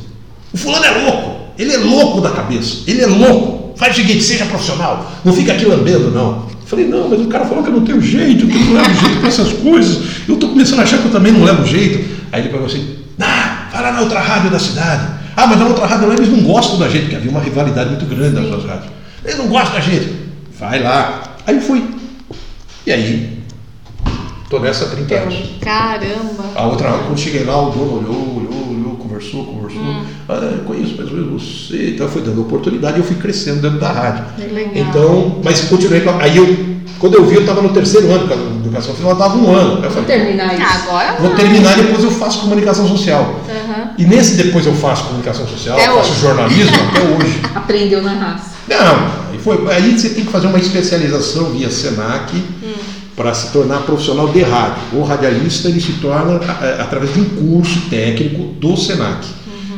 o 0.53 0.57
fulano 0.57 0.86
é 0.86 0.91
louco, 0.91 1.51
ele 1.59 1.73
é 1.73 1.77
louco 1.77 2.21
da 2.21 2.31
cabeça, 2.31 2.89
ele 2.89 3.01
é 3.01 3.07
louco. 3.07 3.62
Faz 3.75 3.97
o 3.97 4.01
seguinte, 4.01 4.23
seja 4.23 4.45
profissional, 4.45 5.12
não 5.25 5.33
fica 5.33 5.51
aqui 5.51 5.65
lambendo, 5.65 6.12
não. 6.12 6.47
Falei, 6.65 6.88
não, 6.88 7.09
mas 7.09 7.19
o 7.19 7.27
cara 7.27 7.45
falou 7.45 7.62
que 7.62 7.69
eu 7.69 7.73
não 7.73 7.83
tenho 7.83 7.99
jeito, 7.99 8.47
que 8.47 8.55
eu 8.55 8.65
não 8.65 8.73
levo 8.73 8.93
jeito 8.93 9.19
para 9.19 9.27
essas 9.27 9.51
coisas. 9.51 10.27
Eu 10.27 10.36
estou 10.36 10.49
começando 10.49 10.79
a 10.79 10.83
achar 10.83 10.99
que 10.99 11.05
eu 11.05 11.12
também 11.12 11.31
não 11.31 11.43
levo 11.43 11.65
jeito. 11.65 12.07
Aí 12.31 12.41
ele 12.41 12.49
falou 12.49 12.67
assim, 12.67 12.97
ah, 13.19 13.67
vai 13.71 13.81
lá 13.81 13.91
na 13.91 14.01
outra 14.01 14.19
rádio 14.19 14.49
da 14.49 14.59
cidade. 14.59 15.07
Ah, 15.36 15.45
mas 15.45 15.59
na 15.59 15.65
outra 15.65 15.86
rádio 15.86 16.07
lá 16.07 16.13
eles 16.13 16.29
não 16.29 16.41
gostam 16.43 16.79
da 16.79 16.88
gente, 16.88 17.01
porque 17.01 17.15
havia 17.15 17.29
uma 17.29 17.41
rivalidade 17.41 17.89
muito 17.89 18.05
grande 18.05 18.36
nas 18.36 18.45
duas 18.45 18.63
rádios. 18.63 18.91
Eles 19.25 19.38
não 19.38 19.47
gostam 19.47 19.73
da 19.73 19.81
gente. 19.81 20.13
Vai 20.57 20.81
lá. 20.81 21.33
Aí 21.45 21.55
eu 21.55 21.62
fui. 21.62 21.83
E 22.86 22.91
aí, 22.91 23.39
tô 24.50 24.60
nessa 24.60 24.86
há 24.86 24.89
30 24.89 25.15
anos. 25.15 25.36
Caramba. 25.62 26.43
A 26.56 26.65
outra, 26.67 26.89
quando 27.08 27.17
cheguei 27.17 27.43
lá, 27.43 27.62
o 27.62 27.72
dono 27.72 27.98
olhou, 28.00 28.38
olhou, 28.38 28.69
olhou, 28.72 28.96
conversou, 28.98 29.46
conversou. 29.46 29.82
Hum. 29.82 30.04
Ah, 30.28 30.34
eu 30.52 30.63
conheço 30.65 30.96
mais 30.98 31.10
ou 31.10 31.17
menos 31.17 31.41
você. 31.67 31.91
Então 31.91 32.08
foi 32.10 32.22
dando 32.22 32.41
oportunidade 32.41 32.98
e 32.98 33.00
eu 33.00 33.06
fui 33.06 33.15
crescendo 33.15 33.62
dentro 33.62 33.80
da 33.80 33.91
rádio. 33.91 34.26
Legal. 34.38 34.72
Então, 34.76 35.41
mas 35.43 35.62
continuei. 35.62 36.02
com 36.02 36.10
a- 36.10 36.24
Aí 36.24 36.36
eu, 36.38 36.74
quando 37.00 37.15
eu 37.15 37.26
vi, 37.26 37.36
eu 37.36 37.41
estava 37.41 37.62
no 37.62 37.69
terceiro 37.69 38.12
ano 38.12 38.28
de 38.28 38.34
educação 38.67 38.93
final, 38.96 39.12
eu 39.12 39.17
estava 39.17 39.38
um 39.38 39.56
ano. 39.56 39.76
Eu 39.76 39.89
Vou 39.89 40.04
falei, 40.04 40.06
terminar 40.06 40.54
isso. 40.54 40.63
Ah, 40.63 40.82
agora 40.88 41.15
vou 41.22 41.30
terminar 41.36 41.80
e 41.80 41.82
depois 41.84 42.04
eu 42.04 42.12
faço 42.12 42.39
comunicação 42.41 42.86
social. 42.88 43.39
Aham. 43.50 43.89
E 43.98 44.04
nesse 44.06 44.36
depois 44.36 44.65
eu 44.65 44.74
faço 44.76 45.06
comunicação 45.06 45.48
social, 45.48 45.78
Até 45.78 45.86
faço 45.88 46.12
hoje. 46.12 46.19
jornalismo 46.22 46.76
até 46.89 47.00
hoje. 47.02 47.41
Aprendeu 47.56 48.02
na 48.02 48.13
raça. 48.13 48.52
Não, 48.67 49.22
foi, 49.43 49.67
aí 49.71 49.97
você 49.97 50.10
tem 50.10 50.25
que 50.25 50.32
fazer 50.32 50.47
uma 50.47 50.60
especialização 50.60 51.51
via 51.51 51.69
SENAC 51.69 52.41
para 53.15 53.34
se 53.34 53.51
tornar 53.51 53.79
profissional 53.82 54.27
de 54.29 54.41
rádio. 54.41 54.82
O 54.93 55.03
radialista 55.03 55.67
ele 55.69 55.79
se 55.82 55.93
torna 55.93 56.38
a- 56.38 56.82
através 56.84 57.13
de 57.13 57.19
um 57.21 57.25
curso 57.25 57.82
técnico 57.89 58.53
do 58.60 58.75
SENAC. 58.77 59.25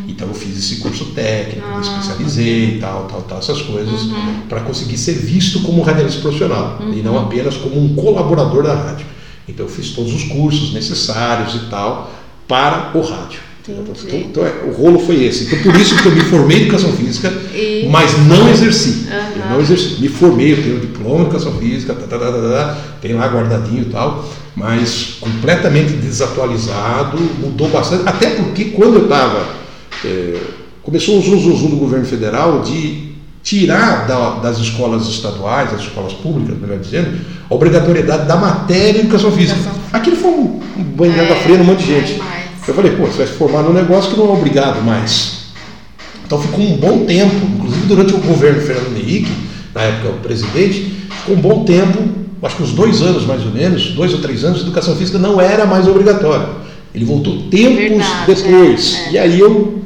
Então 0.07 0.27
eu 0.29 0.33
fiz 0.33 0.57
esse 0.57 0.77
curso 0.77 1.05
técnico, 1.07 1.67
me 1.67 1.81
especializei 1.81 2.75
e 2.75 2.79
tal, 2.79 3.05
tal, 3.11 3.21
tal, 3.23 3.39
essas 3.39 3.61
coisas, 3.63 4.01
para 4.47 4.61
conseguir 4.61 4.97
ser 4.97 5.13
visto 5.13 5.59
como 5.61 5.81
radialista 5.81 6.21
profissional 6.21 6.77
e 6.93 7.01
não 7.01 7.19
apenas 7.19 7.57
como 7.57 7.83
um 7.83 7.95
colaborador 7.95 8.63
da 8.63 8.73
rádio. 8.75 9.05
Então 9.47 9.65
eu 9.65 9.71
fiz 9.71 9.89
todos 9.89 10.13
os 10.13 10.23
cursos 10.23 10.73
necessários 10.73 11.55
e 11.55 11.59
tal 11.69 12.11
para 12.47 12.91
o 12.93 13.01
rádio. 13.01 13.39
Entendi. 13.67 13.91
Então, 14.07 14.19
então, 14.19 14.45
é, 14.45 14.53
o 14.67 14.71
rolo 14.71 14.99
foi 14.99 15.23
esse. 15.23 15.45
Então 15.45 15.59
por 15.63 15.75
isso 15.79 15.95
que 16.01 16.05
eu 16.07 16.11
me 16.11 16.21
formei 16.21 16.57
em 16.57 16.61
educação 16.63 16.91
física, 16.93 17.29
E- 17.53 17.87
mas 17.89 18.15
não 18.27 18.47
exerci. 18.49 19.07
Eu 19.09 19.41
Aham. 19.43 19.53
não 19.53 19.61
exerci. 19.61 19.99
Me 20.01 20.07
formei, 20.07 20.53
eu 20.53 20.61
tenho 20.63 20.79
diploma 20.79 21.17
em 21.19 21.21
educação 21.21 21.53
física, 21.57 21.93
tá, 21.95 22.05
tá, 22.07 22.17
tá, 22.19 22.31
tá, 22.31 22.41
tá, 22.41 22.77
tem 23.01 23.13
lá 23.13 23.27
guardadinho 23.27 23.81
e 23.81 23.85
tal, 23.85 24.23
mas 24.55 25.17
completamente 25.19 25.93
desatualizado, 25.93 27.17
mudou 27.41 27.67
bastante. 27.69 28.03
Até 28.07 28.31
porque 28.31 28.65
quando 28.65 28.95
eu 28.95 29.03
estava. 29.03 29.45
começou 30.83 31.17
o 31.17 31.21
zum, 31.21 31.39
zum, 31.39 31.55
zum 31.57 31.69
do 31.71 31.77
governo 31.77 32.05
federal 32.05 32.61
de 32.61 33.13
tirar 33.41 34.05
da- 34.07 34.35
das 34.39 34.57
escolas 34.59 35.07
estaduais, 35.07 35.71
das 35.71 35.81
escolas 35.81 36.13
públicas, 36.13 36.55
melhor 36.59 36.77
dizendo, 36.79 37.19
a 37.49 37.53
obrigatoriedade 37.53 38.27
da 38.27 38.35
matéria 38.35 38.97
em 38.99 39.01
educação 39.01 39.31
física. 39.31 39.59
Aquilo 39.91 40.15
foi 40.15 40.29
um, 40.31 40.59
um 40.77 40.83
banho 40.83 41.13
de 41.13 41.19
água 41.19 41.35
fria 41.37 41.57
num 41.57 41.63
monte 41.63 41.83
de 41.83 41.87
gente. 41.87 42.21
Eu 42.67 42.73
falei, 42.73 42.91
pô, 42.95 43.05
você 43.05 43.17
vai 43.19 43.27
se 43.27 43.33
formar 43.33 43.61
num 43.61 43.73
negócio 43.73 44.11
que 44.11 44.17
não 44.17 44.27
é 44.29 44.33
obrigado 44.33 44.83
mais. 44.83 45.45
Então 46.25 46.41
ficou 46.41 46.61
um 46.65 46.77
bom 46.77 47.05
tempo, 47.05 47.35
inclusive 47.55 47.85
durante 47.87 48.13
o 48.15 48.17
governo 48.17 48.61
Fernando 48.61 48.97
Henrique, 48.97 49.31
na 49.73 49.81
época 49.81 50.09
o 50.09 50.13
presidente, 50.19 50.91
ficou 51.21 51.35
um 51.35 51.39
bom 51.39 51.63
tempo, 51.63 52.01
acho 52.41 52.55
que 52.55 52.63
uns 52.63 52.71
dois 52.71 53.01
anos 53.03 53.25
mais 53.25 53.43
ou 53.45 53.51
menos, 53.51 53.91
dois 53.91 54.13
ou 54.13 54.19
três 54.21 54.43
anos, 54.43 54.61
educação 54.61 54.95
física 54.95 55.19
não 55.19 55.39
era 55.39 55.65
mais 55.65 55.87
obrigatória. 55.87 56.47
Ele 56.93 57.05
voltou 57.05 57.43
tempos 57.49 57.75
Verdade, 57.75 58.25
depois. 58.33 58.95
é, 58.95 59.07
é. 59.09 59.11
E 59.11 59.17
aí 59.19 59.39
eu, 59.39 59.83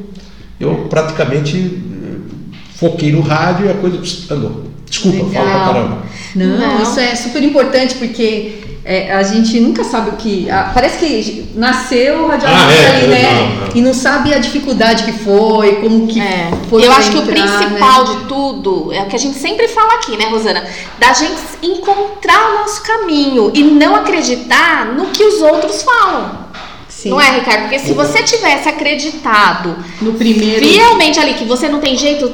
eu 0.59 0.75
praticamente 0.89 1.57
eh, 1.57 2.15
foquei 2.75 3.11
no 3.11 3.19
rádio 3.21 3.65
e 3.65 3.69
a 3.69 3.73
coisa 3.73 3.99
andou. 4.33 4.63
Desculpa, 4.89 5.17
fala 5.17 5.29
pra 5.31 5.41
Legal. 5.43 5.73
caramba. 5.73 5.97
Não, 6.35 6.57
Não. 6.57 6.83
isso 6.83 6.99
é 6.99 7.15
super 7.15 7.43
importante 7.43 7.95
porque 7.95 8.53
é, 8.85 9.13
a 9.13 9.21
gente 9.23 9.59
nunca 9.59 9.83
sabe 9.83 10.09
o 10.09 10.13
que. 10.13 10.49
a- 10.49 10.71
parece 10.73 10.97
que 10.99 11.51
nasceu 11.55 12.27
radialista 12.27 12.65
Ah, 12.67 12.73
é, 12.73 12.95
ali, 12.97 13.07
né? 13.07 13.33
não, 13.33 13.65
não. 13.67 13.75
E 13.75 13.81
não 13.81 13.93
sabe 13.93 14.33
a 14.33 14.39
dificuldade 14.39 15.03
que 15.03 15.11
foi, 15.11 15.75
como 15.75 16.07
que 16.07 16.19
É. 16.19 16.49
foi. 16.69 16.85
Eu 16.85 16.91
acho 16.91 17.11
que 17.11 17.17
o 17.17 17.21
entrar, 17.21 17.33
principal 17.59 18.07
né? 18.07 18.15
de 18.15 18.25
tudo 18.27 18.91
é 18.93 19.01
o 19.01 19.05
que 19.07 19.15
a 19.15 19.19
gente 19.19 19.37
sempre 19.37 19.67
fala 19.67 19.93
aqui, 19.95 20.17
né, 20.17 20.25
Rosana? 20.29 20.63
Da 20.99 21.13
gente 21.13 21.35
encontrar 21.61 22.51
o 22.51 22.59
nosso 22.61 22.81
caminho 22.83 23.51
e 23.53 23.63
não 23.63 23.95
acreditar 23.95 24.85
no 24.95 25.07
que 25.07 25.23
os 25.23 25.41
outros 25.41 25.83
falam. 25.83 26.48
Sim. 27.01 27.11
Não 27.11 27.21
é, 27.21 27.31
Ricardo? 27.31 27.61
Porque 27.61 27.79
se 27.79 27.93
você 27.93 28.21
tivesse 28.23 28.67
acreditado 28.67 29.77
No 30.01 30.13
primeiro. 30.15 30.65
fielmente 30.67 31.17
ali 31.17 31.33
que 31.35 31.45
você 31.45 31.69
não 31.69 31.79
tem 31.79 31.95
jeito, 31.97 32.33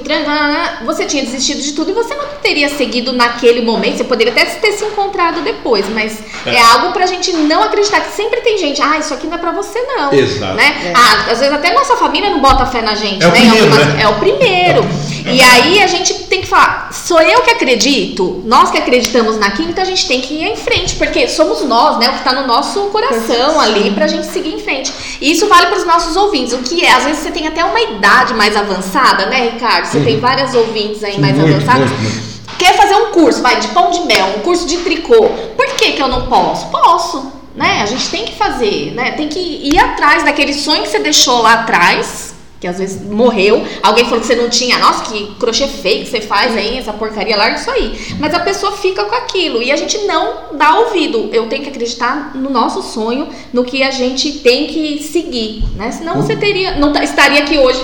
você 0.84 1.06
tinha 1.06 1.24
desistido 1.24 1.62
de 1.62 1.72
tudo 1.74 1.92
e 1.92 1.94
você 1.94 2.16
não 2.16 2.26
teria 2.42 2.68
seguido 2.70 3.14
naquele 3.14 3.62
momento. 3.62 3.98
Você 3.98 4.04
poderia 4.04 4.34
até 4.34 4.44
ter 4.46 4.72
se 4.72 4.84
encontrado 4.84 5.42
depois, 5.42 5.86
mas 5.94 6.18
é, 6.48 6.56
É. 6.56 6.60
algo 6.62 6.92
pra 6.94 7.06
gente 7.06 7.32
não 7.34 7.62
acreditar. 7.62 8.02
Que 8.02 8.16
sempre 8.16 8.42
tem 8.42 8.58
gente, 8.58 8.82
ah, 8.82 8.98
isso 8.98 9.14
aqui 9.14 9.28
não 9.28 9.36
é 9.36 9.38
pra 9.40 9.52
você, 9.52 9.80
não. 9.84 10.12
Exato. 10.12 10.56
Né? 10.56 10.76
É. 10.86 10.94
Ah, 10.96 11.32
às 11.32 11.40
vezes 11.40 11.54
até 11.54 11.72
nossa 11.72 11.96
família 11.98 12.32
não 12.32 12.40
bota 12.42 12.66
fé 12.66 12.82
na 12.82 12.96
gente, 12.96 13.24
É 13.24 13.28
o 13.28 13.32
né? 13.32 13.38
Em 13.38 13.42
primeiro, 13.50 13.66
algumas- 13.76 13.94
né? 13.94 14.02
É 14.02 14.08
o 14.08 14.14
primeiro. 14.16 14.82
E 15.28 15.42
aí 15.42 15.82
a 15.82 15.88
gente 15.88 16.14
tem 16.26 16.42
que 16.42 16.48
falar, 16.48 16.94
sou 16.94 17.20
eu 17.20 17.42
que 17.42 17.50
acredito, 17.50 18.44
nós 18.46 18.70
que 18.70 18.78
acreditamos 18.78 19.38
naquilo, 19.38 19.70
então 19.72 19.84
a 19.84 19.88
gente 19.88 20.08
tem 20.08 20.22
que 20.22 20.36
ir 20.36 20.44
em 20.44 20.56
frente, 20.56 20.96
porque 20.96 21.28
somos 21.28 21.64
nós, 21.64 21.98
né? 21.98 22.10
O 22.10 22.14
que 22.14 22.24
tá 22.24 22.32
no 22.34 22.46
nosso 22.46 22.80
coração 22.92 23.60
ali 23.60 23.90
pra 23.92 24.06
gente 24.08 24.28
seguir 24.28 24.54
em 24.54 24.60
frente. 24.60 24.94
E 25.20 25.32
isso 25.32 25.48
vale 25.48 25.66
para 25.68 25.78
os 25.80 25.86
nossos 25.86 26.16
ouvintes. 26.16 26.54
O 26.54 26.60
que 26.60 26.86
é? 26.86 26.92
Às 26.92 27.06
vezes 27.06 27.24
você 27.24 27.32
tem 27.32 27.48
até 27.48 27.66
uma 27.66 27.82
idade 27.82 28.34
mais 28.36 28.56
avançada, 28.56 29.26
né, 29.26 29.50
Ricardo? 29.54 29.86
Você 29.86 29.98
Uhum. 29.98 30.06
tem 30.06 30.20
várias 30.20 30.54
ouvintes 30.54 31.04
aí 31.04 31.20
mais 31.20 31.36
Muito, 31.36 31.56
avançadas. 31.56 31.90
muito, 31.90 32.02
muito. 32.04 32.36
Quer 32.60 32.76
fazer 32.78 32.96
um 32.96 33.08
curso, 33.12 33.42
vai, 33.42 33.60
de 33.60 33.68
pão 33.70 33.90
de 33.92 34.02
mel, 34.02 34.28
um 34.38 34.42
curso 34.42 34.68
de 34.68 34.78
tricô. 34.78 35.28
Por 35.58 35.66
que, 35.76 35.94
que 35.94 36.02
eu 36.02 36.08
não 36.08 36.28
posso? 36.28 36.68
Posso, 36.68 37.32
né? 37.56 37.82
A 37.82 37.86
gente 37.88 38.10
tem 38.10 38.26
que 38.26 38.36
fazer, 38.36 38.94
né? 38.94 39.12
Tem 39.12 39.28
que 39.28 39.40
ir 39.40 39.80
atrás 39.80 40.24
daquele 40.24 40.54
sonho 40.54 40.84
que 40.84 40.90
você 40.90 41.00
deixou 41.00 41.42
lá 41.42 41.54
atrás, 41.54 42.35
que 42.60 42.68
às 42.68 42.78
vezes 42.78 43.02
morreu. 43.10 43.64
Alguém 43.84 44.06
falou 44.06 44.20
que 44.22 44.28
você 44.28 44.36
não 44.36 44.50
tinha. 44.50 44.78
Nossa, 44.80 45.12
que 45.12 45.36
crochê 45.40 45.68
feio 45.68 46.04
que 46.06 46.10
você 46.12 46.22
faz 46.22 46.56
aí, 46.56 46.78
essa 46.78 46.94
porcaria, 46.94 47.36
larga 47.38 47.58
isso 47.58 47.70
aí. 47.70 47.98
Mas 48.20 48.34
a 48.34 48.40
pessoa 48.40 48.72
fica 48.74 49.04
com 49.06 49.16
aquilo 49.16 49.62
e 49.62 49.72
a 49.72 49.76
gente 49.76 49.98
não 50.06 50.56
dá 50.58 50.80
ouvido. 50.80 51.30
Eu 51.32 51.48
tenho 51.48 51.64
que 51.64 51.70
acreditar 51.70 52.32
no 52.36 52.50
nosso 52.50 52.82
sonho, 52.82 53.28
no 53.54 53.64
que 53.64 53.84
a 53.84 53.92
gente 53.92 54.32
tem 54.40 54.68
que 54.68 55.02
seguir, 55.04 55.64
né? 55.76 55.92
Senão 55.92 56.16
você 56.16 56.36
teria, 56.36 56.78
não 56.78 56.92
tá- 56.94 57.04
estaria 57.04 57.40
aqui 57.40 57.58
hoje. 57.58 57.82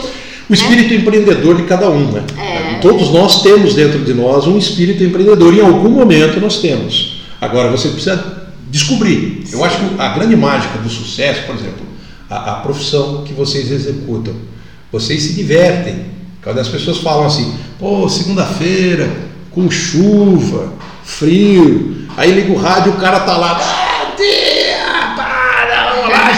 O 0.49 0.53
espírito 0.53 0.93
empreendedor 0.93 1.55
de 1.55 1.63
cada 1.63 1.89
um, 1.89 2.11
né? 2.11 2.23
É. 2.37 2.79
Todos 2.79 3.09
nós 3.09 3.41
temos 3.41 3.73
dentro 3.73 3.99
de 3.99 4.13
nós 4.13 4.47
um 4.47 4.57
espírito 4.57 5.01
empreendedor. 5.03 5.53
Em 5.53 5.61
algum 5.61 5.89
momento 5.89 6.41
nós 6.41 6.57
temos. 6.57 7.21
Agora 7.39 7.69
você 7.71 7.87
precisa 7.89 8.41
descobrir. 8.69 9.43
Eu 9.51 9.63
acho 9.63 9.77
que 9.77 10.01
a 10.01 10.09
grande 10.09 10.35
mágica 10.35 10.77
do 10.79 10.89
sucesso, 10.89 11.43
por 11.45 11.55
exemplo, 11.55 11.85
a, 12.29 12.51
a 12.51 12.55
profissão 12.55 13.23
que 13.23 13.33
vocês 13.33 13.71
executam. 13.71 14.33
Vocês 14.91 15.23
se 15.23 15.33
divertem. 15.33 16.05
Quando 16.43 16.59
as 16.59 16.67
pessoas 16.67 16.97
falam 16.97 17.25
assim, 17.25 17.53
pô, 17.79 18.09
segunda-feira, 18.09 19.09
com 19.51 19.69
chuva, 19.69 20.73
frio, 21.03 22.07
aí 22.17 22.31
liga 22.31 22.51
o 22.51 22.57
rádio 22.57 22.93
o 22.93 22.97
cara 22.97 23.19
tá 23.21 23.37
lá. 23.37 23.80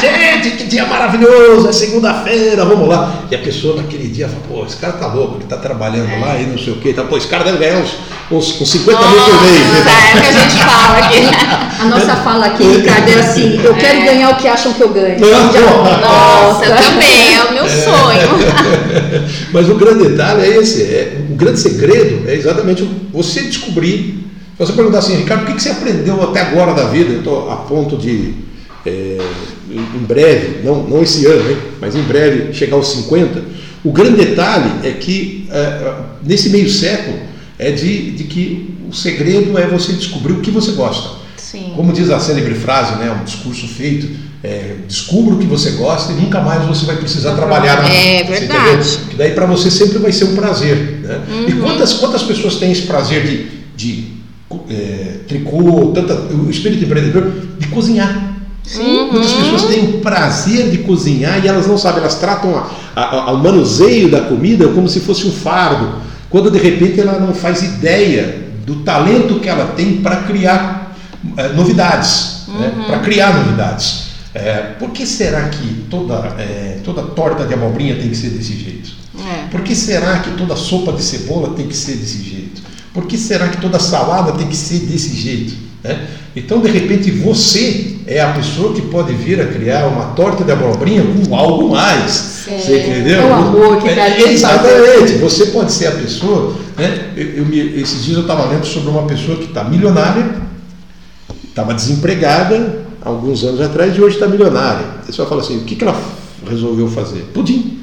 Gente, 0.04 0.52
que 0.58 0.64
dia 0.66 0.86
maravilhoso, 0.86 1.68
é 1.68 1.72
segunda-feira, 1.72 2.66
vamos 2.66 2.88
lá. 2.88 3.24
E 3.32 3.36
a 3.36 3.40
pessoa 3.40 3.76
naquele 3.78 4.08
dia 4.08 4.28
fala, 4.28 4.42
pô, 4.50 4.66
esse 4.66 4.78
cara 4.78 4.94
tá 4.94 5.08
louco, 5.08 5.38
ele 5.38 5.46
tá 5.46 5.58
trabalhando 5.58 6.20
lá 6.20 6.38
e 6.40 6.46
não 6.46 6.58
sei 6.58 6.74
o 6.74 6.78
quê, 6.78 6.94
tá, 6.94 7.04
pô, 7.04 7.18
esse 7.18 7.28
cara 7.28 7.44
deve 7.44 7.58
ganhar 7.58 7.78
uns, 7.80 7.92
uns, 8.32 8.62
uns 8.62 8.70
50 8.72 9.00
mil 9.00 9.20
por 9.20 9.42
mês. 9.42 9.60
né? 9.60 9.84
Nossa, 9.84 9.90
é 9.90 10.16
o 10.16 10.22
que 10.22 10.28
a 10.28 10.32
gente 10.32 10.64
fala 10.64 10.98
aqui. 10.98 11.82
A 11.82 11.86
nossa 11.86 12.16
fala 12.18 12.46
aqui, 12.46 12.64
Ricardo, 12.64 13.10
é 13.10 13.14
assim: 13.20 13.60
eu 13.64 13.74
quero 13.76 14.00
É. 14.00 14.06
ganhar 14.06 14.30
o 14.32 14.36
que 14.36 14.48
acham 14.48 14.74
que 14.74 14.82
eu 14.82 14.90
ganho. 14.90 15.20
Nossa, 15.20 16.66
eu 16.66 16.76
também, 16.78 17.36
é 17.36 17.44
o 17.44 17.54
meu 17.54 17.68
sonho. 17.68 18.54
Mas 19.52 19.70
o 19.70 19.76
grande 19.76 20.08
detalhe 20.10 20.42
é 20.42 20.58
esse, 20.58 20.82
é, 20.84 21.18
o 21.30 21.36
grande 21.36 21.60
segredo 21.60 22.30
é 22.30 22.36
exatamente 22.36 22.88
você 23.12 23.42
descobrir. 23.44 24.24
Se 24.58 24.60
você 24.68 24.74
perguntar 24.74 25.00
assim, 25.00 25.16
Ricardo, 25.18 25.44
o 25.44 25.46
que 25.48 25.54
que 25.54 25.64
você 25.64 25.70
aprendeu 25.70 26.22
até 26.24 26.42
agora 26.42 26.74
da 26.74 26.86
vida? 26.86 27.12
Eu 27.12 27.20
estou 27.20 27.52
a 27.52 27.56
ponto 27.58 27.98
de, 27.98 28.36
é, 28.86 29.18
em 29.78 30.06
breve, 30.06 30.64
não, 30.64 30.84
não 30.84 31.02
esse 31.02 31.26
ano, 31.26 31.50
hein, 31.50 31.58
mas 31.80 31.96
em 31.96 32.02
breve 32.02 32.54
chegar 32.54 32.76
aos 32.76 32.88
50. 32.92 33.42
O 33.84 33.92
grande 33.92 34.26
detalhe 34.26 34.88
é 34.88 34.92
que 34.92 35.48
é, 35.52 35.94
nesse 36.24 36.50
meio 36.50 36.70
século 36.70 37.18
é 37.60 37.72
de, 37.72 38.12
de 38.12 38.24
que 38.24 38.76
o 38.90 38.94
segredo 38.94 39.58
é 39.58 39.68
você 39.68 39.94
descobrir 39.94 40.34
o 40.34 40.42
que 40.42 40.52
você 40.52 40.72
gosta. 40.72 41.22
Sim. 41.38 41.74
Como 41.76 41.92
diz 41.92 42.10
a 42.10 42.20
célebre 42.20 42.56
frase, 42.56 42.96
né, 42.96 43.12
um 43.12 43.24
discurso 43.24 43.68
feito, 43.68 44.08
é, 44.44 44.76
descubra 44.88 45.36
o 45.36 45.38
que 45.38 45.46
você 45.46 45.72
gosta 45.72 46.12
e 46.12 46.16
nunca 46.16 46.42
mais 46.42 46.66
você 46.66 46.86
vai 46.86 46.98
precisar 46.98 47.34
trabalhar 47.36 47.82
na 47.82 47.90
É 47.90 48.24
verdade. 48.24 48.98
Que 49.10 49.16
daí 49.16 49.32
para 49.32 49.46
você 49.46 49.70
sempre 49.70 50.00
vai 50.00 50.12
ser 50.12 50.26
um 50.26 50.36
prazer. 50.36 50.76
Né? 51.02 51.22
Uhum. 51.30 51.50
E 51.50 51.52
quantas, 51.54 51.94
quantas 51.94 52.24
pessoas 52.24 52.56
têm 52.56 52.72
esse 52.72 52.84
prazer 52.84 53.24
de, 53.24 53.48
de 53.76 54.14
é, 54.70 55.20
tricô, 55.28 55.92
tanta, 55.94 56.14
o 56.34 56.50
espírito 56.50 56.84
empreendedor, 56.84 57.32
de 57.58 57.68
cozinhar? 57.68 58.33
Uhum. 58.76 59.12
Muitas 59.12 59.32
pessoas 59.34 59.64
têm 59.64 59.84
o 59.86 59.94
prazer 60.00 60.70
de 60.70 60.80
cozinhar 60.80 61.44
e 61.44 61.48
elas 61.48 61.68
não 61.68 61.78
sabem, 61.78 62.00
elas 62.02 62.16
tratam 62.16 62.56
a, 62.56 62.70
a, 62.96 63.20
a- 63.30 63.32
o 63.34 63.38
manuseio 63.38 64.10
da 64.10 64.22
comida 64.22 64.68
como 64.70 64.88
se 64.88 65.00
fosse 65.02 65.28
um 65.28 65.32
fardo, 65.32 65.96
quando 66.30 66.50
de 66.50 66.58
repente 66.58 67.00
ela 67.00 67.20
não 67.20 67.34
faz 67.34 67.62
ideia 67.62 68.42
do 68.66 68.78
talento 68.78 69.40
que 69.40 69.50
ela 69.50 69.74
tem 69.76 69.98
para 69.98 70.18
criar 70.24 70.96
é, 71.38 71.50
novidades, 71.50 72.44
né? 72.48 72.72
Uhum. 72.78 72.84
para 72.86 73.00
criar 73.00 73.34
novidades. 73.36 74.04
É, 74.34 74.74
por 74.80 74.90
que 74.92 75.06
será 75.06 75.50
que 75.50 75.86
toda, 75.90 76.16
é, 76.40 76.80
toda 76.84 77.04
torta 77.04 77.46
de 77.46 77.54
abobrinha 77.54 77.96
tem 77.96 78.10
que 78.10 78.16
ser 78.16 78.30
desse 78.30 78.54
jeito? 78.58 78.92
É. 79.20 79.48
Por 79.52 79.62
que 79.62 79.76
será 79.76 80.20
que 80.20 80.32
toda 80.32 80.56
sopa 80.56 80.92
de 80.94 81.04
cebola 81.04 81.50
tem 81.56 81.68
que 81.68 81.76
ser 81.76 81.98
desse 81.98 82.24
jeito? 82.24 82.62
Por 82.94 83.06
que 83.06 83.18
será 83.18 83.48
que 83.50 83.58
toda 83.62 83.78
salada 83.80 84.32
tem 84.32 84.48
que 84.48 84.56
ser 84.56 84.80
desse 84.80 85.14
jeito? 85.16 85.54
né? 85.84 86.08
Então, 86.36 86.62
de 86.62 86.70
repente, 86.72 87.12
você 87.12 87.93
é 88.06 88.22
a 88.22 88.34
pessoa 88.34 88.74
que 88.74 88.82
pode 88.84 89.14
vir 89.14 89.40
a 89.42 89.48
criar 89.48 89.88
uma 89.88 90.06
torta 90.14 90.44
de 90.44 90.52
abobrinha 90.52 91.04
com 91.28 91.36
algo 91.36 91.70
mais. 91.70 92.12
Você 92.46 92.80
entendeu? 92.80 93.22
É 93.22 93.26
o 93.26 93.34
amor 93.34 93.82
que 93.82 93.94
tá 93.96 94.04
ali. 94.04 94.24
Exatamente. 94.34 95.14
Você 95.20 95.46
pode 95.48 95.72
ser 95.72 95.88
a 95.88 95.92
pessoa. 95.92 96.56
Né? 96.78 97.12
Eu, 97.16 97.28
eu 97.38 97.46
me- 97.46 97.80
esses 97.82 98.04
dias 98.04 98.18
eu 98.18 98.24
estava 98.24 98.46
lendo 98.50 98.66
sobre 98.66 98.90
uma 98.90 99.04
pessoa 99.04 99.38
que 99.38 99.46
está 99.46 99.64
milionária, 99.64 100.36
estava 101.48 101.74
desempregada 101.74 102.84
alguns 103.04 103.44
anos 103.44 103.62
atrás 103.62 103.96
e 103.96 104.02
hoje 104.02 104.16
está 104.16 104.28
milionária. 104.28 104.86
A 105.02 105.06
pessoa 105.06 105.28
fala 105.28 105.42
assim: 105.42 105.58
o 105.58 105.62
que, 105.64 105.76
que 105.76 105.84
ela 105.84 105.96
resolveu 106.50 106.88
fazer? 106.88 107.30
Pudim. 107.34 107.80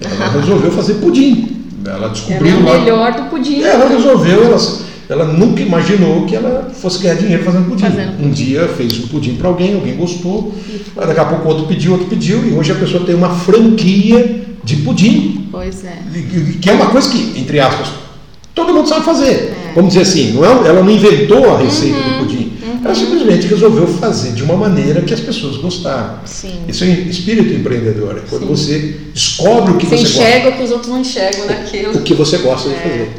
Ela 0.00 0.28
resolveu 0.40 0.70
fazer 0.72 0.94
pudim. 0.94 1.58
Ela 1.84 1.96
Ela 1.96 2.06
é 2.06 2.10
descobriu 2.10 2.56
o 2.58 2.62
melhor 2.62 3.12
do 3.12 3.22
pudim. 3.24 3.62
Ela 3.62 3.88
resolveu, 3.88 4.44
ela, 4.44 4.58
ela 5.08 5.24
nunca 5.24 5.60
imaginou 5.62 6.24
que 6.26 6.34
ela 6.36 6.70
fosse 6.74 7.02
ganhar 7.02 7.14
dinheiro 7.16 7.42
fazendo 7.44 7.68
pudim. 7.68 7.82
Fazendo 7.84 8.24
Um 8.24 8.30
dia 8.30 8.68
fez 8.68 8.98
um 8.98 9.08
pudim 9.08 9.34
para 9.34 9.48
alguém, 9.48 9.74
alguém 9.74 9.96
gostou, 9.96 10.54
daqui 10.96 11.20
a 11.20 11.24
pouco 11.24 11.48
outro 11.48 11.66
pediu, 11.66 11.92
outro 11.92 12.06
pediu, 12.08 12.44
e 12.46 12.52
hoje 12.52 12.72
a 12.72 12.76
pessoa 12.76 13.04
tem 13.04 13.14
uma 13.14 13.30
franquia 13.30 14.42
de 14.64 14.76
pudim, 14.76 15.48
Pois 15.50 15.84
é. 15.84 15.98
que 16.60 16.70
é 16.70 16.72
uma 16.72 16.86
coisa 16.86 17.10
que, 17.10 17.38
entre 17.38 17.58
aspas, 17.58 17.88
todo 18.54 18.72
mundo 18.72 18.88
sabe 18.88 19.04
fazer. 19.04 19.54
É. 19.70 19.72
Vamos 19.74 19.92
dizer 19.94 20.02
assim, 20.02 20.32
não 20.32 20.44
é, 20.44 20.68
ela 20.68 20.82
não 20.82 20.90
inventou 20.90 21.54
a 21.54 21.58
receita 21.58 21.96
Uhum, 21.96 22.12
do 22.12 22.18
pudim, 22.26 22.52
ela 22.84 22.94
simplesmente 22.94 23.46
resolveu 23.46 23.86
fazer 23.86 24.32
de 24.32 24.42
uma 24.42 24.56
maneira 24.56 25.00
que 25.02 25.14
as 25.14 25.20
pessoas 25.20 25.56
gostaram. 25.56 26.14
Sim. 26.24 26.52
Isso 26.68 26.84
é 26.84 26.88
espírito 26.88 27.52
empreendedor, 27.54 28.18
é 28.18 28.22
quando 28.28 28.46
você 28.46 28.96
descobre 29.12 29.72
o 29.72 29.76
que 29.78 29.86
Você 29.86 29.96
você, 29.98 30.02
enxerga 30.02 30.48
o 30.48 30.52
que 30.52 30.62
os 30.62 30.70
outros 30.70 30.90
não 30.90 31.00
enxergam 31.00 31.46
gosta, 31.46 31.54
naquilo. 31.60 31.92
o 31.96 32.02
que 32.02 32.14
você 32.14 32.38
gosta 32.38 32.68
É. 32.68 32.72
de 32.72 32.80
fazer. 32.82 33.12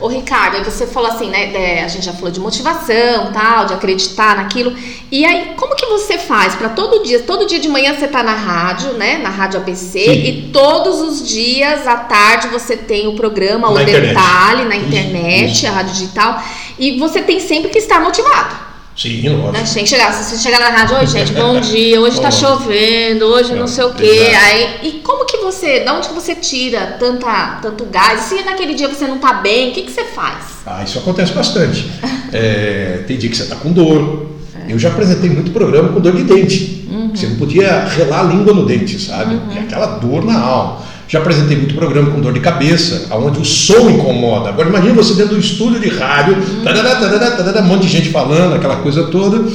Ô 0.00 0.08
Ricardo, 0.08 0.56
aí 0.56 0.64
você 0.64 0.86
falou 0.86 1.10
assim, 1.10 1.28
né? 1.28 1.52
é, 1.54 1.82
a 1.84 1.88
gente 1.88 2.04
já 2.04 2.12
falou 2.12 2.30
de 2.30 2.38
motivação, 2.38 3.32
tal, 3.32 3.66
de 3.66 3.74
acreditar 3.74 4.36
naquilo. 4.36 4.74
E 5.10 5.24
aí, 5.24 5.54
como 5.56 5.74
que 5.74 5.86
você 5.86 6.18
faz 6.18 6.54
para 6.54 6.68
todo 6.68 7.02
dia, 7.02 7.20
todo 7.20 7.46
dia 7.46 7.58
de 7.58 7.68
manhã 7.68 7.94
você 7.94 8.06
tá 8.06 8.22
na 8.22 8.34
rádio, 8.34 8.92
né? 8.94 9.18
Na 9.18 9.30
rádio 9.30 9.60
ABC, 9.60 9.98
Sim. 9.98 10.12
e 10.12 10.50
todos 10.52 11.00
os 11.00 11.26
dias 11.26 11.86
à 11.86 11.96
tarde 11.96 12.48
você 12.48 12.76
tem 12.76 13.08
o 13.08 13.14
programa, 13.16 13.68
o 13.68 13.74
Na 13.74 13.82
internet. 13.82 14.08
detalhe 14.14 14.64
na 14.64 14.76
Isso, 14.76 14.86
internet, 14.86 15.52
isso. 15.52 15.66
a 15.66 15.70
rádio 15.70 15.92
digital, 15.92 16.42
e 16.78 16.98
você 16.98 17.22
tem 17.22 17.40
sempre 17.40 17.70
que 17.70 17.78
estar 17.78 18.00
motivado. 18.00 18.65
Sim, 18.96 19.28
lógico. 19.28 19.52
Né? 19.52 19.64
Tem 19.74 19.84
que 19.84 19.90
chegar, 19.90 20.12
se 20.12 20.24
você 20.36 20.42
chegar 20.42 20.58
na 20.58 20.70
rádio, 20.70 20.96
oi 20.96 21.06
gente, 21.06 21.32
bom 21.32 21.58
dia, 21.60 22.00
hoje 22.00 22.18
tá 22.20 22.30
chovendo, 22.30 23.26
hoje 23.26 23.50
não 23.52 23.60
Não, 23.60 23.66
sei 23.68 23.84
o 23.84 23.92
quê. 23.92 24.04
exato. 24.06 24.44
Aí, 24.46 24.78
e 24.84 24.92
como 25.02 25.26
que 25.26 25.36
você, 25.38 25.80
da 25.80 25.94
onde 25.94 26.08
que 26.08 26.14
você 26.14 26.34
tira 26.34 26.96
tanta, 26.98 27.58
tanto 27.60 27.84
gás? 27.86 28.20
Se 28.22 28.42
naquele 28.42 28.74
dia 28.74 28.88
você 28.88 29.06
não 29.06 29.18
tá 29.18 29.34
bem, 29.34 29.70
o 29.70 29.72
que, 29.74 29.82
que 29.82 29.92
você 29.92 30.04
faz? 30.04 30.44
Ah, 30.64 30.82
isso 30.82 30.98
acontece 30.98 31.32
bastante. 31.32 31.90
É, 32.32 33.04
tem 33.06 33.16
dia 33.16 33.30
que 33.30 33.36
você 33.36 33.44
está 33.44 33.54
com 33.54 33.72
dor. 33.72 34.26
Eu 34.68 34.78
já 34.80 34.88
apresentei 34.88 35.30
muito 35.30 35.52
programa 35.52 35.90
com 35.90 36.00
dor 36.00 36.14
de 36.14 36.24
dente. 36.24 36.86
Você 37.14 37.28
não 37.28 37.36
podia 37.36 37.84
relar 37.84 38.20
a 38.20 38.22
língua 38.24 38.52
no 38.52 38.66
dente, 38.66 38.98
sabe? 39.00 39.40
É 39.54 39.60
aquela 39.60 39.86
dor 39.98 40.24
na 40.24 40.38
alma. 40.38 40.82
Já 41.08 41.20
apresentei 41.20 41.56
muito 41.56 41.74
programa 41.74 42.10
com 42.10 42.20
dor 42.20 42.32
de 42.32 42.40
cabeça, 42.40 43.06
onde 43.14 43.38
o 43.40 43.44
som 43.44 43.88
incomoda. 43.90 44.48
Agora 44.48 44.68
imagine 44.68 44.92
você 44.92 45.14
dentro 45.14 45.34
do 45.34 45.40
estúdio 45.40 45.78
de 45.78 45.88
rádio, 45.88 46.36
tarará, 46.64 46.96
tarará, 46.96 47.30
tarará, 47.30 47.60
um 47.62 47.66
monte 47.66 47.82
de 47.82 47.88
gente 47.88 48.10
falando, 48.10 48.54
aquela 48.54 48.76
coisa 48.76 49.04
toda. 49.04 49.48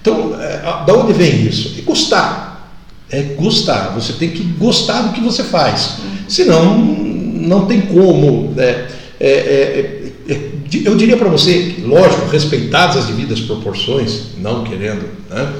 Então, 0.00 0.34
é, 0.40 0.84
da 0.86 0.94
onde 0.94 1.12
vem 1.12 1.46
isso? 1.46 1.74
É 1.78 1.82
gostar. 1.82 2.70
É 3.10 3.22
gostar. 3.22 3.92
Você 3.94 4.14
tem 4.14 4.30
que 4.30 4.42
gostar 4.42 5.02
do 5.02 5.12
que 5.12 5.20
você 5.20 5.42
faz. 5.42 5.98
Senão, 6.26 6.78
não 6.78 7.66
tem 7.66 7.82
como. 7.82 8.52
né? 8.56 8.86
É, 9.20 9.28
é, 9.28 10.12
é, 10.28 10.32
é, 10.34 10.40
eu 10.84 10.96
diria 10.96 11.16
para 11.16 11.28
você, 11.28 11.76
lógico, 11.84 12.26
respeitadas 12.30 12.96
as 12.96 13.06
devidas 13.06 13.40
proporções, 13.40 14.34
não 14.38 14.64
querendo, 14.64 15.04
né? 15.30 15.52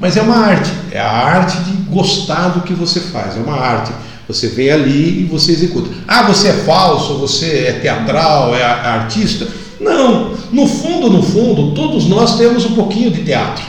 mas 0.00 0.16
é 0.16 0.22
uma 0.22 0.36
arte. 0.36 0.70
É 0.90 0.98
a 0.98 1.10
arte 1.10 1.58
de 1.58 1.72
gostar 1.90 2.48
do 2.48 2.62
que 2.62 2.72
você 2.72 3.00
faz. 3.00 3.36
É 3.36 3.40
uma 3.40 3.56
arte. 3.56 3.92
Você 4.32 4.48
vem 4.48 4.70
ali 4.70 5.20
e 5.22 5.24
você 5.30 5.52
executa. 5.52 5.90
Ah, 6.08 6.22
você 6.22 6.48
é 6.48 6.52
falso, 6.52 7.14
você 7.18 7.66
é 7.68 7.72
teatral, 7.80 8.54
é 8.54 8.62
artista? 8.64 9.46
Não. 9.80 10.32
No 10.52 10.66
fundo, 10.66 11.10
no 11.10 11.22
fundo, 11.22 11.72
todos 11.74 12.06
nós 12.06 12.36
temos 12.36 12.64
um 12.64 12.74
pouquinho 12.74 13.10
de 13.10 13.22
teatro. 13.24 13.64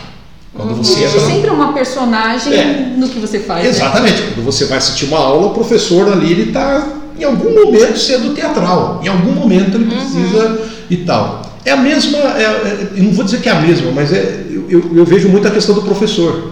Quando 0.53 0.75
você 0.75 1.03
Existe 1.03 1.15
entra 1.17 1.21
na- 1.27 1.33
sempre 1.33 1.49
uma 1.49 1.73
personagem 1.73 2.53
É. 2.53 2.93
no 2.95 3.09
que 3.09 3.17
você 3.19 3.39
faz. 3.39 3.63
né? 3.63 3.69
Exatamente. 3.69 4.21
Quando 4.21 4.45
você 4.45 4.65
vai 4.65 4.77
assistir 4.77 5.05
uma 5.05 5.17
aula, 5.17 5.47
o 5.47 5.49
professor 5.51 6.11
ali 6.11 6.31
ele 6.31 6.43
está 6.49 6.87
em 7.19 7.23
algum 7.23 7.53
momento 7.65 7.97
sendo 7.97 8.33
teatral. 8.35 9.01
Em 9.03 9.07
algum 9.07 9.31
momento 9.31 9.75
ele 9.75 9.85
precisa 9.85 10.61
e 10.89 10.97
tal. 10.97 11.41
É 11.65 11.71
a 11.71 11.77
mesma, 11.77 12.17
é- 12.19 12.43
é- 12.43 12.87
eu 12.97 13.03
não 13.03 13.11
vou 13.13 13.23
dizer 13.25 13.39
que 13.41 13.49
é 13.49 13.51
a 13.51 13.61
mesma, 13.61 13.89
mas 13.91 14.11
é, 14.13 14.43
eu, 14.49 14.65
eu- 14.69 14.91
eu 14.97 15.05
vejo 15.05 15.27
muito 15.29 15.47
a 15.47 15.51
questão 15.51 15.73
do 15.73 15.81
professor. 15.81 16.51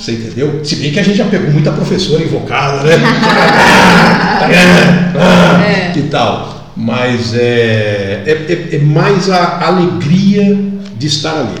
Você 0.00 0.12
entendeu? 0.12 0.64
Se 0.64 0.76
bem 0.76 0.90
que 0.92 0.98
a 0.98 1.02
gente 1.02 1.18
já 1.18 1.26
pegou 1.26 1.50
muita 1.50 1.70
professora 1.72 2.22
invocada, 2.22 2.82
né? 2.84 2.96
É. 4.50 5.98
E 5.98 6.02
tal. 6.04 6.72
Mas 6.76 7.34
é, 7.34 8.22
é, 8.26 8.30
é- 8.30 8.76
é 8.76 8.78
mais 8.78 9.28
a 9.28 9.66
alegria 9.66 10.56
de 10.96 11.06
estar 11.06 11.32
ali. 11.38 11.58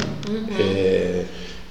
É, 0.58 1.22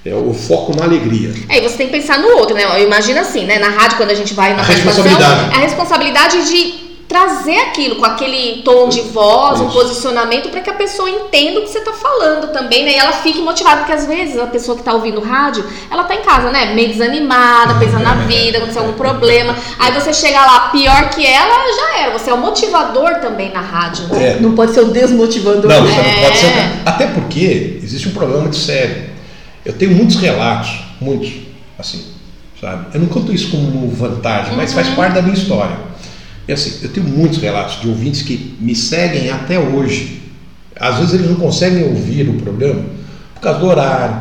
é 0.06 0.14
o 0.14 0.32
foco 0.32 0.76
na 0.76 0.84
alegria. 0.84 1.32
É, 1.48 1.58
e 1.58 1.62
você 1.68 1.76
tem 1.76 1.86
que 1.88 1.92
pensar 1.92 2.18
no 2.18 2.28
outro, 2.38 2.54
né? 2.54 2.62
Eu 2.64 2.84
imagino 2.86 3.18
assim, 3.20 3.44
né? 3.46 3.58
Na 3.58 3.68
rádio, 3.70 3.96
quando 3.96 4.10
a 4.10 4.14
gente 4.14 4.34
vai 4.34 4.54
na 4.54 4.60
A 4.62 4.64
responsabilidade. 4.64 5.54
a 5.54 5.58
responsabilidade 5.58 6.48
de 6.48 6.89
trazer 7.10 7.56
aquilo 7.56 7.96
com 7.96 8.04
aquele 8.04 8.62
tom 8.62 8.88
de 8.88 9.00
voz, 9.00 9.60
um 9.60 9.68
posicionamento, 9.68 10.48
para 10.48 10.60
que 10.60 10.70
a 10.70 10.74
pessoa 10.74 11.10
entenda 11.10 11.58
o 11.58 11.62
que 11.64 11.68
você 11.68 11.80
tá 11.80 11.92
falando 11.92 12.52
também, 12.52 12.84
né? 12.84 12.92
E 12.92 12.94
ela 12.94 13.10
fique 13.10 13.40
motivada, 13.40 13.78
porque 13.78 13.92
às 13.92 14.06
vezes 14.06 14.38
a 14.38 14.46
pessoa 14.46 14.78
que 14.78 14.84
tá 14.84 14.94
ouvindo 14.94 15.20
rádio, 15.20 15.64
ela 15.90 16.04
tá 16.04 16.14
em 16.14 16.22
casa, 16.22 16.52
né? 16.52 16.72
Meio 16.72 16.90
desanimada, 16.90 17.74
pensando 17.80 18.04
na 18.04 18.14
vida, 18.30 18.58
aconteceu 18.58 18.82
algum 18.82 18.92
problema. 18.96 19.56
Aí 19.80 19.90
você 19.90 20.12
chega 20.12 20.40
lá, 20.40 20.68
pior 20.68 21.10
que 21.10 21.26
ela, 21.26 21.56
já 21.74 21.98
era. 22.02 22.16
Você 22.16 22.30
é 22.30 22.32
o 22.32 22.38
motivador 22.38 23.16
também 23.16 23.52
na 23.52 23.60
rádio. 23.60 24.04
né? 24.06 24.36
É. 24.36 24.40
Não 24.40 24.54
pode 24.54 24.72
ser 24.72 24.82
o 24.82 24.92
desmotivador. 24.92 25.68
Não, 25.68 25.82
né? 25.82 25.90
não 25.90 26.22
pode 26.28 26.36
É. 26.38 26.40
ser. 26.40 26.82
Até 26.86 27.06
porque 27.08 27.80
existe 27.82 28.06
um 28.08 28.12
problema 28.12 28.42
muito 28.42 28.56
sério. 28.56 29.10
Eu 29.66 29.72
tenho 29.72 29.90
muitos 29.96 30.14
relatos, 30.14 30.70
muitos, 31.00 31.32
assim, 31.76 32.06
sabe? 32.60 32.86
Eu 32.94 33.00
não 33.00 33.08
conto 33.08 33.32
isso 33.32 33.50
como 33.50 33.88
vantagem, 33.90 34.54
mas 34.56 34.72
faz 34.72 34.88
parte 34.90 35.14
da 35.14 35.22
minha 35.22 35.34
história. 35.34 35.90
E 36.50 36.52
assim, 36.52 36.78
eu 36.82 36.88
tenho 36.88 37.06
muitos 37.06 37.38
relatos 37.38 37.80
de 37.80 37.86
ouvintes 37.88 38.22
que 38.22 38.56
me 38.60 38.74
seguem 38.74 39.30
até 39.30 39.56
hoje. 39.56 40.20
Às 40.80 40.96
vezes 40.96 41.14
eles 41.14 41.28
não 41.28 41.36
conseguem 41.36 41.84
ouvir 41.84 42.28
o 42.28 42.32
programa 42.34 42.82
por 43.36 43.40
causa 43.40 43.60
do 43.60 43.66
horário. 43.66 44.16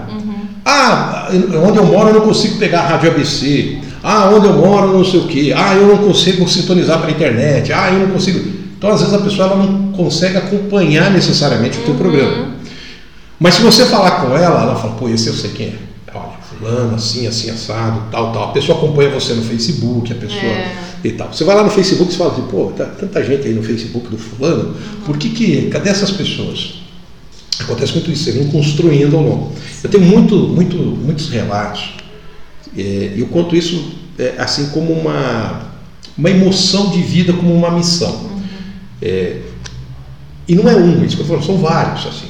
Ah, 0.63 1.29
eu- 1.31 1.63
onde 1.63 1.79
eu 1.79 1.85
moro 1.85 2.09
eu 2.09 2.13
não 2.13 2.21
consigo 2.21 2.57
pegar 2.59 2.81
a 2.81 2.87
rádio 2.89 3.09
ABC. 3.09 3.79
Ah, 4.03 4.29
onde 4.31 4.45
eu 4.45 4.53
moro 4.53 4.93
não 4.95 5.03
sei 5.03 5.21
o 5.21 5.27
quê. 5.27 5.51
Ah, 5.57 5.73
eu 5.73 5.87
não 5.87 5.97
consigo 5.97 6.47
sintonizar 6.47 6.99
pela 6.99 7.09
internet. 7.11 7.73
Ah, 7.73 7.89
eu 7.91 7.99
não 8.01 8.13
consigo. 8.13 8.47
Então, 8.77 8.91
às 8.91 8.99
vezes, 9.01 9.13
a 9.15 9.17
pessoa 9.19 9.47
ela 9.47 9.55
não 9.65 9.91
consegue 9.91 10.37
acompanhar 10.37 11.09
necessariamente 11.09 11.79
o 11.79 11.81
teu 11.81 11.95
programa. 11.95 12.49
Mas 13.39 13.55
se 13.55 13.61
você 13.63 13.85
falar 13.87 14.11
com 14.21 14.37
ela, 14.37 14.61
ela 14.61 14.75
fala, 14.75 14.93
pô, 14.93 15.09
esse 15.09 15.27
eu 15.27 15.33
sei 15.33 15.49
quem 15.49 15.65
é. 15.67 15.73
Fulano, 16.59 16.95
assim, 16.95 17.25
assim, 17.25 17.49
assado, 17.49 18.03
tal, 18.11 18.33
tal. 18.33 18.49
A 18.49 18.51
pessoa 18.51 18.77
acompanha 18.77 19.09
você 19.09 19.33
no 19.33 19.41
Facebook, 19.41 20.11
a 20.11 20.15
pessoa 20.15 20.41
É. 20.41 20.75
e 21.03 21.11
tal. 21.13 21.31
Você 21.31 21.45
vai 21.45 21.55
lá 21.55 21.63
no 21.63 21.69
Facebook 21.69 22.11
e 22.13 22.17
fala 22.17 22.33
assim, 22.33 22.41
pô, 22.43 22.65
tá 22.75 22.85
tanta 22.85 23.23
gente 23.23 23.47
aí 23.47 23.53
no 23.53 23.63
Facebook 23.63 24.09
do 24.09 24.17
fulano, 24.17 24.75
por 25.05 25.17
que 25.17 25.29
que, 25.29 25.69
cadê 25.69 25.89
essas 25.89 26.11
pessoas? 26.11 26.81
Acontece 27.59 27.93
muito 27.93 28.11
isso, 28.11 28.25
você 28.25 28.31
vem 28.31 28.47
construindo 28.49 29.15
ao 29.15 29.23
longo. 29.23 29.51
Eu 29.83 29.89
tenho 29.89 30.03
muito, 30.03 30.35
muito, 30.35 30.77
muitos 30.77 31.29
relatos, 31.29 31.91
é, 32.77 33.13
e 33.15 33.19
eu 33.19 33.27
conto 33.27 33.55
isso 33.55 33.93
é, 34.17 34.35
assim 34.37 34.67
como 34.67 34.91
uma, 34.91 35.71
uma 36.17 36.29
emoção 36.29 36.89
de 36.91 37.01
vida, 37.01 37.31
como 37.31 37.53
uma 37.53 37.71
missão. 37.71 38.29
É, 39.01 39.41
e 40.47 40.55
não 40.55 40.67
é 40.67 40.75
um, 40.75 41.05
isso 41.05 41.15
que 41.15 41.21
eu 41.21 41.27
falando, 41.27 41.45
são 41.45 41.57
vários, 41.57 42.05
assim, 42.05 42.27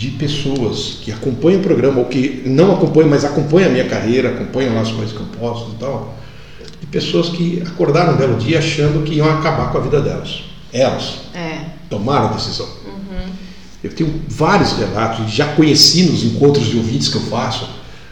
de 0.00 0.08
pessoas 0.12 0.96
que 1.02 1.12
acompanham 1.12 1.60
o 1.60 1.62
programa, 1.62 1.98
ou 1.98 2.06
que 2.06 2.42
não 2.46 2.72
acompanham, 2.72 3.10
mas 3.10 3.22
acompanham 3.22 3.68
a 3.68 3.72
minha 3.72 3.84
carreira, 3.86 4.30
acompanham 4.30 4.74
lá 4.74 4.80
as 4.80 4.90
coisas 4.90 5.12
que 5.14 5.20
eu 5.20 5.26
posto 5.38 5.72
e 5.72 5.74
tal. 5.78 6.16
De 6.80 6.86
pessoas 6.86 7.28
que 7.28 7.62
acordaram 7.66 8.14
um 8.14 8.16
belo 8.16 8.38
dia 8.38 8.60
achando 8.60 9.04
que 9.04 9.16
iam 9.16 9.28
acabar 9.28 9.70
com 9.70 9.76
a 9.76 9.80
vida 9.82 10.00
delas. 10.00 10.44
Elas 10.72 11.18
É. 11.34 11.66
tomaram 11.90 12.28
a 12.30 12.32
decisão. 12.32 12.66
Eu 13.84 13.90
tenho 13.92 14.22
vários 14.26 14.72
relatos, 14.72 15.30
já 15.30 15.48
conheci 15.54 16.04
nos 16.04 16.24
encontros 16.24 16.66
de 16.68 16.78
ouvintes 16.78 17.08
que 17.08 17.16
eu 17.16 17.22
faço. 17.22 17.68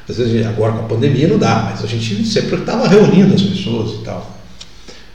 Às 0.06 0.18
vezes, 0.18 0.46
agora 0.46 0.72
com 0.72 0.80
a 0.80 0.88
pandemia 0.88 1.26
não 1.26 1.38
dá, 1.38 1.70
mas 1.70 1.82
a 1.82 1.86
gente 1.86 2.22
sempre 2.26 2.56
estava 2.56 2.86
reunindo 2.86 3.34
as 3.34 3.40
pessoas 3.42 3.92
e 3.98 4.04
tal. 4.04 4.30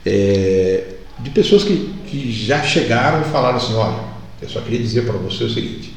É, 0.04 0.84
de 1.20 1.30
pessoas 1.30 1.62
que, 1.62 1.94
que 2.08 2.32
já 2.32 2.64
chegaram 2.64 3.20
e 3.20 3.24
falaram 3.30 3.58
assim: 3.58 3.74
olha, 3.74 4.12
Eu 4.42 4.48
só 4.48 4.60
queria 4.60 4.80
dizer 4.80 5.02
para 5.06 5.14
você 5.18 5.44
o 5.44 5.50
seguinte: 5.50 5.93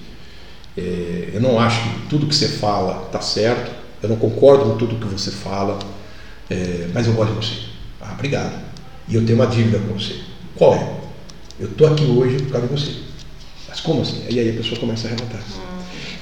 é, 0.77 1.31
eu 1.33 1.41
não 1.41 1.59
acho 1.59 1.81
que 1.81 2.07
tudo 2.07 2.27
que 2.27 2.35
você 2.35 2.47
fala 2.47 3.05
está 3.07 3.19
certo, 3.19 3.71
eu 4.01 4.09
não 4.09 4.15
concordo 4.15 4.65
com 4.65 4.77
tudo 4.77 4.95
que 4.95 5.11
você 5.11 5.31
fala, 5.31 5.79
é, 6.49 6.87
mas 6.93 7.07
eu 7.07 7.13
gosto 7.13 7.33
de 7.33 7.45
você. 7.45 7.55
Ah, 7.99 8.13
obrigado. 8.13 8.53
E 9.07 9.15
eu 9.15 9.25
tenho 9.25 9.39
uma 9.39 9.47
dívida 9.47 9.79
com 9.79 9.93
você. 9.93 10.15
Qual 10.55 10.75
é? 10.75 10.97
Eu 11.59 11.69
estou 11.69 11.87
aqui 11.87 12.05
hoje 12.05 12.37
por 12.43 12.51
causa 12.51 12.67
de 12.67 12.73
você. 12.73 12.91
Mas 13.67 13.79
como 13.79 14.01
assim? 14.01 14.23
E 14.29 14.39
aí 14.39 14.49
a 14.49 14.53
pessoa 14.53 14.79
começa 14.79 15.07
a 15.07 15.11
relatar. 15.11 15.41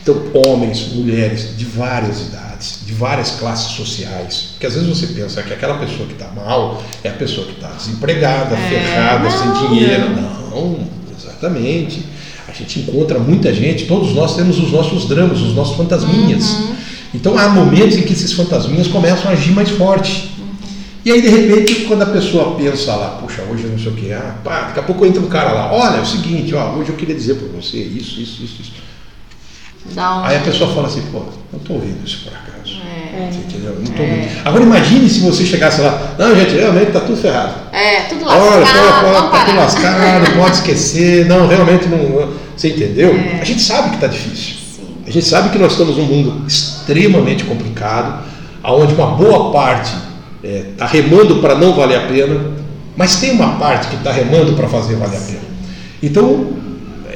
Então, 0.01 0.21
homens, 0.45 0.93
mulheres 0.93 1.57
de 1.57 1.65
várias 1.65 2.27
idades, 2.27 2.81
de 2.85 2.93
várias 2.93 3.31
classes 3.31 3.71
sociais, 3.71 4.49
porque 4.51 4.67
às 4.67 4.75
vezes 4.75 4.87
você 4.87 5.07
pensa 5.07 5.41
que 5.41 5.51
aquela 5.51 5.79
pessoa 5.79 6.05
que 6.07 6.13
está 6.13 6.27
mal 6.27 6.83
é 7.03 7.09
a 7.09 7.13
pessoa 7.13 7.47
que 7.47 7.53
está 7.53 7.69
desempregada, 7.69 8.55
é, 8.55 8.69
ferrada, 8.69 9.23
não, 9.23 9.31
sem 9.31 9.67
dinheiro. 9.67 10.09
Não. 10.09 10.49
não, 10.49 10.89
exatamente. 11.17 12.05
A 12.47 12.51
gente 12.51 12.79
encontra 12.79 13.19
muita 13.19 13.53
gente, 13.53 13.85
todos 13.85 14.13
nós 14.13 14.35
temos 14.35 14.59
os 14.59 14.71
nossos 14.71 15.07
dramas, 15.07 15.41
os 15.41 15.55
nossos 15.55 15.75
fantasminhas. 15.75 16.49
Uhum. 16.49 16.75
Então 17.13 17.37
há 17.37 17.49
momentos 17.49 17.97
em 17.97 18.03
que 18.03 18.13
esses 18.13 18.33
fantasminhas 18.33 18.87
começam 18.87 19.29
a 19.29 19.33
agir 19.33 19.51
mais 19.51 19.69
forte. 19.69 20.31
E 21.03 21.11
aí, 21.11 21.21
de 21.21 21.29
repente, 21.29 21.85
quando 21.85 22.01
a 22.01 22.07
pessoa 22.07 22.55
pensa 22.55 22.95
lá, 22.95 23.09
puxa, 23.21 23.43
hoje 23.43 23.65
eu 23.65 23.69
não 23.69 23.77
sei 23.77 23.91
o 23.91 23.95
que, 23.95 24.11
ah, 24.11 24.37
pá, 24.43 24.61
daqui 24.61 24.79
a 24.79 24.83
pouco 24.83 25.05
entra 25.05 25.21
um 25.21 25.27
cara 25.27 25.51
lá, 25.51 25.71
olha, 25.71 25.97
é 25.97 26.01
o 26.01 26.05
seguinte, 26.05 26.55
ó, 26.55 26.73
hoje 26.73 26.89
eu 26.89 26.95
queria 26.95 27.13
dizer 27.13 27.35
para 27.35 27.47
você 27.49 27.77
isso, 27.77 28.19
isso, 28.19 28.43
isso, 28.43 28.61
isso. 28.61 28.71
Um... 29.95 30.01
Aí 30.23 30.37
a 30.37 30.39
pessoa 30.39 30.73
fala 30.73 30.87
assim, 30.87 31.03
pô, 31.11 31.19
não 31.51 31.59
estou 31.59 31.75
ouvindo 31.75 32.03
isso 32.03 32.23
por 32.23 32.33
acaso. 32.33 32.81
É. 33.17 33.29
Entendeu? 33.33 33.77
É. 33.97 34.29
Agora 34.43 34.63
imagine 34.63 35.09
se 35.09 35.19
você 35.21 35.45
chegasse 35.45 35.81
lá, 35.81 36.15
não, 36.17 36.35
gente, 36.35 36.55
realmente 36.55 36.87
está 36.87 36.99
tudo 36.99 37.17
ferrado. 37.17 37.53
É, 37.71 38.01
tudo 38.01 38.25
lascado. 38.25 38.51
Olha, 38.51 38.63
está 38.63 39.45
tudo 39.45 39.57
lascado, 39.57 40.35
pode 40.37 40.55
esquecer, 40.55 41.25
não, 41.25 41.47
realmente 41.47 41.87
não. 41.87 42.29
Você 42.55 42.69
entendeu? 42.69 43.15
É. 43.15 43.41
A 43.41 43.45
gente 43.45 43.61
sabe 43.61 43.89
que 43.89 43.95
está 43.95 44.07
difícil. 44.07 44.55
Sim. 44.75 44.87
A 45.07 45.11
gente 45.11 45.25
sabe 45.25 45.49
que 45.49 45.57
nós 45.57 45.71
estamos 45.71 45.97
num 45.97 46.05
mundo 46.05 46.45
extremamente 46.47 47.43
complicado, 47.45 48.23
onde 48.63 48.93
uma 48.93 49.07
boa 49.07 49.51
parte 49.51 49.93
está 50.43 50.47
é, 50.47 50.65
tá 50.77 50.85
remando 50.85 51.37
para 51.37 51.55
não 51.55 51.73
valer 51.73 51.97
a 51.97 52.07
pena, 52.07 52.51
mas 52.95 53.15
tem 53.15 53.31
uma 53.31 53.57
parte 53.57 53.87
que 53.87 53.95
está 53.95 54.11
remando 54.11 54.53
para 54.53 54.67
fazer 54.67 54.95
valer 54.95 55.17
a 55.17 55.21
pena. 55.21 55.45
Então, 56.03 56.47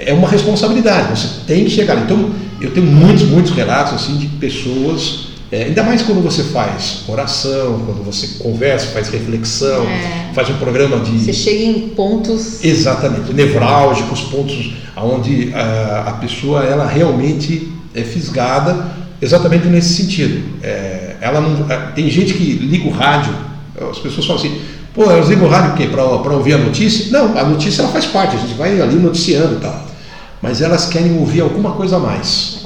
é 0.05 0.13
uma 0.13 0.27
responsabilidade, 0.27 1.19
você 1.19 1.27
tem 1.45 1.65
que 1.65 1.69
chegar. 1.69 1.97
Então, 1.97 2.31
eu 2.61 2.71
tenho 2.71 2.85
muitos, 2.85 3.23
muitos 3.23 3.51
relatos 3.51 3.93
assim 3.93 4.17
de 4.17 4.27
pessoas, 4.27 5.28
é, 5.51 5.63
ainda 5.63 5.83
mais 5.83 6.03
quando 6.03 6.21
você 6.21 6.43
faz 6.43 7.03
oração, 7.07 7.81
quando 7.85 8.03
você 8.05 8.27
conversa, 8.37 8.87
faz 8.87 9.09
reflexão, 9.09 9.83
é. 9.87 10.31
faz 10.33 10.49
um 10.49 10.57
programa 10.57 10.99
de. 10.99 11.17
Você 11.17 11.33
chega 11.33 11.63
em 11.63 11.89
pontos. 11.89 12.63
Exatamente, 12.63 13.33
nevrálgicos, 13.33 14.21
pontos 14.21 14.73
onde 14.95 15.51
a, 15.53 16.03
a 16.07 16.11
pessoa 16.13 16.63
ela 16.63 16.85
realmente 16.85 17.71
é 17.95 18.03
fisgada 18.03 18.91
exatamente 19.21 19.67
nesse 19.67 19.93
sentido. 19.95 20.41
É, 20.61 21.15
ela 21.21 21.41
não, 21.41 21.69
é, 21.69 21.77
tem 21.95 22.09
gente 22.09 22.33
que 22.33 22.43
liga 22.43 22.87
o 22.87 22.91
rádio, 22.91 23.33
as 23.89 23.97
pessoas 23.99 24.25
falam 24.25 24.41
assim, 24.41 24.61
pô, 24.93 25.03
elas 25.05 25.29
ligam 25.29 25.47
o 25.47 25.49
rádio 25.49 25.89
para 25.89 26.33
ouvir 26.33 26.53
a 26.53 26.57
notícia? 26.57 27.11
Não, 27.11 27.37
a 27.37 27.43
notícia 27.43 27.81
ela 27.81 27.91
faz 27.91 28.05
parte, 28.05 28.35
a 28.35 28.39
gente 28.39 28.53
vai 28.53 28.79
ali 28.79 28.95
noticiando 28.95 29.55
e 29.55 29.59
tal. 29.59 29.87
Mas 30.41 30.61
elas 30.61 30.85
querem 30.85 31.17
ouvir 31.17 31.41
alguma 31.41 31.71
coisa 31.71 31.97
a 31.97 31.99
mais. 31.99 32.65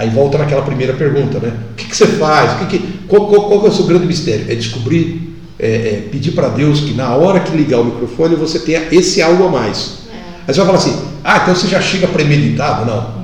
É. 0.00 0.04
Aí 0.04 0.10
volta 0.10 0.38
naquela 0.38 0.62
primeira 0.62 0.92
pergunta, 0.94 1.38
né? 1.38 1.52
O 1.72 1.74
que, 1.74 1.86
que 1.86 1.96
você 1.96 2.06
faz? 2.06 2.52
O 2.52 2.66
que 2.66 2.78
que, 2.78 2.98
qual, 3.06 3.26
qual, 3.28 3.48
qual, 3.48 3.66
é 3.66 3.68
o 3.68 3.72
seu 3.72 3.86
grande 3.86 4.06
mistério? 4.06 4.46
É 4.48 4.54
descobrir, 4.54 5.36
é, 5.58 5.68
é, 5.68 6.08
pedir 6.10 6.32
para 6.32 6.48
Deus 6.48 6.80
que 6.80 6.92
na 6.92 7.14
hora 7.14 7.40
que 7.40 7.56
ligar 7.56 7.80
o 7.80 7.84
microfone 7.84 8.34
você 8.34 8.58
tenha 8.58 8.88
esse 8.92 9.20
algo 9.22 9.46
a 9.46 9.50
mais. 9.50 10.00
É. 10.12 10.16
Aí 10.48 10.54
você 10.54 10.60
vai 10.60 10.66
falar 10.66 10.78
assim, 10.78 11.02
ah, 11.22 11.40
então 11.42 11.54
você 11.54 11.68
já 11.68 11.80
chega 11.80 12.06
premeditado? 12.06 12.86
Não 12.86 13.20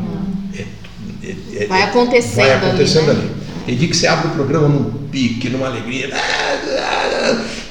é, 1.57 1.67
vai 1.67 1.83
acontecendo, 1.83 2.37
vai 2.37 2.53
acontecendo 2.53 3.11
ali. 3.11 3.21
Né? 3.21 3.25
ali. 3.25 3.37
Tem 3.65 3.77
dia 3.77 3.89
que 3.89 3.97
você 3.97 4.07
abre 4.07 4.29
o 4.29 4.31
programa 4.33 4.69
num 4.69 5.09
pique, 5.09 5.49
numa 5.49 5.67
alegria, 5.67 6.11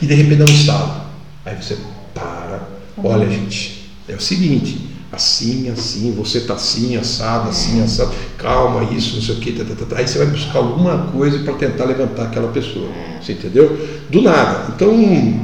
e 0.01 0.05
de 0.05 0.13
repente 0.13 0.35
dá 0.35 0.45
um 0.45 0.53
estalo. 0.53 1.01
Aí 1.45 1.55
você 1.55 1.77
para, 2.13 2.67
olha 3.01 3.29
gente, 3.29 3.89
é 4.09 4.13
o 4.13 4.19
seguinte, 4.19 4.89
assim, 5.11 5.69
assim, 5.69 6.11
você 6.11 6.39
está 6.39 6.55
assim, 6.55 6.97
assado, 6.97 7.49
assim, 7.49 7.81
assado, 7.81 8.11
calma, 8.37 8.83
isso, 8.93 9.15
não 9.15 9.21
sei 9.21 9.35
o 9.35 9.39
que, 9.39 9.51
tá, 9.53 9.63
tá, 9.63 9.85
tá, 9.85 9.97
aí 9.97 10.07
você 10.07 10.17
vai 10.17 10.27
buscar 10.27 10.59
alguma 10.59 11.07
coisa 11.11 11.39
para 11.39 11.53
tentar 11.53 11.85
levantar 11.85 12.23
aquela 12.23 12.51
pessoa, 12.51 12.89
você 13.21 13.33
entendeu? 13.33 13.77
Do 14.09 14.21
nada. 14.21 14.73
Então, 14.75 14.91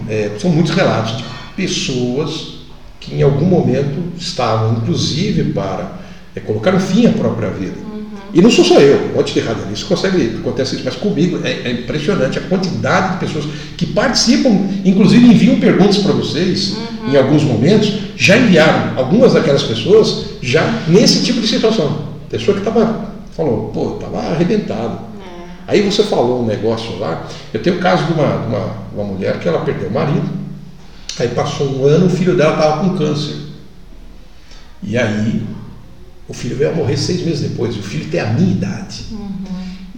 é, 0.10 0.32
são 0.40 0.52
muitos 0.52 0.74
relatos 0.74 1.18
de 1.18 1.24
pessoas 1.56 2.62
que 3.00 3.16
em 3.16 3.22
algum 3.22 3.46
momento 3.46 4.14
estavam, 4.18 4.78
inclusive, 4.78 5.54
para 5.54 6.00
é, 6.36 6.40
colocar 6.40 6.74
um 6.76 6.80
fim 6.80 7.08
à 7.08 7.12
própria 7.12 7.50
vida. 7.50 7.91
E 8.34 8.42
não 8.42 8.50
sou 8.50 8.64
só 8.64 8.80
eu, 8.80 9.10
um 9.10 9.18
monte 9.18 9.34
de 9.34 9.42
radialistas 9.42 9.84
consegue, 9.84 10.38
acontece 10.40 10.76
isso, 10.76 10.86
mas 10.86 10.96
comigo 10.96 11.42
é, 11.44 11.68
é, 11.68 11.72
impressionante 11.72 12.40
a 12.40 12.42
quantidade 12.42 13.14
de 13.14 13.26
pessoas 13.26 13.46
que 13.76 13.86
participam, 13.88 14.70
inclusive 14.86 15.26
enviam 15.26 15.60
perguntas 15.60 15.98
para 15.98 16.14
vocês 16.14 16.78
uhum. 16.78 17.12
em 17.12 17.18
alguns 17.18 17.44
momentos, 17.44 17.94
já 18.16 18.38
enviaram 18.38 18.98
algumas 18.98 19.34
daquelas 19.34 19.64
pessoas 19.64 20.28
já 20.42 20.64
nesse 20.88 21.24
tipo 21.24 21.42
de 21.42 21.48
situação. 21.48 22.10
Pessoa 22.30 22.56
que 22.56 22.66
estava, 22.66 23.12
falou, 23.36 23.70
pô, 23.74 23.96
estava 23.96 24.20
arrebentado. 24.20 25.00
É. 25.68 25.74
Aí 25.74 25.82
você 25.82 26.02
falou 26.04 26.42
um 26.42 26.46
negócio 26.46 26.98
lá, 27.00 27.28
eu 27.54 27.62
tenho 27.62 27.78
o 27.78 27.80
caso 27.80 28.06
de 28.06 28.14
uma, 28.14 28.36
uma, 28.36 28.76
uma 28.96 29.04
mulher 29.04 29.40
que 29.40 29.48
ela 29.50 29.60
perdeu 29.60 29.90
o 29.90 29.94
marido, 29.94 30.30
aí 31.20 31.28
passou 31.28 31.68
um 31.68 31.86
ano, 31.86 32.06
o 32.06 32.10
filho 32.10 32.38
dela 32.38 32.54
estava 32.54 32.80
com 32.82 32.98
câncer. 32.98 33.36
E 34.82 34.98
aí 34.98 35.44
o 36.32 36.34
filho 36.34 36.56
veio 36.56 36.72
a 36.72 36.74
morrer 36.74 36.96
seis 36.96 37.26
meses 37.26 37.42
depois. 37.42 37.76
O 37.76 37.84
filho 37.84 38.10
tem 38.10 38.22
a 38.22 38.32
minha 38.32 38.52
idade. 38.52 39.04
Uhum. 39.12 39.44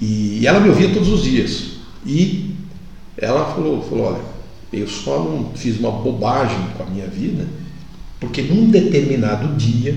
E 0.01 0.47
ela 0.47 0.59
me 0.59 0.69
ouvia 0.69 0.91
todos 0.91 1.09
os 1.09 1.21
dias. 1.21 1.73
E 2.03 2.55
ela 3.15 3.53
falou, 3.53 3.83
falou, 3.83 4.07
olha, 4.07 4.21
eu 4.73 4.87
só 4.87 5.23
não 5.23 5.51
fiz 5.53 5.77
uma 5.79 5.91
bobagem 5.91 6.57
com 6.75 6.81
a 6.81 6.85
minha 6.87 7.05
vida, 7.05 7.45
porque 8.19 8.41
num 8.41 8.71
determinado 8.71 9.55
dia 9.55 9.95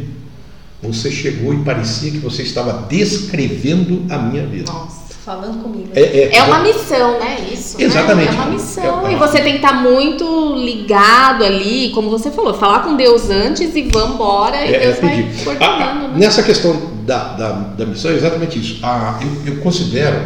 você 0.82 1.10
chegou 1.10 1.54
e 1.54 1.64
parecia 1.64 2.10
que 2.10 2.18
você 2.18 2.42
estava 2.42 2.86
descrevendo 2.86 4.04
a 4.10 4.18
minha 4.18 4.46
vida. 4.46 4.70
Nossa 4.70 5.05
falando 5.26 5.60
comigo. 5.60 5.90
É, 5.92 6.00
é, 6.02 6.36
é 6.36 6.42
uma 6.44 6.60
missão, 6.60 7.18
né? 7.18 7.48
Isso. 7.52 7.82
Exatamente. 7.82 8.30
Né? 8.30 8.36
É 8.38 8.40
uma 8.40 8.50
missão. 8.52 9.06
É, 9.08 9.12
e 9.12 9.16
você 9.16 9.40
tem 9.40 9.54
que 9.54 9.58
estar 9.58 9.82
muito 9.82 10.54
ligado 10.54 11.44
ali, 11.44 11.90
como 11.90 12.08
você 12.08 12.30
falou, 12.30 12.54
falar 12.54 12.84
com 12.84 12.94
Deus 12.94 13.28
antes 13.28 13.74
e 13.74 13.82
vamos 13.92 14.14
embora 14.14 14.64
e 14.64 14.72
é, 14.72 14.78
Deus 14.78 15.00
vai 15.00 15.28
coordenando. 15.42 15.84
Ah, 15.84 15.94
né? 15.94 16.14
Nessa 16.14 16.44
questão 16.44 16.80
da, 17.04 17.34
da, 17.34 17.52
da, 17.52 17.84
missão 17.84 18.12
é 18.12 18.14
exatamente 18.14 18.60
isso. 18.60 18.78
Ah, 18.84 19.18
eu, 19.20 19.54
eu 19.54 19.60
considero 19.60 20.16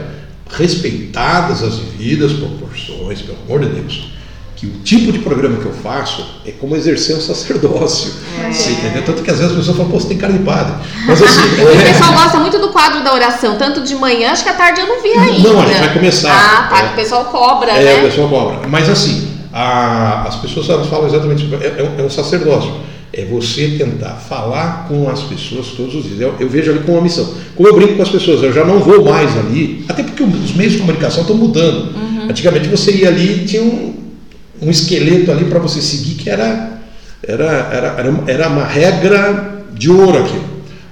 respeitadas 0.51 1.63
as 1.63 1.79
devidas 1.79 2.35
proporções, 2.35 3.23
pelo 3.23 3.39
amor 3.47 3.61
de 3.61 3.81
Deus 3.81 4.20
que 4.61 4.67
o 4.67 4.73
tipo 4.85 5.11
de 5.11 5.21
programa 5.21 5.57
que 5.57 5.65
eu 5.65 5.73
faço 5.73 6.23
é 6.45 6.51
como 6.51 6.77
exercer 6.77 7.17
um 7.17 7.21
sacerdócio. 7.21 8.13
É. 8.45 8.53
Você 8.53 8.73
entendeu? 8.73 9.03
Tanto 9.07 9.23
que 9.23 9.31
às 9.31 9.39
vezes 9.39 9.53
as 9.53 9.59
pessoas 9.59 9.75
falam, 9.79 9.91
pô, 9.91 9.99
você 9.99 10.09
tem 10.09 10.19
cara 10.19 10.35
de 10.35 10.41
padre. 10.41 10.75
Mas 11.07 11.23
assim. 11.23 11.41
é... 11.59 11.65
O 11.65 11.95
pessoal 11.95 12.13
gosta 12.13 12.39
muito 12.41 12.59
do 12.59 12.69
quadro 12.69 13.03
da 13.03 13.15
oração, 13.15 13.57
tanto 13.57 13.81
de 13.81 13.95
manhã, 13.95 14.33
acho 14.33 14.45
que 14.45 14.51
à 14.51 14.53
tarde 14.53 14.83
eu 14.83 14.87
não 14.87 15.03
vi 15.03 15.13
ainda. 15.13 15.49
Não, 15.49 15.63
a 15.63 15.67
gente 15.67 15.79
vai 15.79 15.95
começar. 15.95 16.31
Ah, 16.31 16.69
tá. 16.69 16.83
É. 16.83 16.93
O 16.93 16.95
pessoal 16.95 17.25
cobra, 17.25 17.71
é, 17.71 17.85
né? 17.85 18.01
o 18.01 18.03
pessoal 18.03 18.29
cobra. 18.29 18.69
Mas 18.69 18.87
assim, 18.91 19.31
a, 19.51 20.29
as 20.29 20.37
pessoas 20.37 20.67
falam 20.67 21.07
exatamente 21.07 21.47
isso. 21.47 21.55
É, 21.55 21.67
é, 21.67 21.95
é, 21.99 22.03
um 22.03 22.11
sacerdócio. 22.11 22.71
É 23.15 23.25
você 23.25 23.77
tentar 23.79 24.11
falar 24.11 24.87
com 24.89 25.09
as 25.09 25.23
pessoas 25.23 25.69
todos 25.69 25.95
os 25.95 26.05
dias. 26.05 26.21
Eu, 26.21 26.35
eu, 26.39 26.49
vejo 26.51 26.71
ali 26.71 26.81
com 26.81 26.93
uma 26.93 27.01
missão. 27.01 27.27
Como 27.57 27.67
eu 27.67 27.75
brinco 27.75 27.95
com 27.95 28.03
as 28.03 28.11
pessoas, 28.11 28.43
eu 28.43 28.53
já 28.53 28.65
não 28.65 28.79
vou 28.79 29.03
mais 29.03 29.37
ali, 29.39 29.87
até 29.89 30.03
porque 30.03 30.23
os 30.23 30.55
meios 30.55 30.75
de 30.75 30.81
comunicação 30.81 31.23
estão 31.23 31.35
mudando. 31.35 31.97
Uhum. 31.97 32.29
Antigamente 32.29 32.69
você 32.69 32.93
ia 32.93 33.09
ali 33.09 33.43
e 33.43 33.47
tinha 33.47 33.63
um 33.63 34.00
um 34.63 34.71
esqueleto 34.71 35.31
ali 35.31 35.45
para 35.45 35.59
você 35.59 35.81
seguir 35.81 36.15
que 36.15 36.29
era, 36.29 36.71
era, 37.23 37.45
era, 37.45 37.87
era, 37.99 38.25
era 38.27 38.49
uma 38.49 38.65
regra 38.65 39.65
de 39.73 39.91
ouro 39.91 40.19
aqui. 40.19 40.39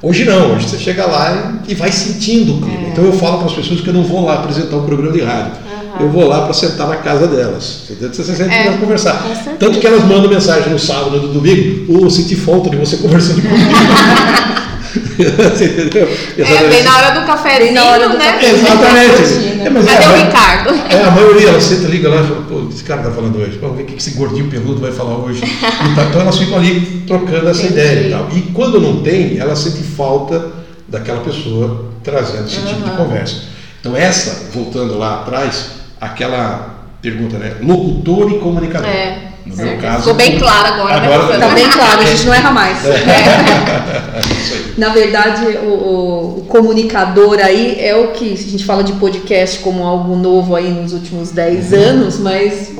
Hoje 0.00 0.24
não, 0.24 0.54
hoje 0.54 0.68
você 0.68 0.78
chega 0.78 1.06
lá 1.06 1.60
e, 1.66 1.74
vai 1.74 1.90
sentindo 1.90 2.54
o 2.54 2.60
clima. 2.60 2.86
É. 2.86 2.90
Então 2.90 3.04
eu 3.04 3.12
falo 3.12 3.38
para 3.38 3.46
as 3.48 3.54
pessoas 3.54 3.80
que 3.80 3.88
eu 3.88 3.94
não 3.94 4.04
vou 4.04 4.24
lá 4.24 4.34
apresentar 4.34 4.76
um 4.76 4.86
programa 4.86 5.12
de 5.12 5.22
rádio. 5.22 5.52
Uhum. 5.52 6.06
Eu 6.06 6.10
vou 6.10 6.28
lá 6.28 6.42
para 6.42 6.52
sentar 6.52 6.88
na 6.88 6.96
casa 6.96 7.26
delas. 7.26 7.82
Você, 7.88 7.94
você 8.08 8.36
sente 8.36 8.54
é, 8.54 8.76
conversar. 8.76 9.26
Tanto 9.58 9.80
que 9.80 9.86
elas 9.86 10.04
mandam 10.04 10.30
mensagem 10.30 10.72
no 10.72 10.78
sábado, 10.78 11.20
no 11.20 11.28
domingo, 11.28 11.92
ou 11.92 12.06
oh, 12.06 12.10
senti 12.10 12.36
falta 12.36 12.70
de 12.70 12.76
você 12.76 12.96
conversando 13.02 13.42
comigo. 13.42 13.70
Você 14.94 15.64
entendeu? 15.86 16.08
É, 16.38 16.68
bem 16.68 16.82
na 16.82 16.96
hora 16.96 17.20
do 17.20 17.26
cafezinho, 17.26 17.74
na 17.74 17.84
hora 17.84 18.08
do 18.08 18.16
né? 18.16 18.32
Café. 18.32 18.50
Exatamente. 18.50 19.60
É, 19.64 19.70
mas 19.70 19.84
Cadê 19.84 20.04
é, 20.04 20.08
o 20.08 20.24
Ricardo? 20.24 20.74
É, 20.90 21.02
a 21.02 21.10
maioria, 21.10 21.48
ela 21.48 21.60
senta, 21.60 21.88
liga 21.88 22.08
lá 22.08 22.22
e 22.22 22.26
fala, 22.26 22.42
pô, 22.42 22.68
esse 22.70 22.84
cara 22.84 23.02
tá 23.02 23.10
falando 23.10 23.38
hoje, 23.38 23.58
vamos 23.58 23.76
ver 23.76 23.82
o 23.82 23.86
que 23.86 23.96
esse 23.96 24.12
gordinho 24.12 24.48
peludo 24.48 24.80
vai 24.80 24.92
falar 24.92 25.16
hoje. 25.16 25.42
então 26.08 26.20
elas 26.20 26.38
ficam 26.38 26.58
ali 26.58 27.04
trocando 27.06 27.48
essa 27.48 27.66
Entendi. 27.66 27.80
ideia 27.80 28.06
e 28.06 28.10
tal. 28.10 28.28
E 28.34 28.42
quando 28.52 28.80
não 28.80 29.02
tem, 29.02 29.38
ela 29.38 29.54
sente 29.54 29.82
falta 29.82 30.52
daquela 30.88 31.20
pessoa 31.20 31.92
trazendo 32.02 32.46
esse 32.46 32.58
uhum. 32.58 32.66
tipo 32.66 32.82
de 32.84 32.90
conversa. 32.96 33.42
Então 33.80 33.96
essa, 33.96 34.50
voltando 34.52 34.98
lá 34.98 35.20
atrás, 35.20 35.70
aquela 36.00 36.78
pergunta, 37.02 37.38
né? 37.38 37.56
Locutor 37.62 38.32
e 38.32 38.38
comunicador. 38.38 38.88
É. 38.88 39.27
No 39.48 39.56
meu 39.56 39.76
caso. 39.78 39.98
Ficou 39.98 40.14
bem 40.14 40.38
claro 40.38 40.74
agora, 40.74 40.94
Agora- 40.96 41.38
né? 41.38 41.46
Tá 41.46 41.54
bem 41.54 41.68
claro, 41.68 42.00
a 42.00 42.04
gente 42.04 42.26
não 42.26 42.34
erra 42.34 42.50
mais. 42.50 42.78
Isso 42.84 44.54
aí. 44.54 44.74
Na 44.76 44.88
verdade, 44.90 45.44
o, 45.58 45.66
o- 45.66 46.38
o 46.38 46.44
comunicador 46.48 47.38
aí 47.42 47.76
é 47.80 47.94
o 47.96 48.08
que 48.08 48.32
a 48.32 48.36
gente 48.36 48.64
fala 48.64 48.82
de 48.84 48.92
podcast 48.94 49.58
como 49.60 49.84
algo 49.84 50.14
novo 50.16 50.54
aí 50.54 50.70
nos 50.70 50.92
últimos 50.92 51.30
10 51.30 51.72
anos, 51.72 52.18
mas 52.18 52.72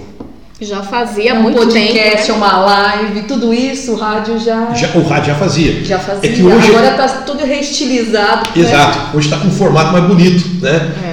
Já 0.60 0.82
fazia 0.82 1.34
um 1.34 1.42
muito 1.42 1.56
podcast, 1.58 2.26
tempo. 2.26 2.38
né? 2.40 2.46
uma 2.46 2.58
live, 2.58 3.22
tudo 3.22 3.52
isso, 3.54 3.92
o 3.92 3.96
rádio 3.96 4.38
já, 4.38 4.66
já, 4.74 4.88
Já- 4.88 4.98
o 4.98 5.02
rádio 5.06 5.26
já 5.32 5.34
fazia. 5.34 5.98
fazia. 5.98 6.30
É 6.30 6.32
que 6.34 6.42
hoje- 6.42 6.68
Agora 6.70 6.90
tá 6.92 7.08
tudo 7.26 7.44
reestilizado. 7.44 8.48
né? 8.56 8.62
Exato. 8.64 9.16
Hoje 9.16 9.26
está 9.28 9.38
com 9.38 9.48
um 9.48 9.52
formato 9.52 9.92
mais 9.92 10.04
bonito, 10.04 10.44
né? 10.62 10.90
É, 11.04 11.07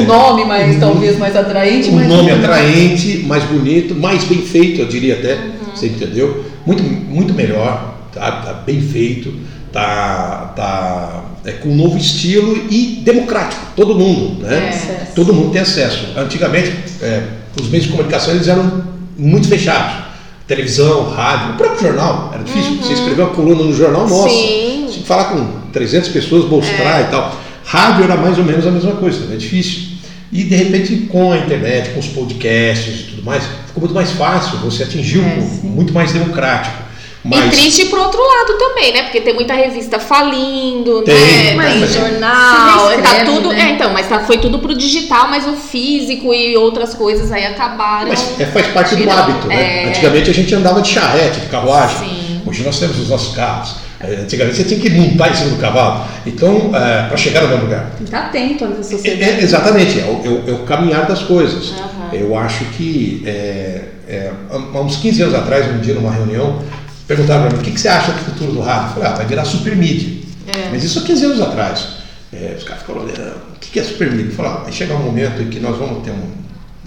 O 0.00 0.02
nome 0.04 0.44
mais, 0.44 0.78
talvez, 0.78 1.18
mais 1.18 1.36
atraente. 1.36 1.88
um 1.88 1.96
mas 1.96 2.08
nome 2.08 2.30
atraente, 2.30 3.18
mais 3.26 3.44
bonito, 3.44 3.94
mais 3.94 4.24
bem 4.24 4.42
feito, 4.42 4.80
eu 4.80 4.86
diria 4.86 5.14
até. 5.14 5.34
Uhum. 5.34 5.50
Você 5.74 5.86
entendeu? 5.86 6.44
Muito, 6.64 6.82
muito 6.82 7.34
melhor, 7.34 7.94
tá, 8.12 8.30
tá 8.32 8.52
bem 8.52 8.80
feito, 8.80 9.32
tá, 9.72 10.52
tá 10.56 11.24
é, 11.44 11.52
com 11.52 11.68
um 11.68 11.76
novo 11.76 11.96
estilo 11.96 12.66
e 12.70 13.00
democrático. 13.04 13.62
Todo 13.76 13.94
mundo, 13.94 14.42
né? 14.42 14.70
É. 14.88 15.06
Todo 15.14 15.32
mundo 15.32 15.52
tem 15.52 15.62
acesso. 15.62 16.08
Antigamente, 16.16 16.72
é, 17.00 17.22
os 17.60 17.68
meios 17.68 17.86
de 17.86 17.92
comunicação 17.92 18.34
eles 18.34 18.48
eram 18.48 18.84
muito 19.16 19.48
fechados. 19.48 20.06
Televisão, 20.46 21.10
rádio, 21.10 21.54
o 21.54 21.56
próprio 21.56 21.88
jornal, 21.88 22.30
era 22.32 22.42
difícil. 22.42 22.76
Você 22.76 22.92
escrever 22.92 23.22
uma 23.22 23.30
coluna 23.30 23.64
no 23.64 23.74
jornal, 23.74 24.08
nossa, 24.08 24.28
Sim. 24.28 24.86
tinha 24.88 25.02
que 25.02 25.06
falar 25.06 25.24
com 25.24 25.46
300 25.72 26.08
pessoas, 26.10 26.48
mostrar 26.48 27.02
e 27.02 27.10
tal. 27.10 27.45
Rádio 27.66 28.04
era 28.04 28.16
mais 28.16 28.38
ou 28.38 28.44
menos 28.44 28.66
a 28.66 28.70
mesma 28.70 28.92
coisa, 28.92 29.32
é 29.34 29.36
difícil. 29.36 29.96
E 30.32 30.44
de 30.44 30.54
repente, 30.54 30.96
com 31.10 31.32
a 31.32 31.38
internet, 31.38 31.90
com 31.90 32.00
os 32.00 32.06
podcasts 32.06 33.00
e 33.00 33.02
tudo 33.10 33.24
mais, 33.24 33.42
ficou 33.66 33.80
muito 33.80 33.94
mais 33.94 34.10
fácil, 34.12 34.58
você 34.58 34.84
atingiu 34.84 35.22
É, 35.22 35.26
um- 35.64 35.68
muito 35.68 35.92
mais 35.92 36.12
democrático. 36.12 36.84
E 37.24 37.28
Mas 37.28 37.56
triste 37.56 37.86
pro 37.86 38.00
outro 38.02 38.20
lado 38.20 38.56
também, 38.56 38.92
né? 38.92 39.02
Porque 39.02 39.20
tem 39.20 39.34
muita 39.34 39.52
revista 39.52 39.98
falindo, 39.98 41.02
Tem, 41.02 41.14
né? 41.14 41.54
mas- 41.56 41.72
Tem 41.72 41.88
jornal, 42.02 42.90
Se 42.90 42.96
tá 43.02 43.08
reescreve, 43.10 43.24
tudo. 43.32 43.48
né? 43.52 43.60
É, 43.60 43.72
então, 43.72 43.92
mas 43.92 44.08
tá, 44.08 44.20
foi 44.20 44.38
tudo 44.38 44.60
pro 44.60 44.76
digital, 44.76 45.26
mas 45.28 45.44
o 45.44 45.54
físico 45.54 46.32
e 46.32 46.56
outras 46.56 46.94
coisas 46.94 47.32
aí 47.32 47.44
acabaram. 47.44 48.08
Mas 48.10 48.40
é, 48.40 48.46
faz 48.46 48.68
parte 48.68 48.94
do 48.94 49.00
tirando. 49.02 49.18
hábito, 49.18 49.46
né? 49.48 49.84
É. 49.84 49.88
Antigamente 49.88 50.30
a 50.30 50.34
gente 50.34 50.54
andava 50.54 50.80
de 50.80 50.88
charrete, 50.88 51.40
de 51.40 51.46
carruagem. 51.46 51.98
Sim. 51.98 52.40
Hoje 52.46 52.62
nós 52.62 52.78
temos 52.78 52.96
os 52.96 53.08
nossos 53.08 53.34
carros. 53.34 53.74
É, 54.08 54.20
Antigamente 54.22 54.56
você 54.56 54.64
tinha 54.64 54.80
que 54.80 54.90
montar 54.90 55.30
em 55.30 55.34
cima 55.34 55.50
do 55.50 55.56
cavalo. 55.56 56.04
Então, 56.26 56.70
para 56.70 57.16
chegar 57.16 57.42
no 57.42 57.48
mesmo 57.48 57.64
lugar. 57.64 57.86
Tem 57.90 57.96
que 57.98 58.04
estar 58.04 58.26
atento 58.26 58.64
à 58.64 58.68
É, 58.68 58.82
sociedade. 58.82 59.22
é, 59.22 59.40
exatamente, 59.42 60.00
é 60.00 60.04
o, 60.04 60.26
é 60.26 60.28
o- 60.28 60.50
é 60.50 60.52
o 60.52 60.58
caminhar 60.64 61.06
das 61.06 61.22
coisas. 61.22 61.72
Aham. 61.72 62.12
Eu 62.12 62.36
acho 62.38 62.64
que 62.66 63.22
é, 63.26 63.82
é, 64.08 64.32
há 64.50 64.80
uns 64.80 64.96
15 64.96 65.22
anos 65.22 65.34
atrás, 65.34 65.66
um 65.74 65.78
dia 65.80 65.94
numa 65.94 66.12
reunião, 66.12 66.62
perguntaram 67.06 67.42
para 67.42 67.52
mim 67.56 67.58
o 67.60 67.64
que, 67.64 67.70
que 67.72 67.80
você 67.80 67.88
acha 67.88 68.12
do 68.12 68.18
futuro 68.18 68.52
do 68.52 68.60
rádio. 68.60 68.88
Eu 68.88 68.94
falei, 68.94 69.08
ah, 69.08 69.14
vai 69.14 69.26
virar 69.26 69.44
super 69.44 69.74
mídia. 69.76 70.24
É. 70.48 70.68
Mas 70.70 70.84
isso 70.84 70.98
há 71.00 71.02
15 71.02 71.24
anos 71.26 71.40
atrás. 71.40 71.86
É, 72.32 72.54
os 72.58 72.64
caras 72.64 72.82
ficaram 72.82 73.02
olhando, 73.02 73.36
o 73.54 73.58
que, 73.60 73.70
que 73.70 73.80
é 73.80 73.82
super 73.84 74.10
mídia? 74.10 74.30
Eu 74.30 74.34
falei, 74.34 74.52
ah, 74.52 74.56
vai 74.64 74.72
chegar 74.72 74.94
um 74.96 75.02
momento 75.02 75.40
em 75.42 75.48
que 75.48 75.58
nós 75.60 75.76
vamos 75.76 76.04
ter 76.04 76.10
um, 76.10 76.14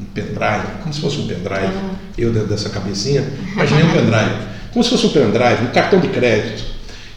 um 0.01 0.05
pendrive, 0.13 0.67
como 0.81 0.93
se 0.93 1.01
fosse 1.01 1.17
um 1.19 1.27
pendrive, 1.27 1.73
eu 2.17 2.31
dentro 2.31 2.47
dessa 2.49 2.69
cabecinha, 2.69 3.23
imaginei 3.53 3.83
um 3.83 3.91
pendrive, 3.91 4.35
como 4.73 4.83
se 4.83 4.89
fosse 4.91 5.07
um 5.07 5.09
pendrive, 5.09 5.63
um 5.63 5.67
cartão 5.73 5.99
de 5.99 6.07
crédito, 6.09 6.63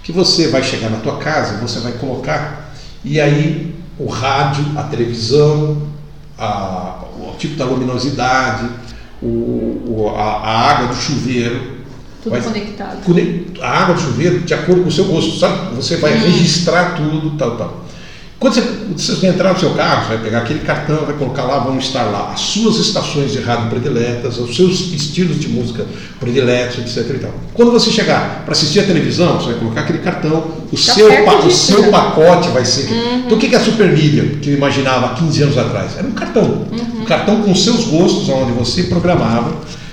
que 0.03 0.13
você 0.13 0.49
vai 0.49 0.63
chegar 0.63 0.91
na 0.91 0.99
tua 0.99 1.17
casa, 1.19 1.59
você 1.59 1.79
vai 1.81 1.93
colocar, 1.93 2.73
e 3.05 3.21
aí 3.21 3.75
o 3.99 4.07
rádio, 4.07 4.65
a 4.77 4.83
televisão, 4.85 5.83
a- 6.39 7.05
o 7.19 7.35
tipo 7.39 7.57
da 7.57 7.65
luminosidade, 7.65 8.69
o, 9.23 10.13
a, 10.17 10.23
a 10.23 10.71
água 10.71 10.89
do 10.89 10.97
chuveiro. 10.97 11.83
Tudo 12.23 12.33
vai- 12.33 12.41
conectado. 12.43 13.03
Conec- 13.05 13.61
A 13.61 13.69
água 13.71 13.95
do 13.95 14.01
chuveiro 14.01 14.41
de 14.41 14.55
acordo 14.55 14.83
com 14.83 14.89
o 14.89 14.93
seu 14.93 15.05
gosto, 15.05 15.39
sabe? 15.39 15.75
Você 15.77 15.97
vai 15.97 16.17
registrar 16.19 16.95
tudo, 16.97 17.37
tal, 17.37 17.57
tal. 17.57 17.82
Quando 18.43 18.55
você, 18.55 18.63
você 18.97 19.27
entrar 19.29 19.53
no 19.53 19.61
seu 19.61 19.71
carro, 19.71 20.03
você 20.03 20.09
vai 20.17 20.25
pegar 20.25 20.39
aquele 20.39 20.59
cartão, 20.59 21.05
vai 21.07 21.15
colocar 21.15 21.45
lá, 21.45 21.61
vão 21.61 21.79
estar 21.79 22.03
lá 22.03 22.33
as 22.35 22.41
suas 22.41 22.77
estações 22.79 23.31
de 23.31 23.39
rádio 23.41 23.71
prediletas, 23.71 24.37
os 24.37 24.57
seus 24.57 24.81
estilos 24.93 25.39
de 25.39 25.47
música 25.49 25.87
prediletos, 26.19 26.79
etc. 26.79 27.09
E 27.15 27.19
tal. 27.21 27.31
Quando 27.55 27.71
você 27.71 27.89
chegar 27.89 28.43
para 28.45 28.51
assistir 28.51 28.81
a 28.81 28.83
televisão, 28.83 29.37
você 29.39 29.53
vai 29.53 29.55
colocar 29.61 29.83
aquele 29.83 29.99
cartão, 30.01 30.39
o 30.73 30.77
Tá 30.77 30.77
seu, 30.77 31.07
o 31.47 31.51
seu 31.53 31.77
pacote 31.93 32.49
vai 32.49 32.65
ser. 32.65 32.89
Então 33.25 33.39
o 33.39 33.41
que 33.41 33.55
é 33.55 33.57
a 33.57 33.61
super 33.65 33.93
mídia 33.93 34.25
que 34.43 34.51
eu 34.51 34.55
imaginava 34.57 35.07
há 35.07 35.11
15 35.11 35.43
anos 35.45 35.57
atrás? 35.59 35.97
Era 35.97 36.09
um 36.09 36.13
cartão. 36.13 36.67
Um 37.01 37.05
cartão 37.05 37.43
com 37.43 37.53
os 37.53 37.63
seus 37.63 37.85
gostos, 37.85 38.29
onde 38.29 38.51
você 38.51 38.83
programava. 38.83 39.53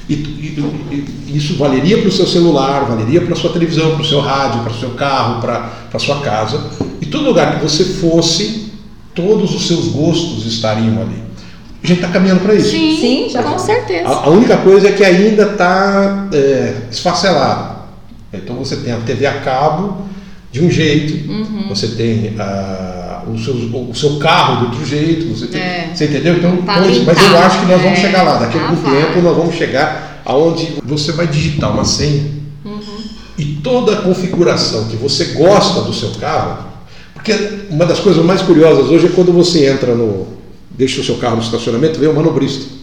E, 0.10 0.14
e- 0.14 1.06
e 1.28 1.38
isso 1.38 1.56
valeria 1.56 2.00
para 2.00 2.08
o 2.10 2.12
seu 2.12 2.26
celular, 2.26 2.86
valeria 2.86 3.22
para 3.22 3.34
a 3.34 3.36
sua 3.36 3.52
televisão, 3.52 3.92
para 3.92 4.02
o 4.02 4.06
seu 4.08 4.20
rádio, 4.22 4.62
para 4.64 4.72
o 4.72 4.76
seu 4.80 4.90
carro, 4.96 5.40
para 5.40 5.70
a 5.94 6.00
sua 6.00 6.20
casa. 6.22 6.89
Todo 7.12 7.26
lugar 7.26 7.58
que 7.58 7.64
você 7.64 7.84
fosse, 7.84 8.72
todos 9.16 9.54
os 9.56 9.68
seus 9.68 9.88
gostos 9.88 10.46
estariam 10.46 11.02
ali. 11.02 11.24
A 11.84 11.88
gente 11.88 11.98
está 12.02 12.10
caminhando 12.10 12.42
para 12.42 12.54
isso. 12.56 12.72
Sim, 12.72 12.98
Sim, 13.00 13.30
já 13.30 13.42
com 13.44 13.52
tá. 13.52 13.58
certeza. 13.60 14.08
A, 14.10 14.26
a 14.26 14.30
única 14.30 14.58
coisa 14.58 14.90
é 14.90 14.92
que 14.92 15.04
ainda 15.04 15.44
está 15.44 16.28
é, 16.34 16.74
esfacelado. 16.92 17.80
Então 18.34 18.56
você 18.58 18.76
tem 18.78 18.92
a 18.94 18.98
TV 18.98 19.26
a 19.26 19.40
cabo 19.42 20.06
de 20.52 20.62
um 20.64 20.70
jeito, 20.70 21.30
Uhum. 21.32 21.68
você 21.70 21.88
tem 21.90 22.36
ah, 22.40 23.24
o, 23.28 23.38
seu, 23.38 23.54
o 23.54 23.96
seu 23.96 24.18
carro 24.18 24.58
de 24.58 24.66
outro 24.66 24.86
jeito, 24.86 25.28
você, 25.34 25.48
tem, 25.48 25.62
É. 25.62 25.92
você 25.94 26.06
entendeu? 26.06 26.36
Então, 26.38 26.58
Tá 26.58 26.82
mas 26.82 26.98
eu 26.98 27.38
acho 27.40 27.60
que 27.62 27.66
nós 27.68 27.82
vamos 27.82 27.98
é. 28.00 28.02
chegar 28.02 28.24
lá. 28.24 28.38
Daqui 28.40 28.58
a 28.58 28.62
Ah, 28.62 28.70
algum 28.70 28.82
vai. 28.82 29.02
tempo 29.02 29.22
nós 29.22 29.38
vamos 29.38 29.56
chegar 29.56 30.22
aonde 30.26 30.68
você 30.84 31.12
vai 31.14 31.28
digitar 31.28 31.72
uma 31.72 31.86
senha 31.86 32.24
Uhum. 32.66 32.82
e 33.38 33.46
toda 33.64 33.94
a 33.94 34.02
configuração 34.02 34.86
que 34.90 34.96
você 34.98 35.26
gosta 35.36 35.82
do 35.82 35.94
seu 35.94 36.10
carro, 36.20 36.69
porque 37.30 37.50
uma 37.70 37.86
das 37.86 38.00
coisas 38.00 38.24
mais 38.26 38.42
curiosas 38.42 38.90
hoje 38.90 39.08
é 39.08 39.10
quando 39.10 39.32
você 39.32 39.68
entra 39.68 39.94
no. 39.94 40.28
deixa 40.72 41.02
o 41.02 41.04
seu 41.04 41.16
carro 41.16 41.36
no 41.38 41.42
estacionamento, 41.44 42.00
vem 42.00 42.10
o 42.10 42.16
manobrista. 42.16 42.80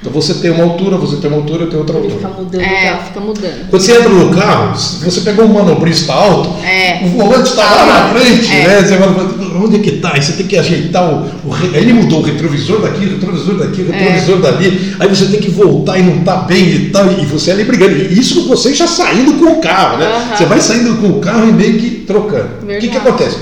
Então 0.00 0.12
você 0.12 0.32
tem 0.34 0.52
uma 0.52 0.62
altura, 0.62 0.96
você 0.96 1.16
tem 1.16 1.28
uma 1.28 1.38
altura, 1.40 1.64
eu 1.64 1.70
tenho 1.70 1.80
outra 1.80 1.98
Ele 1.98 2.08
fica 2.10 2.28
altura. 2.28 2.44
mudando. 2.44 2.60
É, 2.62 2.90
tá? 2.92 2.98
fica 2.98 3.20
mudando. 3.20 3.68
Quando 3.68 3.82
você 3.82 3.92
entra 3.96 4.08
no 4.10 4.30
carro, 4.32 4.78
se 4.78 5.04
você 5.04 5.20
pegou 5.22 5.44
um 5.44 5.52
manobrista 5.52 6.12
alto, 6.12 6.50
É. 6.64 7.04
o 7.04 7.08
volante 7.08 7.50
está 7.50 7.64
lá 7.64 7.86
na 8.14 8.14
frente, 8.20 8.52
É. 8.54 8.68
né? 8.68 8.80
Você 8.80 8.96
fala, 8.96 9.34
onde 9.60 9.74
é 9.74 9.78
que 9.80 9.90
está? 9.90 10.14
Aí 10.14 10.22
você 10.22 10.34
tem 10.34 10.46
que 10.46 10.56
ajeitar 10.56 11.02
o, 11.12 11.24
o 11.48 11.56
Ele 11.74 11.92
mudou 11.94 12.20
o 12.20 12.22
retrovisor 12.22 12.80
daqui, 12.80 13.06
o 13.06 13.10
retrovisor 13.14 13.54
daqui, 13.56 13.82
o 13.82 13.90
retrovisor 13.90 14.38
dali. 14.40 14.94
Aí 15.00 15.08
você 15.08 15.26
tem 15.26 15.40
que 15.40 15.50
voltar 15.50 15.98
e 15.98 16.04
não 16.04 16.18
está 16.18 16.36
bem 16.36 16.64
e 16.68 16.90
tal. 16.90 17.10
E 17.10 17.26
você 17.26 17.50
ali 17.50 17.64
brigando. 17.64 17.96
Isso 17.96 18.46
você 18.46 18.72
já 18.72 18.86
saindo 18.86 19.32
com 19.32 19.46
o 19.46 19.60
carro, 19.60 19.98
né? 19.98 20.06
Aham. 20.06 20.36
Você 20.36 20.44
vai 20.44 20.60
saindo 20.60 20.94
com 21.00 21.08
o 21.08 21.20
carro 21.20 21.48
e 21.48 21.52
meio 21.52 21.76
que 21.76 21.90
trocando. 22.06 22.50
O 22.62 22.66
que, 22.66 22.78
que 22.82 22.86
Verdade. 22.86 22.98
acontece? 23.08 23.36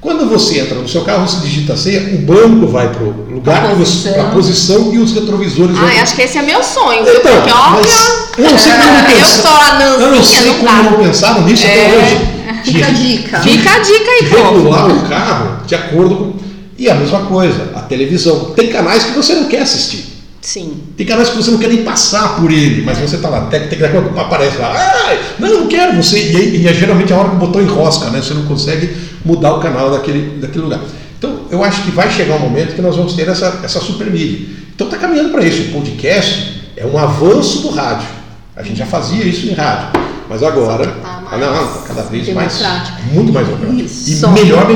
Quando 0.00 0.28
você 0.28 0.60
entra 0.60 0.76
no 0.76 0.88
seu 0.88 1.02
carro, 1.02 1.26
você 1.28 1.40
digita 1.44 1.72
a 1.72 1.76
senha, 1.76 2.14
o 2.14 2.18
banco 2.18 2.68
vai 2.68 2.88
para 2.88 3.02
o 3.02 3.26
lugar, 3.34 3.68
que 3.70 3.74
você- 3.74 4.12
posição. 4.32 4.92
e 4.94 4.98
os 4.98 5.12
retrovisores 5.12 5.76
vão 5.76 5.86
Ai, 5.88 5.98
acho 5.98 6.14
que 6.14 6.22
esse 6.22 6.38
é 6.38 6.42
meu 6.42 6.62
sonho, 6.62 7.04
viu? 7.04 7.14
então, 7.14 7.34
Porque 7.34 7.50
olha. 7.52 8.46
eu 8.46 8.50
não 8.52 8.58
sei 8.58 8.72
como 8.72 8.94
a 8.94 9.82
Eu 10.00 10.10
não 10.14 10.22
sei 10.22 10.54
como 10.54 10.82
não 10.90 11.04
pensaram 11.04 11.42
nisso 11.42 11.64
até 11.66 11.78
É. 11.78 11.98
hoje. 11.98 12.38
Fica 12.72 12.86
a 12.86 12.90
dica. 12.90 13.40
Fica 13.40 13.70
a 13.74 13.78
dica 13.80 14.10
aí, 14.10 14.24
de 14.24 14.30
povo. 14.30 14.56
regular 14.56 14.88
o 14.90 15.08
carro 15.08 15.66
de 15.66 15.74
acordo 15.74 16.14
com. 16.14 16.32
E 16.78 16.88
a 16.88 16.94
mesma 16.94 17.20
coisa, 17.22 17.72
a 17.74 17.80
televisão. 17.80 18.52
Tem 18.54 18.68
canais 18.68 19.02
que 19.04 19.10
você 19.12 19.34
não 19.34 19.44
quer 19.48 19.62
assistir. 19.62 20.04
Sim. 20.40 20.74
Tem 20.96 21.04
canais 21.04 21.28
que 21.28 21.36
você 21.36 21.50
não 21.50 21.58
quer 21.58 21.68
nem 21.68 21.82
passar 21.82 22.36
por 22.40 22.50
ele, 22.52 22.82
mas 22.82 22.98
você 22.98 23.18
tá 23.18 23.28
lá, 23.28 23.40
tem, 23.46 23.66
tem, 23.66 23.78
daqui 23.80 23.96
a 23.96 24.00
pouco 24.00 24.18
aparece 24.18 24.56
lá, 24.58 24.72
ai, 25.08 25.18
não, 25.40 25.60
não 25.62 25.66
quero 25.66 25.96
você. 25.96 26.18
E, 26.30 26.36
aí- 26.36 26.56
e 26.62 26.68
é 26.68 26.72
geralmente 26.72 27.12
a 27.12 27.16
hora 27.16 27.30
que 27.30 27.34
o 27.34 27.38
botão 27.38 27.60
enrosca, 27.60 28.08
né? 28.10 28.22
Você 28.22 28.32
não 28.34 28.44
consegue 28.44 28.88
mudar 29.28 29.52
o 29.52 29.60
canal 29.60 29.90
daquele, 29.90 30.40
daquele 30.40 30.64
lugar. 30.64 30.80
Então, 31.18 31.40
eu 31.50 31.62
acho 31.62 31.82
que 31.82 31.90
vai 31.90 32.10
chegar 32.10 32.36
um 32.36 32.40
momento 32.40 32.74
que 32.74 32.80
nós 32.80 32.96
vamos 32.96 33.12
ter 33.12 33.28
essa, 33.28 33.60
essa 33.62 33.78
super 33.78 34.10
mídia. 34.10 34.48
Então, 34.74 34.86
está 34.86 34.98
caminhando 34.98 35.30
para 35.30 35.44
isso. 35.44 35.70
O 35.70 35.72
podcast 35.74 36.72
é 36.74 36.86
um 36.86 36.96
avanço 36.96 37.60
do 37.60 37.70
rádio. 37.70 38.08
A 38.56 38.62
gente 38.62 38.78
já 38.78 38.86
fazia 38.86 39.22
isso 39.24 39.46
em 39.46 39.52
rádio, 39.52 40.00
mas 40.28 40.42
agora, 40.42 40.86
tá 40.86 41.22
ah, 41.30 41.36
não, 41.36 41.54
não, 41.54 41.82
cada 41.82 42.02
vez 42.02 42.28
mais, 42.32 42.60
mais 42.60 42.92
muito 43.12 43.32
mais 43.32 43.46
prático. 43.46 43.72
Isso. 43.74 44.10
E 44.10 44.14
Só. 44.14 44.30
melhor, 44.30 44.66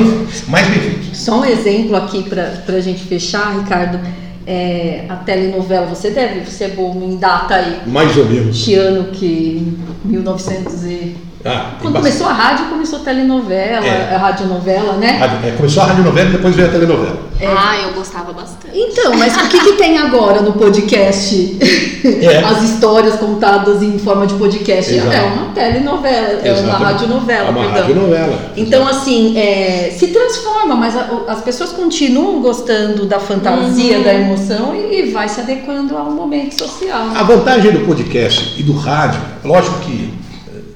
mais 0.47 0.67
bem 0.67 0.79
feito. 0.79 1.15
Só 1.15 1.41
um 1.41 1.45
exemplo 1.45 1.95
aqui 1.95 2.23
para 2.23 2.75
a 2.75 2.79
gente 2.79 3.03
fechar, 3.03 3.57
Ricardo. 3.57 3.99
É, 4.45 5.05
a 5.07 5.15
telenovela, 5.15 5.87
você 5.87 6.11
deve 6.11 6.49
ser 6.51 6.69
bom 6.69 7.01
em 7.01 7.17
data 7.17 7.55
aí. 7.55 7.81
Mais 7.87 8.15
ou 8.17 8.25
menos. 8.25 8.63
Que 8.63 8.75
ano 8.75 9.05
que 9.05 9.77
1900 10.03 10.83
e... 10.83 11.15
Ah, 11.45 11.71
Quando 11.81 11.93
bastante. 11.95 12.13
começou 12.17 12.27
a 12.27 12.33
rádio, 12.33 12.65
começou 12.67 12.99
a 12.99 13.01
telenovela, 13.03 13.85
É. 13.85 14.15
a 14.15 14.17
radionovela, 14.17 14.93
né? 14.93 15.19
É, 15.45 15.51
começou 15.51 15.83
a 15.83 15.87
radionovela 15.87 16.29
e 16.29 16.31
depois 16.33 16.55
veio 16.55 16.67
a 16.69 16.71
telenovela. 16.71 17.17
Ah, 17.45 17.75
eu 17.83 17.93
gostava 17.93 18.31
bastante. 18.31 18.77
Então, 18.77 19.13
mas 19.17 19.35
o 19.35 19.49
que, 19.49 19.59
que 19.59 19.73
tem 19.73 19.97
agora 19.97 20.41
no 20.41 20.53
podcast? 20.53 21.57
É. 22.03 22.39
As 22.43 22.61
histórias 22.63 23.15
contadas 23.15 23.81
em 23.81 23.97
forma 23.97 24.27
de 24.27 24.33
podcast. 24.33 24.93
Exato. 24.93 25.09
É 25.15 25.21
uma 25.21 25.53
telenovela, 25.53 26.41
é 26.43 26.53
uma 26.59 26.73
radionovela, 26.73 27.47
É 27.47 27.49
uma 27.51 27.61
perdão. 27.61 27.81
radionovela. 27.81 28.39
Então, 28.57 28.85
assim, 28.85 29.37
é, 29.37 29.89
se 29.97 30.07
transforma, 30.07 30.75
mas 30.75 30.97
a- 30.97 31.07
as 31.29 31.41
pessoas 31.41 31.71
continuam 31.71 32.41
gostando 32.41 33.05
da 33.05 33.19
fantasia, 33.21 33.97
Uhum. 33.99 34.03
da 34.03 34.13
emoção 34.13 34.75
e, 34.75 34.99
e 34.99 35.11
vai 35.11 35.29
se 35.29 35.39
adequando 35.39 35.95
ao 35.97 36.11
momento 36.11 36.59
social. 36.59 37.07
A 37.15 37.23
vantagem 37.23 37.71
do 37.71 37.79
podcast 37.85 38.53
e 38.59 38.63
do 38.63 38.73
rádio, 38.73 39.21
lógico 39.45 39.79
que 39.79 40.12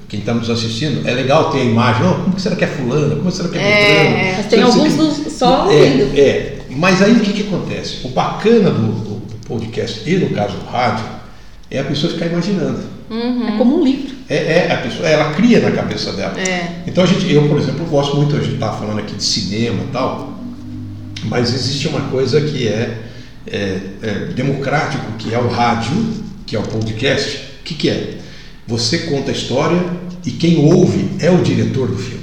quem 0.08 0.20
está 0.20 0.32
nos 0.34 0.48
assistindo, 0.48 1.06
é 1.06 1.12
legal 1.12 1.50
ter 1.50 1.60
a 1.60 1.64
imagem, 1.64 2.02
não, 2.02 2.14
como 2.22 2.34
que 2.34 2.40
será 2.42 2.56
que 2.56 2.64
é 2.64 2.68
fulano, 2.68 3.16
como 3.16 3.30
será 3.30 3.48
que 3.50 3.58
é 3.58 3.60
É, 3.60 3.94
Beltrano? 4.04 4.16
é. 4.16 4.34
Mas 4.38 4.46
tem 4.46 4.62
alguns 4.62 5.18
que- 5.18 5.30
só 5.30 5.64
ouvindo. 5.66 6.16
é, 6.16 6.20
é, 6.20 6.58
mas 6.70 7.02
aí 7.02 7.12
o 7.12 7.20
que, 7.20 7.32
que 7.32 7.42
acontece? 7.42 7.98
O 8.06 8.08
bacana 8.08 8.70
do, 8.70 8.86
do 8.92 9.36
podcast 9.46 10.08
e 10.08 10.16
no 10.16 10.30
caso 10.30 10.56
do 10.56 10.64
rádio 10.66 11.04
é 11.70 11.78
a 11.80 11.84
pessoa 11.84 12.12
ficar 12.12 12.26
imaginando. 12.26 12.80
É 13.10 13.56
como 13.56 13.80
um 13.80 13.84
livro. 13.84 14.16
É, 14.28 14.36
é, 14.68 14.72
a 14.72 14.76
pessoa, 14.78 15.08
ela 15.08 15.32
cria 15.32 15.60
na 15.60 15.70
cabeça 15.70 16.12
dela. 16.12 16.38
É. 16.38 16.82
Então 16.86 17.04
a 17.04 17.06
gente, 17.06 17.30
eu, 17.32 17.48
por 17.48 17.58
exemplo, 17.58 17.84
gosto 17.86 18.16
muito, 18.16 18.36
a 18.36 18.40
gente 18.40 18.54
estava 18.54 18.76
falando 18.78 18.98
aqui 18.98 19.14
de 19.14 19.24
cinema 19.24 19.82
e 19.84 19.92
tal, 19.92 20.38
mas 21.24 21.54
existe 21.54 21.88
uma 21.88 22.00
coisa 22.02 22.40
que 22.40 22.68
é, 22.68 22.98
é, 23.46 23.78
é 24.02 24.12
democrático, 24.34 25.04
que 25.18 25.34
é 25.34 25.38
o 25.38 25.48
rádio, 25.48 25.92
que 26.46 26.54
é 26.56 26.58
o 26.58 26.62
podcast. 26.62 27.36
O 27.60 27.64
que, 27.64 27.74
que 27.74 27.88
é? 27.90 28.14
Você 28.68 28.98
conta 28.98 29.30
a 29.30 29.34
história 29.34 29.80
e 30.24 30.30
quem 30.30 30.58
ouve 30.58 31.06
é 31.18 31.30
o 31.30 31.38
diretor 31.38 31.88
do 31.88 31.96
filme. 31.96 32.18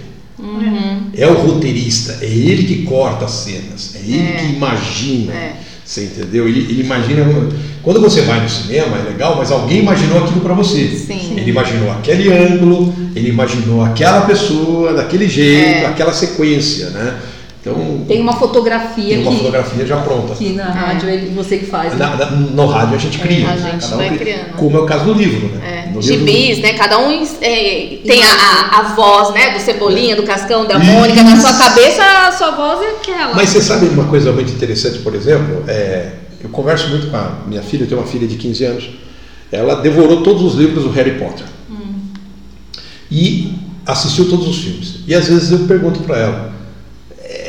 É 1.18 1.26
o 1.28 1.34
roteirista, 1.34 2.20
é 2.22 2.26
ele 2.26 2.64
que 2.64 2.84
corta 2.84 3.26
as 3.26 3.32
cenas, 3.32 3.96
é 3.96 4.00
ele 4.00 4.20
É. 4.20 4.38
que 4.38 4.54
imagina. 4.54 5.34
É. 5.34 5.54
Você 5.84 6.04
entendeu? 6.06 6.48
Ele, 6.48 6.60
ele 6.62 6.82
imagina. 6.84 7.24
Quando 7.82 8.00
você 8.02 8.22
vai 8.22 8.41
no 8.41 8.50
cinema, 8.50 8.98
é 8.98 9.04
legal, 9.12 9.36
mas 9.38 9.52
alguém 9.52 9.80
imaginou 9.80 10.24
aquilo 10.24 10.41
para 10.41 10.54
você. 10.54 10.88
Sim. 10.89 11.36
Ele 11.38 11.50
imaginou 11.52 11.91
aquele 11.91 12.32
ângulo, 12.32 12.93
ele 13.16 13.30
imaginou 13.30 13.84
aquela 13.84 14.22
pessoa, 14.22 14.93
daquele 14.93 15.28
jeito, 15.28 15.84
É. 15.84 15.86
aquela 15.86 16.12
sequência, 16.14 16.89
né? 16.89 17.16
Então, 17.68 18.05
Tem 18.07 18.22
uma 18.22 18.34
fotografia 18.34 19.16
tem 19.16 19.22
uma 19.24 19.32
que, 19.32 19.38
fotografia 19.38 19.86
já 19.88 19.97
pronta. 19.97 20.36
que 20.36 20.53
na 20.53 20.66
rádio 20.66 21.09
ele- 21.09 21.34
você 21.34 21.57
que 21.57 21.66
faz. 21.66 21.93
né? 21.93 21.97
Na- 22.05 22.16
na- 22.16 22.30
no 22.32 22.66
rádio 22.68 22.93
a 22.95 22.99
gente 22.99 23.18
cria, 23.18 23.49
a 23.49 23.55
né? 23.55 23.72
gente 23.72 23.82
Cada 23.82 23.95
um 23.95 23.97
vai 23.97 24.07
cria. 24.09 24.20
criando. 24.20 24.55
Como 24.55 24.78
é 24.78 24.80
o 24.82 24.86
caso 24.86 25.05
do 25.05 25.13
livro, 25.16 25.47
né? 25.47 25.61
É, 25.88 25.89
No 25.91 25.99
livro- 25.99 26.28
gibis, 26.28 26.59
né? 26.59 26.74
Cada 26.74 26.99
um 26.99 27.09
é, 27.41 27.97
tem 28.05 28.22
a, 28.22 28.28
a, 28.28 28.80
a 28.80 28.95
voz, 28.95 29.34
né? 29.34 29.49
Do 29.51 29.59
Cebolinha, 29.59 30.16
do 30.16 30.22
Cascão, 30.22 30.68
da 30.68 30.78
Mônica. 30.78 31.24
Na 31.24 31.38
sua 31.41 31.53
cabeça, 31.53 32.03
a 32.28 32.32
sua 32.32 32.51
voz 32.51 32.82
é 32.86 32.91
aquela. 32.97 33.34
Mas 33.34 33.49
você 33.49 33.59
sabe 33.61 33.88
uma 33.88 34.05
coisa 34.05 34.32
muito 34.32 34.51
interessante, 34.53 34.99
por 34.99 35.16
exemplo? 35.16 35.63
É, 35.68 36.11
eu 36.43 36.49
converso 36.49 36.88
muito 36.89 37.07
com 37.07 37.18
a 37.18 37.32
minha 37.47 37.63
filha, 37.63 37.82
eu 37.84 37.88
tenho 37.88 37.99
uma 37.99 38.05
filha 38.07 38.28
de 38.28 38.36
15 38.36 38.63
anos. 38.63 38.89
Ela 39.51 39.78
devorou 39.82 40.22
todos 40.22 40.43
os 40.43 40.53
livros 40.53 40.84
do 40.84 40.91
Harry 40.91 41.18
Potter. 41.18 41.45
E 43.11 43.53
assistiu 43.86 44.30
todos 44.30 44.47
os 44.47 44.57
filmes. 44.57 44.95
E 45.07 45.13
às 45.16 45.28
vezes 45.28 45.51
eu 45.51 45.59
pergunto 45.68 46.01
para 46.01 46.18
ela: 46.20 46.55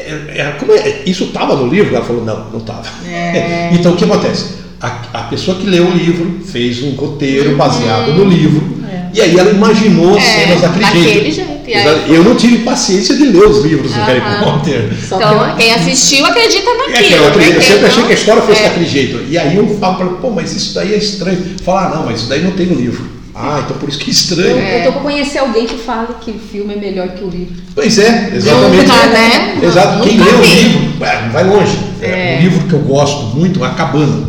é, 0.06 0.38
é, 0.40 0.56
como 0.58 0.72
é- 0.72 1.02
isso 1.06 1.24
estava 1.24 1.54
no 1.56 1.66
livro? 1.68 1.94
Ela 1.94 2.04
falou: 2.04 2.24
não, 2.24 2.50
não 2.50 2.58
estava. 2.58 2.86
É. 3.08 3.70
então 3.74 3.92
o 3.92 3.96
que 3.96 4.04
acontece? 4.04 4.56
A, 4.80 4.88
a 5.12 5.22
pessoa 5.24 5.56
que 5.58 5.66
leu 5.66 5.86
o 5.86 5.90
livro 5.92 6.40
fez 6.44 6.82
um 6.82 6.90
roteiro 6.92 7.56
baseado 7.56 8.12
no 8.12 8.24
livro. 8.24 8.76
É. 8.92 9.06
E 9.14 9.20
aí 9.22 9.38
ela 9.38 9.50
imaginou 9.50 10.16
É, 10.16 10.20
cenas 10.20 10.60
daquele, 10.60 10.82
daquele 10.84 11.30
jeito. 11.32 11.56
Aí. 11.66 12.14
Eu 12.14 12.22
não 12.22 12.36
tive 12.36 12.58
paciência 12.58 13.16
de 13.16 13.24
ler 13.26 13.44
os 13.46 13.64
livros 13.64 13.90
do. 13.92 14.00
Harry 14.02 14.20
Potter. 14.44 14.88
Só 15.08 15.16
Então, 15.16 15.50
que- 15.56 15.56
quem 15.62 15.72
assistiu 15.74 16.24
acredita 16.26 16.68
É 16.70 16.76
naquilo. 16.76 17.26
aquela, 17.26 17.44
eu, 17.44 17.62
sempre 17.62 17.86
achei 17.86 18.04
que 18.04 18.12
a 18.12 18.14
história 18.14 18.42
fosse 18.42 18.60
é. 18.60 18.68
daquele 18.68 18.86
jeito. 18.86 19.24
E 19.28 19.36
aí 19.38 19.56
eu 19.56 19.76
falo 19.80 19.96
para 19.96 20.06
ela, 20.06 20.16
pô, 20.18 20.30
mas 20.30 20.52
isso 20.54 20.74
daí 20.74 20.94
é 20.94 20.98
estranho. 20.98 21.42
Fala, 21.64 21.86
ah, 21.86 21.96
não, 21.96 22.06
mas 22.06 22.20
isso 22.20 22.28
daí 22.28 22.42
não 22.42 22.52
tem 22.52 22.66
no 22.66 22.74
livro. 22.74 23.04
Ah, 23.38 23.60
então 23.64 23.76
por 23.76 23.86
isso 23.88 23.98
que 23.98 24.06
é 24.06 24.08
Eu, 24.08 24.12
estranho. 24.12 24.58
eu 24.58 24.84
tô 24.84 24.92
pra 24.92 25.00
conhecer 25.02 25.38
alguém 25.38 25.66
que 25.66 25.76
fale 25.76 26.08
que 26.22 26.30
o 26.30 26.38
filme 26.38 26.72
é 26.72 26.76
melhor 26.78 27.08
que 27.10 27.22
o 27.22 27.28
livro. 27.28 27.54
Pois 27.74 27.98
é, 27.98 28.30
exatamente. 28.34 28.86
Nunca, 28.86 29.06
né? 29.08 29.58
Exato. 29.62 30.02
Quem 30.02 30.16
Nunca 30.16 30.30
lê 30.30 30.36
o 30.38 30.42
livro, 30.42 31.04
é, 31.04 31.22
não 31.22 31.30
vai 31.32 31.44
longe. 31.44 31.78
É, 32.00 32.06
É. 32.06 32.38
Um 32.38 32.42
livro 32.42 32.66
que 32.68 32.72
eu 32.72 32.80
gosto 32.80 33.36
muito, 33.36 33.62
A 33.62 33.70
Cabana. 33.70 34.28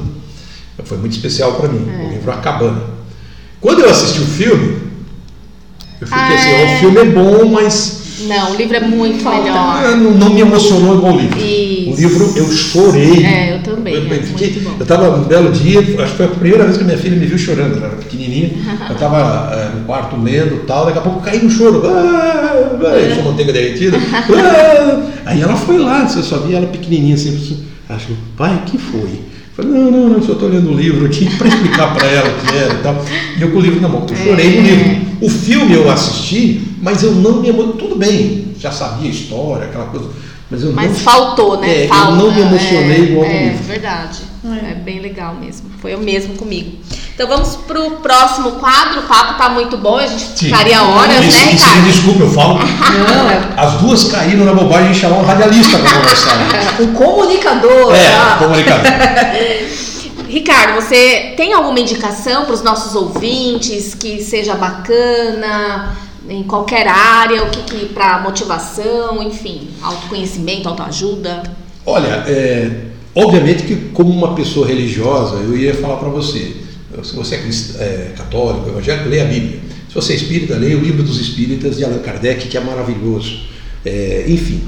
Foi 0.84 0.97
muito 0.97 1.14
especial 1.14 1.53
para 1.53 1.70
mim, 1.70 1.88
É. 1.89 2.05
o 2.05 2.10
livro 2.10 2.32
A 2.32 2.38
Cabana. 2.38 2.82
Quando 3.62 3.80
eu 3.80 3.89
assisti 3.89 4.20
o 4.20 4.26
filme, 4.26 4.78
eu 6.01 6.08
fiquei 6.08 6.22
Ah, 6.22 6.34
assim, 6.36 6.49
é. 6.49 6.64
ó, 6.66 6.76
o 6.76 6.80
filme 6.80 6.97
é 6.99 7.05
bom, 7.05 7.45
mas 7.49 8.01
Não, 8.22 8.51
o 8.51 8.55
livro 8.55 8.76
é 8.76 8.80
muito 8.80 9.24
Falta- 9.24 9.41
melhor. 9.43 9.57
ah, 9.57 9.95
não, 9.95 10.11
não 10.11 10.30
me 10.34 10.41
emocionou 10.41 10.95
igual 10.97 11.13
o 11.13 11.20
livro. 11.20 11.38
Isso. 11.39 11.91
O 11.91 11.95
livro 11.95 12.34
eu 12.36 12.51
chorei. 12.51 13.26
É, 13.26 13.55
eu 13.55 13.59
também, 13.63 13.93
Eu, 13.95 14.05
é 14.13 14.20
fiquei- 14.22 14.68
eu 14.80 14.86
tava 14.86 15.15
um 15.18 15.24
belo 15.24 15.51
dia, 15.51 15.80
acho 15.80 16.11
que 16.11 16.18
foi 16.18 16.26
a 16.26 16.30
primeira 16.30 16.63
vez 16.65 16.78
que 16.78 16.84
minha 16.84 16.97
filha 16.97 17.15
me 17.15 17.26
viu 17.26 17.38
chorando, 17.38 17.78
ela 17.78 17.88
era 17.88 17.95
pequenininha. 17.97 18.51
Eu 18.89 18.93
estava 18.95 19.72
no 19.76 19.86
quarto 19.86 20.15
lendo 20.22 20.55
e 20.55 20.59
tal, 20.65 20.86
daqui 20.86 20.97
a 20.97 21.01
pouco 21.01 21.20
eu 21.20 21.24
caí 21.24 21.43
no 21.43 21.49
choro. 21.49 21.82
Ah, 21.86 22.53
ah, 22.53 22.97
eu 22.97 23.15
sou 23.15 23.24
manteiga 23.26 23.53
derretida. 23.53 23.97
Ah. 24.13 25.01
Aí 25.26 25.41
ela 25.41 25.55
foi 25.55 25.78
lá, 25.78 26.07
você 26.07 26.22
só 26.24 26.38
via 26.39 26.57
ela 26.57 26.68
pequenininha 26.68 27.15
assim. 27.15 27.63
Acho, 27.89 28.07
pai, 28.36 28.63
que 28.65 28.78
foi? 28.78 29.20
Falei, 29.58 29.72
não, 29.72 29.89
não, 29.89 30.10
não, 30.10 30.22
só 30.22 30.34
estou 30.34 30.49
lendo 30.49 30.70
o 30.70 30.76
livro 30.76 31.08
aqui 31.08 31.26
para 31.36 31.47
explicar 31.47 31.95
para 31.95 32.05
ela 32.05 32.30
o 32.30 32.45
que 32.45 32.55
era 32.55 32.74
e 32.76 32.78
tal. 32.78 33.03
E 33.39 33.41
eu 33.41 33.51
com 33.51 33.58
o 33.58 33.62
livro 33.62 33.82
na 33.82 33.88
mão, 33.88 34.05
eu 34.08 34.16
chorei 34.16 34.62
no 34.62 34.68
livro. 34.68 35.08
O 35.20 35.30
filme 35.32 35.74
eu 35.74 35.89
assisti, 35.89 36.62
mas 36.80 37.01
eu 37.01 37.12
não 37.14 37.41
me 37.41 37.49
emocionei. 37.49 37.80
Tudo 37.80 37.95
bem, 37.95 38.49
já 38.60 38.72
sabia 38.72 39.08
a 39.08 39.12
história, 39.12 39.66
aquela 39.66 39.86
coisa. 39.86 40.10
Mas 40.50 40.64
eu 40.64 40.72
Mas 40.72 40.91
não 40.91 40.95
faltou, 41.00 41.60
né? 41.60 41.70
É, 41.70 41.84
eu 41.86 41.89
Falta, 41.89 42.12
não 42.12 42.32
me 42.32 42.41
emocionei 42.41 42.95
é, 42.95 43.00
igual 43.00 43.26
É, 43.26 43.50
verdade. 43.50 44.20
É. 44.45 44.72
É. 44.72 44.76
bem 44.76 45.00
legal 45.02 45.36
mesmo. 45.36 45.70
Foi 45.82 45.93
o 45.93 46.00
mesmo 46.00 46.36
comigo. 46.36 46.78
Então 47.14 47.28
vamos 47.28 47.56
pro 47.56 47.91
próximo 47.98 48.52
quadro. 48.54 49.02
O 49.02 49.04
papo 49.04 49.38
tá 49.38 49.50
muito 49.50 49.76
bom. 49.76 49.98
A 49.98 50.08
gente 50.08 50.22
Sim. 50.24 50.45
ficaria 50.45 50.82
horas, 50.82 51.26
Isso- 51.26 51.45
né, 51.45 51.82
me 51.82 51.91
desculpa, 51.91 52.24
eu 52.24 52.32
falo. 52.32 52.60
Não, 52.64 53.30
é 53.30 53.41
As 53.58 53.74
duas 53.82 54.06
caíram 54.06 54.45
na 54.45 54.54
bobagem 54.54 54.93
de 54.93 55.00
chamar 55.00 55.18
um 55.18 55.26
radialista 55.26 55.78
para 55.80 55.91
conversar. 55.91 56.38
um 56.80 56.93
comunicador. 56.93 57.93
É, 57.93 58.08
ah. 58.16 58.36
comunicador. 58.39 58.86
Ricardo, 60.30 60.76
você 60.76 61.34
tem 61.38 61.54
alguma 61.54 61.80
indicação 61.80 62.45
para 62.45 62.54
os 62.54 62.62
nossos 62.62 62.95
ouvintes 62.95 63.95
que 63.95 64.22
seja 64.22 64.56
bacana 64.56 65.95
em 66.30 66.43
qualquer 66.43 66.88
área, 66.88 67.43
o 67.43 67.49
que, 67.49 67.61
que 67.63 67.86
para 67.93 68.19
motivação, 68.19 69.21
enfim, 69.23 69.69
autoconhecimento, 69.82 70.67
autoajuda? 70.67 71.43
Olha, 71.86 72.23
é, 72.28 72.88
obviamente 73.15 73.63
que 73.63 73.75
como 73.93 74.09
uma 74.11 74.36
pessoa 74.36 74.67
religiosa, 74.67 75.36
eu 75.36 75.57
ia 75.57 75.73
falar 75.73 75.97
para 75.97 76.09
você, 76.09 76.57
se 77.03 77.15
você 77.15 77.36
é, 77.36 77.84
é, 77.84 78.13
católico, 78.17 78.69
evangélico, 78.69 79.09
leia 79.09 79.23
a 79.23 79.28
Bíblia. 79.28 79.59
Se 79.88 79.95
você 79.95 80.13
é 80.13 80.15
espírita, 80.17 80.55
leia 80.55 80.78
o 80.78 80.82
livro 80.82 81.01
dos 81.01 81.19
Espíritas 81.19 81.78
de 81.78 81.86
Allan 81.86 81.99
Kardec, 81.99 82.47
que 82.47 82.57
é 82.57 82.59
maravilhoso. 82.59 83.47
É, 83.86 84.25
enfim, 84.28 84.63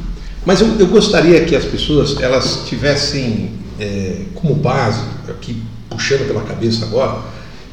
mas 0.45 0.61
eu, 0.61 0.67
eu 0.79 0.87
gostaria 0.87 1.43
que 1.43 1.55
as 1.55 1.65
pessoas 1.65 2.19
elas 2.21 2.63
tivessem 2.67 3.51
é, 3.79 4.21
como 4.33 4.55
base, 4.55 5.03
aqui 5.27 5.61
puxando 5.89 6.27
pela 6.27 6.41
cabeça 6.41 6.85
agora, 6.85 7.19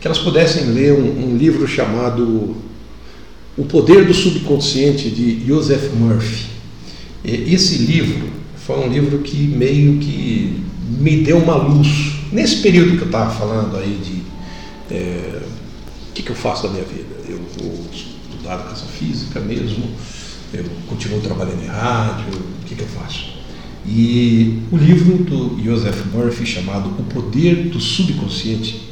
que 0.00 0.06
elas 0.06 0.18
pudessem 0.18 0.64
ler 0.66 0.92
um, 0.92 1.30
um 1.32 1.36
livro 1.36 1.66
chamado 1.66 2.56
O 3.56 3.64
Poder 3.64 4.04
do 4.04 4.12
Subconsciente 4.12 5.08
de 5.08 5.46
Joseph 5.46 5.92
Murphy. 5.94 6.46
Esse 7.24 7.78
livro 7.78 8.28
foi 8.56 8.78
um 8.78 8.88
livro 8.92 9.18
que 9.20 9.36
meio 9.36 9.98
que 9.98 10.62
me 10.98 11.22
deu 11.22 11.38
uma 11.38 11.56
luz. 11.56 11.88
Nesse 12.30 12.56
período 12.56 12.96
que 12.96 13.02
eu 13.02 13.06
estava 13.06 13.30
falando 13.30 13.76
aí 13.76 13.98
de 14.04 14.94
é, 14.94 15.42
o 16.10 16.12
que, 16.12 16.22
que 16.22 16.30
eu 16.30 16.36
faço 16.36 16.64
da 16.64 16.70
minha 16.70 16.84
vida? 16.84 17.16
Eu 17.28 17.40
vou 17.58 17.86
estudar 17.92 18.54
educação 18.54 18.88
física 18.88 19.40
mesmo, 19.40 19.84
eu 20.52 20.64
continuo 20.86 21.20
trabalhando 21.20 21.62
em 21.62 21.66
rádio, 21.66 22.26
o 22.34 22.64
que, 22.66 22.74
que 22.74 22.82
eu 22.82 22.88
faço? 22.88 23.36
E 23.86 24.62
o 24.72 24.76
livro 24.76 25.18
do 25.18 25.62
Joseph 25.62 26.04
Murphy, 26.12 26.44
chamado 26.44 26.88
O 26.90 27.04
Poder 27.04 27.68
do 27.68 27.80
Subconsciente, 27.80 28.85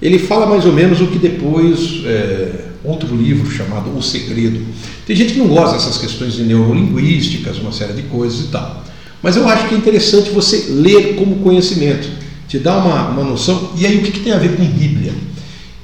ele 0.00 0.18
fala 0.18 0.46
mais 0.46 0.64
ou 0.64 0.72
menos 0.72 1.00
o 1.00 1.06
que 1.06 1.18
depois 1.18 2.02
é, 2.04 2.64
outro 2.84 3.16
livro 3.16 3.50
chamado 3.50 3.96
O 3.96 4.02
Segredo. 4.02 4.60
Tem 5.06 5.16
gente 5.16 5.32
que 5.32 5.38
não 5.38 5.48
gosta 5.48 5.76
dessas 5.76 5.96
questões 5.98 6.34
de 6.34 6.42
neurolinguísticas, 6.42 7.58
uma 7.58 7.72
série 7.72 7.94
de 7.94 8.02
coisas 8.02 8.46
e 8.46 8.48
tal. 8.48 8.84
Mas 9.22 9.36
eu 9.36 9.48
acho 9.48 9.68
que 9.68 9.74
é 9.74 9.78
interessante 9.78 10.30
você 10.30 10.66
ler 10.68 11.14
como 11.16 11.36
conhecimento, 11.36 12.08
te 12.46 12.58
dá 12.58 12.76
uma, 12.76 13.08
uma 13.08 13.24
noção. 13.24 13.70
E 13.76 13.86
aí 13.86 13.96
o 13.96 14.02
que, 14.02 14.12
que 14.12 14.20
tem 14.20 14.32
a 14.32 14.38
ver 14.38 14.56
com 14.56 14.64
Bíblia? 14.64 15.14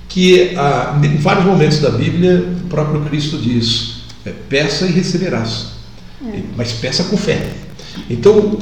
Que 0.09 0.55
ah, 0.57 1.01
em 1.03 1.17
vários 1.17 1.47
momentos 1.47 1.79
da 1.79 1.91
Bíblia 1.91 2.45
o 2.65 2.69
próprio 2.69 3.01
Cristo 3.03 3.39
diz: 3.39 4.03
é, 4.27 4.31
peça 4.31 4.87
e 4.87 4.93
receberás, 4.93 5.69
mas 6.57 6.73
peça 6.73 7.05
com 7.05 7.17
fé. 7.17 7.49
Então 8.11 8.59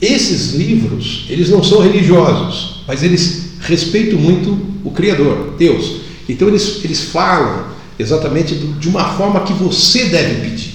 esses 0.00 0.54
livros 0.54 1.26
eles 1.28 1.50
não 1.50 1.62
são 1.62 1.80
religiosos, 1.80 2.82
mas 2.86 3.02
eles 3.02 3.41
respeitam 3.72 4.18
muito 4.18 4.58
o 4.84 4.90
Criador, 4.90 5.54
Deus. 5.58 6.02
Então 6.28 6.48
eles, 6.48 6.84
eles 6.84 7.02
falam 7.04 7.66
exatamente 7.98 8.54
de 8.54 8.88
uma 8.88 9.04
forma 9.16 9.40
que 9.40 9.52
você 9.52 10.04
deve 10.06 10.48
pedir. 10.48 10.74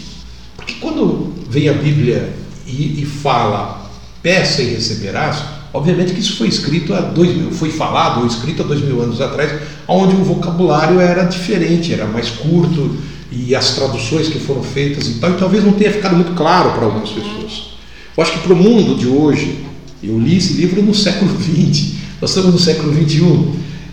Porque 0.56 0.74
quando 0.80 1.34
vem 1.50 1.70
a 1.70 1.74
Bíblia 1.74 2.34
e, 2.66 3.02
e 3.02 3.06
fala 3.06 3.90
peça 4.22 4.62
e 4.62 4.74
receberás, 4.74 5.44
obviamente 5.74 6.14
que 6.14 6.20
isso 6.20 6.38
foi 6.38 6.48
escrito 6.48 6.94
há 6.94 7.02
dois 7.02 7.36
mil, 7.36 7.52
foi 7.52 7.70
falado 7.70 8.22
ou 8.22 8.28
escrito 8.28 8.64
há 8.64 8.66
dois 8.66 8.82
mil 8.82 9.02
anos 9.02 9.22
atrás, 9.22 9.52
onde 9.88 10.16
o 10.16 10.24
vocabulário 10.24 11.00
era 11.00 11.24
diferente, 11.24 11.94
era 11.94 12.06
mais 12.06 12.30
curto 12.30 12.98
e 13.32 13.56
as 13.56 13.76
traduções 13.76 14.28
que 14.28 14.40
foram 14.40 14.64
feitas 14.64 15.08
e 15.08 15.14
tal, 15.16 15.32
e 15.32 15.38
talvez 15.38 15.64
não 15.64 15.74
tenha 15.74 15.92
ficado 15.92 16.16
muito 16.16 16.34
claro 16.34 16.72
para 16.72 16.86
algumas 16.86 17.10
pessoas. 17.10 17.78
Eu 18.16 18.24
acho 18.24 18.34
que 18.34 18.40
para 18.40 18.54
o 18.54 18.56
mundo 18.56 18.96
de 18.96 19.08
hoje, 19.08 19.64
eu 20.02 20.20
li 20.20 20.38
esse 20.38 20.54
livro 20.54 20.82
no 20.82 20.94
século 20.94 21.32
XX, 21.40 21.98
nós 22.22 22.32
estamos 22.32 22.54
no 22.54 22.60
século 22.60 22.94
XXI, 22.94 23.22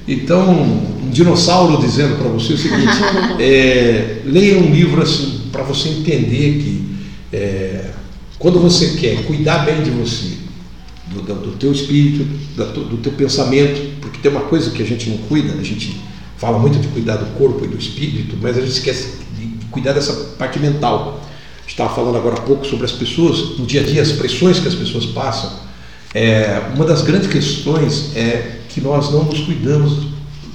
então 0.06 0.50
um 0.50 1.10
dinossauro 1.10 1.80
dizendo 1.80 2.16
para 2.16 2.28
você 2.28 2.54
o 2.54 2.58
seguinte: 2.58 2.92
é, 3.38 4.22
leia 4.24 4.58
um 4.58 4.70
livro 4.70 5.02
assim 5.02 5.42
para 5.52 5.62
você 5.62 5.88
entender 5.88 6.62
que 6.62 6.84
é, 7.32 7.90
quando 8.38 8.58
você 8.58 8.96
quer 8.96 9.24
cuidar 9.24 9.64
bem 9.64 9.82
de 9.82 9.90
você, 9.90 10.44
do, 11.06 11.22
do, 11.22 11.52
teu 11.52 11.72
espírito, 11.72 12.24
do, 12.56 12.96
teu 12.98 13.12
pensamento, 13.12 14.00
porque 14.00 14.18
tem 14.18 14.30
uma 14.30 14.42
coisa 14.42 14.70
que 14.70 14.82
a 14.82 14.86
gente 14.86 15.08
não 15.10 15.18
cuida, 15.18 15.52
a 15.52 15.62
gente 15.62 16.00
fala 16.36 16.58
muito 16.58 16.78
de 16.78 16.88
cuidar 16.88 17.16
do 17.16 17.26
corpo 17.38 17.64
e 17.64 17.68
do 17.68 17.78
espírito, 17.78 18.36
mas 18.40 18.56
a 18.56 18.60
gente 18.60 18.72
esquece 18.72 19.18
de 19.38 19.66
cuidar 19.70 19.92
dessa 19.92 20.12
parte 20.36 20.58
mental. 20.58 21.20
A 21.56 21.60
gente 21.62 21.70
estava 21.70 21.94
falando 21.94 22.16
agora 22.16 22.36
há 22.36 22.40
pouco 22.40 22.66
sobre 22.66 22.84
as 22.84 22.92
pessoas, 22.92 23.58
no 23.58 23.66
dia 23.66 23.80
a 23.80 23.84
dia, 23.84 24.02
as 24.02 24.12
pressões 24.12 24.58
que 24.58 24.68
as 24.68 24.74
pessoas 24.74 25.06
passam. 25.06 25.63
É, 26.14 26.62
uma 26.74 26.84
das 26.84 27.02
grandes 27.02 27.28
questões 27.28 28.16
é 28.16 28.60
que 28.68 28.80
nós 28.80 29.10
não 29.10 29.24
nos 29.24 29.40
cuidamos 29.40 30.06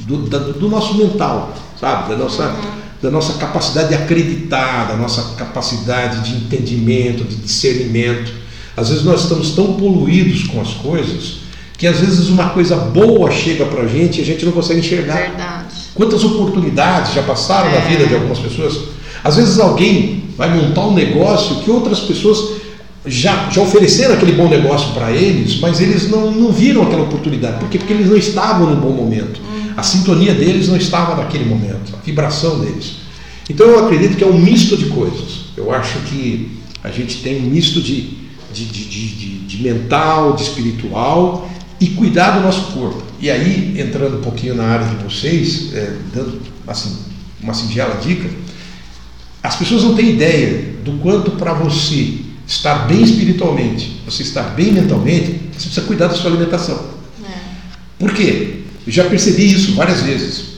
do, 0.07 0.17
do 0.53 0.69
nosso 0.69 0.95
mental, 0.95 1.53
sabe? 1.79 2.09
Da 2.09 2.17
nossa, 2.17 2.43
uhum. 2.43 2.71
da 3.01 3.11
nossa 3.11 3.33
capacidade 3.33 3.89
de 3.89 3.95
acreditar, 3.95 4.87
da 4.87 4.95
nossa 4.95 5.35
capacidade 5.35 6.21
de 6.21 6.37
entendimento, 6.37 7.25
de 7.25 7.35
discernimento. 7.35 8.31
Às 8.77 8.89
vezes 8.89 9.03
nós 9.03 9.23
estamos 9.23 9.51
tão 9.51 9.73
poluídos 9.73 10.47
com 10.47 10.61
as 10.61 10.69
coisas 10.75 11.39
que 11.77 11.87
às 11.87 11.99
vezes 11.99 12.27
uma 12.27 12.49
coisa 12.49 12.75
boa 12.75 13.31
chega 13.31 13.65
para 13.65 13.83
a 13.83 13.87
gente 13.87 14.19
e 14.19 14.21
a 14.21 14.25
gente 14.25 14.45
não 14.45 14.51
consegue 14.51 14.81
enxergar. 14.81 15.15
Verdade. 15.15 15.75
Quantas 15.95 16.23
oportunidades 16.25 17.13
já 17.13 17.23
passaram 17.23 17.69
é. 17.69 17.79
na 17.79 17.85
vida 17.85 18.05
de 18.05 18.15
algumas 18.15 18.37
pessoas? 18.37 18.79
Às 19.23 19.37
vezes 19.37 19.57
alguém 19.59 20.25
vai 20.37 20.49
montar 20.49 20.87
um 20.87 20.93
negócio 20.93 21.57
que 21.57 21.71
outras 21.71 22.01
pessoas 22.01 22.58
já, 23.05 23.49
já 23.49 23.61
ofereceram 23.61 24.13
aquele 24.13 24.33
bom 24.33 24.49
negócio 24.49 24.93
para 24.93 25.11
eles, 25.11 25.59
mas 25.59 25.79
eles 25.79 26.09
não, 26.09 26.31
não 26.31 26.51
viram 26.51 26.83
aquela 26.83 27.03
oportunidade. 27.03 27.59
Por 27.59 27.69
quê? 27.69 27.77
Porque 27.77 27.93
eles 27.93 28.07
não 28.07 28.17
estavam 28.17 28.69
no 28.69 28.75
bom 28.75 28.91
momento. 28.91 29.39
A 29.77 29.83
sintonia 29.83 30.33
deles 30.33 30.67
não 30.67 30.75
estava 30.75 31.15
naquele 31.15 31.45
momento, 31.45 31.93
a 31.95 32.03
vibração 32.03 32.59
deles. 32.59 32.97
Então 33.49 33.65
eu 33.67 33.85
acredito 33.85 34.17
que 34.17 34.23
é 34.23 34.27
um 34.27 34.37
misto 34.37 34.75
de 34.75 34.85
coisas. 34.85 35.45
Eu 35.55 35.73
acho 35.73 35.97
que 35.99 36.59
a 36.83 36.89
gente 36.89 37.17
tem 37.21 37.37
um 37.37 37.49
misto 37.49 37.81
de, 37.81 38.17
de, 38.53 38.65
de, 38.65 38.85
de, 38.85 39.39
de 39.39 39.63
mental, 39.63 40.33
de 40.33 40.43
espiritual 40.43 41.49
e 41.79 41.87
cuidar 41.87 42.31
do 42.31 42.41
nosso 42.41 42.73
corpo. 42.73 43.01
E 43.21 43.29
aí, 43.29 43.79
entrando 43.79 44.17
um 44.17 44.21
pouquinho 44.21 44.55
na 44.55 44.65
área 44.65 44.85
de 44.85 45.03
vocês, 45.03 45.73
é, 45.73 45.95
dando 46.13 46.41
assim, 46.67 46.97
uma 47.41 47.53
singela 47.53 47.95
dica, 48.01 48.29
as 49.41 49.55
pessoas 49.55 49.83
não 49.83 49.95
têm 49.95 50.11
ideia 50.11 50.75
do 50.83 50.93
quanto 50.99 51.31
para 51.31 51.53
você 51.53 52.17
estar 52.49 52.87
bem 52.87 53.03
espiritualmente, 53.03 54.01
você 54.03 54.23
estar 54.23 54.41
bem 54.41 54.73
mentalmente, 54.73 55.49
você 55.53 55.65
precisa 55.67 55.81
cuidar 55.83 56.07
da 56.07 56.15
sua 56.15 56.31
alimentação. 56.31 56.83
É. 57.23 57.37
Por 57.99 58.11
quê? 58.11 58.61
Eu 58.87 58.91
já 58.91 59.03
percebi 59.05 59.53
isso 59.53 59.75
várias 59.75 60.01
vezes. 60.01 60.57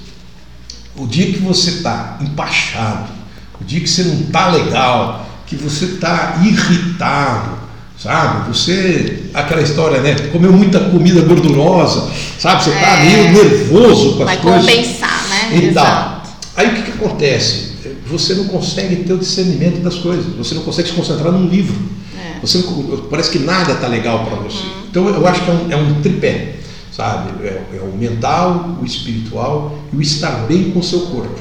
O 0.95 1.05
dia 1.05 1.33
que 1.33 1.39
você 1.39 1.69
está 1.71 2.17
empachado, 2.21 3.11
o 3.59 3.65
dia 3.65 3.81
que 3.81 3.89
você 3.89 4.03
não 4.03 4.21
está 4.21 4.51
legal, 4.51 5.29
que 5.45 5.57
você 5.57 5.83
está 5.85 6.41
irritado, 6.41 7.57
sabe? 8.01 8.47
Você, 8.47 9.25
aquela 9.33 9.61
história, 9.61 9.99
né? 9.99 10.15
Comeu 10.31 10.53
muita 10.53 10.79
comida 10.79 11.21
gordurosa, 11.21 12.09
sabe? 12.39 12.63
Você 12.63 12.69
está 12.69 12.99
é, 12.99 13.03
meio 13.03 13.33
nervoso 13.33 14.15
com 14.15 14.23
as 14.23 14.29
vai 14.29 14.37
coisas. 14.37 14.65
Vai 14.65 14.75
compensar, 14.75 15.27
né? 15.27 15.49
Então, 15.55 16.21
aí 16.55 16.67
o 16.69 16.75
que, 16.75 16.83
que 16.83 16.91
acontece? 16.91 17.70
Você 18.11 18.33
não 18.33 18.45
consegue 18.45 18.97
ter 18.97 19.13
o 19.13 19.17
discernimento 19.17 19.81
das 19.81 19.95
coisas, 19.95 20.25
você 20.35 20.55
não 20.55 20.63
consegue 20.63 20.89
se 20.89 20.95
concentrar 20.95 21.31
num 21.31 21.47
livro. 21.47 21.75
É. 22.17 22.39
Você 22.41 22.59
não, 22.59 22.97
parece 23.09 23.31
que 23.31 23.39
nada 23.39 23.73
está 23.73 23.87
legal 23.87 24.25
para 24.25 24.35
você. 24.37 24.63
Uhum. 24.63 24.83
Então 24.89 25.09
eu 25.09 25.27
acho 25.27 25.43
que 25.43 25.49
é 25.49 25.53
um, 25.53 25.71
é 25.71 25.75
um 25.75 26.01
tripé, 26.01 26.55
sabe? 26.91 27.31
É, 27.43 27.63
é, 27.73 27.81
o 27.81 27.97
mental, 27.97 28.77
o 28.81 28.85
espiritual 28.85 29.77
e 29.93 29.95
o 29.95 30.01
estar 30.01 30.45
bem 30.47 30.71
com 30.71 30.79
o 30.79 30.83
seu 30.83 31.01
corpo. 31.01 31.39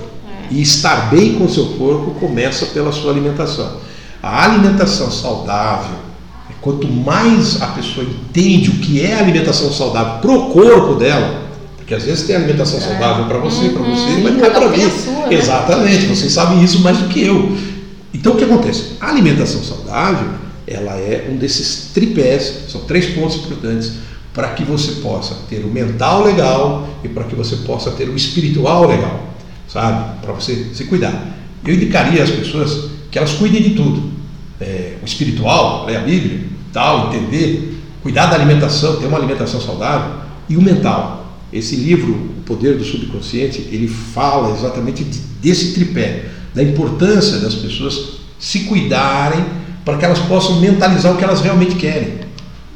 É. 0.50 0.54
E 0.54 0.62
estar 0.62 1.10
bem 1.10 1.34
com 1.34 1.44
o 1.44 1.50
seu 1.50 1.66
corpo 1.78 2.12
começa 2.20 2.66
pela 2.66 2.92
sua 2.92 3.10
alimentação. 3.10 3.78
A 4.22 4.44
alimentação 4.44 5.10
saudável, 5.10 6.10
Quanto 6.60 6.86
mais 6.86 7.60
a 7.62 7.68
pessoa 7.68 8.04
entende 8.04 8.68
o 8.68 8.74
que 8.74 9.00
é 9.00 9.14
alimentação 9.14 9.72
saudável 9.72 10.20
para 10.20 10.30
o 10.30 10.50
corpo 10.50 10.94
dela, 10.94 11.49
porque 11.90 11.94
às 11.96 12.04
vezes 12.04 12.24
tem 12.24 12.36
alimentação 12.36 12.78
é. 12.78 12.82
saudável 12.82 13.24
para 13.24 13.38
você, 13.38 13.66
uhum. 13.66 13.72
para 13.72 13.82
você, 13.82 14.20
mas 14.22 14.36
não 14.36 14.44
é 14.44 14.50
para 14.50 14.68
mim. 14.68 14.90
Sua, 14.90 15.26
né? 15.26 15.34
Exatamente, 15.34 16.06
vocês 16.06 16.32
sabem 16.32 16.62
isso 16.62 16.78
mais 16.82 16.98
do 16.98 17.08
que 17.08 17.24
eu. 17.24 17.56
Então 18.14 18.34
o 18.34 18.36
que 18.36 18.44
acontece? 18.44 18.92
A 19.00 19.08
alimentação 19.08 19.60
saudável, 19.64 20.28
ela 20.68 20.92
é 20.92 21.28
um 21.28 21.36
desses 21.36 21.90
tripés, 21.92 22.66
são 22.68 22.82
três 22.82 23.06
pontos 23.06 23.38
importantes 23.38 23.94
para 24.32 24.50
que 24.50 24.62
você 24.62 25.00
possa 25.00 25.34
ter 25.48 25.64
o 25.64 25.68
mental 25.68 26.22
legal 26.22 26.88
e 27.02 27.08
para 27.08 27.24
que 27.24 27.34
você 27.34 27.56
possa 27.56 27.90
ter 27.90 28.08
o 28.08 28.14
espiritual 28.14 28.86
legal, 28.86 29.28
sabe? 29.66 30.20
Para 30.22 30.32
você 30.32 30.68
se 30.72 30.84
cuidar. 30.84 31.36
Eu 31.66 31.74
indicaria 31.74 32.22
às 32.22 32.30
pessoas 32.30 32.88
que 33.10 33.18
elas 33.18 33.32
cuidem 33.32 33.62
de 33.62 33.70
tudo. 33.70 34.10
É, 34.60 34.94
o 35.02 35.04
espiritual, 35.04 35.86
ler 35.86 35.96
a 35.96 36.00
Bíblia, 36.00 36.38
tal, 36.72 37.08
entender, 37.08 37.80
cuidar 38.00 38.26
da 38.26 38.36
alimentação, 38.36 39.00
ter 39.00 39.06
uma 39.06 39.18
alimentação 39.18 39.60
saudável, 39.60 40.20
e 40.48 40.56
o 40.56 40.62
mental. 40.62 41.19
Esse 41.52 41.76
livro, 41.76 42.12
O 42.12 42.42
Poder 42.44 42.76
do 42.76 42.84
Subconsciente, 42.84 43.68
ele 43.72 43.88
fala 43.88 44.56
exatamente 44.56 45.04
desse 45.40 45.72
tripé, 45.72 46.26
da 46.54 46.62
importância 46.62 47.38
das 47.38 47.54
pessoas 47.54 48.20
se 48.38 48.60
cuidarem 48.60 49.44
para 49.84 49.98
que 49.98 50.04
elas 50.04 50.18
possam 50.20 50.60
mentalizar 50.60 51.12
o 51.12 51.16
que 51.16 51.24
elas 51.24 51.40
realmente 51.40 51.74
querem. 51.74 52.20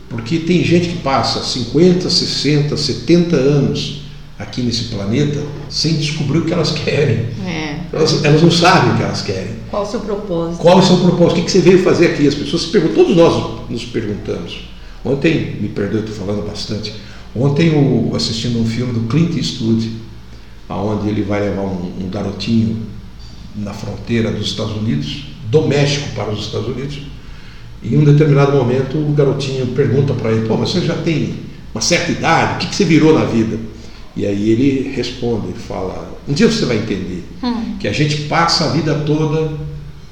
Porque 0.09 0.39
tem 0.39 0.63
gente 0.63 0.89
que 0.89 0.99
passa 0.99 1.43
50, 1.43 2.09
60, 2.09 2.77
70 2.77 3.37
anos 3.37 4.03
aqui 4.39 4.63
nesse 4.63 4.85
planeta 4.85 5.41
sem 5.69 5.95
descobrir 5.95 6.39
o 6.39 6.45
que 6.45 6.53
elas 6.53 6.73
querem. 6.73 7.27
É. 7.47 7.81
Elas, 7.93 8.25
elas, 8.25 8.43
não 8.43 8.51
sabem 8.51 8.93
o 8.93 8.97
que 8.97 9.03
elas 9.03 9.23
querem. 9.23 9.55
Qual 9.71 9.83
o 9.83 9.87
seu 9.87 10.01
propósito? 10.01 10.59
Qual 10.61 10.79
o 10.79 10.83
seu 10.83 10.97
propósito? 10.99 11.33
O 11.33 11.35
que, 11.37 11.43
que 11.43 11.51
você 11.51 11.61
veio 11.61 11.83
fazer 11.83 12.07
aqui? 12.07 12.27
As 12.27 12.35
pessoas 12.35 12.63
se 12.63 12.69
perguntam, 12.69 13.05
todos 13.05 13.17
nós 13.17 13.71
nos 13.71 13.85
perguntamos. 13.85 14.69
Ontem, 15.05 15.57
me 15.61 15.69
perdoe, 15.69 16.01
estou 16.01 16.15
falando 16.15 16.47
bastante. 16.47 16.93
Ontem 17.35 17.69
eu 17.69 18.15
assistindo 18.15 18.61
um 18.61 18.67
filme 18.67 18.93
do 18.93 19.09
Clint 19.09 19.37
Eastwood, 19.37 19.91
aonde 20.69 21.09
ele 21.09 21.23
vai 21.23 21.41
levar 21.41 21.63
um, 21.63 21.93
um 22.01 22.09
garotinho 22.09 22.77
na 23.57 23.73
fronteira 23.73 24.31
dos 24.31 24.47
Estados 24.47 24.77
Unidos, 24.77 25.27
do 25.51 25.63
México 25.63 26.09
para 26.15 26.31
os 26.31 26.47
Estados 26.47 26.69
Unidos. 26.69 27.01
E 27.83 27.95
em 27.95 27.99
um 27.99 28.05
determinado 28.05 28.53
momento 28.53 28.97
o 28.97 29.13
garotinho 29.13 29.67
pergunta 29.69 30.15
para 30.15 30.33
ele: 30.33 30.47
Pô, 30.47 30.57
você 30.57 30.81
já 30.81 30.95
tem 30.95 31.35
uma 31.75 31.81
certa 31.81 32.13
idade, 32.13 32.55
o 32.55 32.59
que, 32.61 32.67
que 32.69 32.77
você 32.77 32.85
virou 32.85 33.19
na 33.19 33.25
vida? 33.25 33.59
E 34.17 34.25
aí 34.25 34.51
ele 34.51 34.93
responde, 34.95 35.49
ele 35.49 35.59
fala: 35.59 36.17
um 36.29 36.33
dia 36.33 36.51
você 36.51 36.65
vai 36.65 36.79
entender 36.79 37.25
hum. 37.43 37.77
que 37.81 37.89
a 37.89 37.93
gente 37.93 38.23
passa 38.23 38.67
a 38.67 38.69
vida 38.69 38.95
toda 39.07 39.53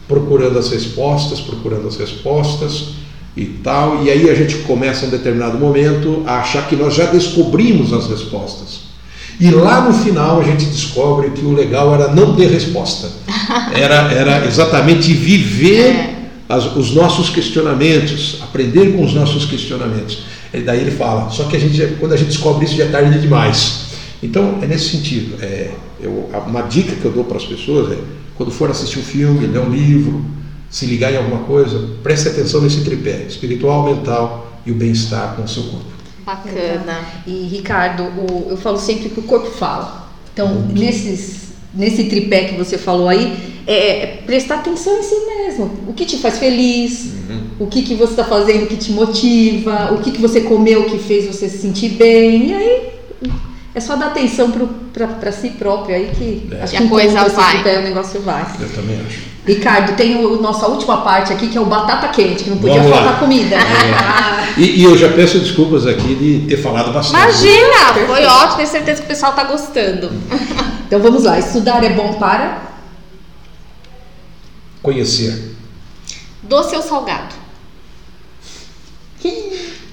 procurando 0.09 0.59
as 0.59 0.71
respostas, 0.71 1.41
procurando 1.41 1.87
as 1.87 1.97
respostas 1.97 2.95
e 3.37 3.45
tal, 3.45 4.05
e 4.05 4.11
aí 4.11 4.29
a 4.29 4.35
gente 4.35 4.57
começa 4.59 5.05
em 5.05 5.09
um 5.09 5.11
determinado 5.11 5.59
momento 5.59 6.23
a 6.27 6.41
achar 6.41 6.69
que 6.69 6.77
nós 6.77 6.95
já 6.95 7.07
descobrimos 7.07 7.93
as 7.93 8.07
respostas. 8.09 8.93
E 9.41 9.51
lá 9.51 9.81
no 9.81 9.95
final 9.95 10.41
a 10.41 10.45
gente 10.45 10.67
descobre 10.67 11.31
que 11.31 11.45
o 11.45 11.53
legal 11.53 11.95
era 11.95 12.09
não 12.09 12.37
ter 12.37 12.49
resposta, 12.49 13.11
era, 13.75 14.13
era 14.13 14.47
exatamente 14.47 15.13
viver 15.15 15.87
é. 15.87 16.15
as, 16.49 16.77
os 16.77 16.93
nossos 16.93 17.31
questionamentos, 17.31 18.39
aprender 18.43 18.93
com 18.93 19.05
os 19.05 19.15
nossos 19.15 19.47
questionamentos. 19.47 20.25
E 20.53 20.61
daí 20.61 20.81
ele 20.81 20.91
fala, 20.91 21.31
só 21.31 21.45
que 21.45 21.57
a 21.57 21.61
gente, 21.61 21.97
quando 21.99 22.13
a 22.13 22.17
gente 22.17 22.29
descobre 22.29 22.67
isso 22.67 22.77
já 22.77 22.85
é 22.85 22.89
tarde 22.89 23.19
demais. 23.19 23.87
Então, 24.23 24.59
é 24.61 24.67
nesse 24.67 24.91
sentido. 24.91 25.43
É, 25.43 25.71
eu, 26.01 26.31
uma 26.47 26.63
dica 26.63 26.95
que 26.95 27.05
eu 27.05 27.11
dou 27.11 27.25
para 27.25 27.39
as 27.39 27.45
pessoas 27.45 27.93
é, 27.93 27.99
quando 28.37 28.53
for 28.53 28.71
assistir 28.71 28.99
um 28.99 29.03
filme, 29.03 29.47
ler 29.47 29.61
um 29.61 29.71
livro, 29.71 30.25
se 30.73 30.87
ligar 30.87 31.13
em 31.13 31.19
alguma 31.19 31.45
coisa, 31.45 31.91
preste 32.03 32.29
atenção 32.29 32.63
nesse 32.63 32.81
tripé, 32.81 33.27
espiritual, 33.29 33.85
mental 33.85 34.59
e 34.65 34.73
o 34.73 34.75
bem-estar 34.75 35.37
com 35.37 35.43
o 35.43 35.49
seu 35.49 35.65
corpo. 35.65 35.93
Bacana. 36.25 37.01
E, 37.27 37.47
Ricardo, 37.47 38.05
o, 38.05 38.47
eu 38.49 38.57
falo 38.57 38.79
sempre 38.79 39.11
que 39.11 39.21
o 39.21 39.25
corpo 39.25 39.51
fala. 39.51 40.11
Então, 40.33 40.47
uhum. 40.47 40.69
nesses, 40.69 41.51
nesse 41.75 42.05
tripé 42.05 42.45
que 42.45 42.57
você 42.57 42.79
falou 42.79 43.07
aí, 43.07 43.37
é, 43.67 44.03
é, 44.03 44.07
prestar 44.25 44.57
atenção 44.57 44.99
em 44.99 45.03
si 45.03 45.15
mesmo. 45.27 45.71
O 45.87 45.93
que 45.93 46.07
te 46.07 46.17
faz 46.17 46.39
feliz, 46.39 47.13
uhum. 47.29 47.43
o 47.61 47.67
que, 47.67 47.83
que 47.83 47.95
você 47.95 48.13
está 48.13 48.25
fazendo 48.25 48.67
que 48.67 48.77
te 48.77 48.93
motiva, 48.93 49.93
o 49.93 49.99
que, 49.99 50.11
que 50.11 50.23
você 50.23 50.41
comeu 50.41 50.85
que 50.87 50.99
fez 50.99 51.27
você 51.27 51.51
se 51.51 51.59
sentir 51.59 51.91
bem. 51.91 52.49
E 52.49 52.55
aí 52.55 52.93
É 53.75 53.81
só 53.81 53.97
dar 53.97 54.09
atenção 54.09 54.53
para 54.93 55.33
si 55.33 55.51
próprio 55.51 55.97
aí 55.97 56.11
que 56.15 56.49
É. 56.55 56.63
acho 56.63 56.77
que 56.77 56.83
a 56.83 56.89
coisa 56.89 57.29
vai. 57.29 57.57
souber, 57.57 57.79
o 57.79 57.83
negócio 57.83 58.21
vai. 58.21 58.47
Eu 58.61 58.69
também 58.71 59.01
acho. 59.07 59.21
Ricardo, 59.47 59.97
tem 59.97 60.25
o, 60.25 60.41
nossa 60.41 60.67
última 60.69 60.99
parte 60.99 61.33
aqui 61.33 61.49
que 61.49 61.57
é 61.59 61.61
o 61.61 61.65
batata 61.65 62.09
quente, 62.09 62.45
que 62.45 62.51
não 62.51 62.59
podia 62.59 62.75
Vamos 62.83 62.91
lá. 62.91 62.97
faltar 62.99 63.21
comida. 63.21 63.57
né? 63.57 64.53
E, 64.59 64.81
e 64.81 64.85
eu 64.85 64.97
já 64.97 65.09
peço 65.09 65.39
desculpas 65.39 65.87
aqui 65.87 66.15
de 66.15 66.47
ter 66.47 66.59
falado 66.59 66.93
bastante. 66.93 67.19
Imagina, 67.23 68.07
foi 68.07 68.27
ótimo, 68.27 68.57
tenho 68.57 68.69
certeza 68.69 69.01
que 69.01 69.07
o 69.07 69.09
pessoal 69.09 69.33
tá 69.33 69.45
gostando. 69.45 70.11
Então 70.93 71.01
vamos 71.01 71.25
lá, 71.25 71.39
estudar 71.39 71.83
é 71.83 71.89
bom 71.89 72.13
para 72.19 72.59
Conhecer. 74.83 75.55
Doce 76.43 76.77
ou 76.77 76.83
salgado? 76.83 77.35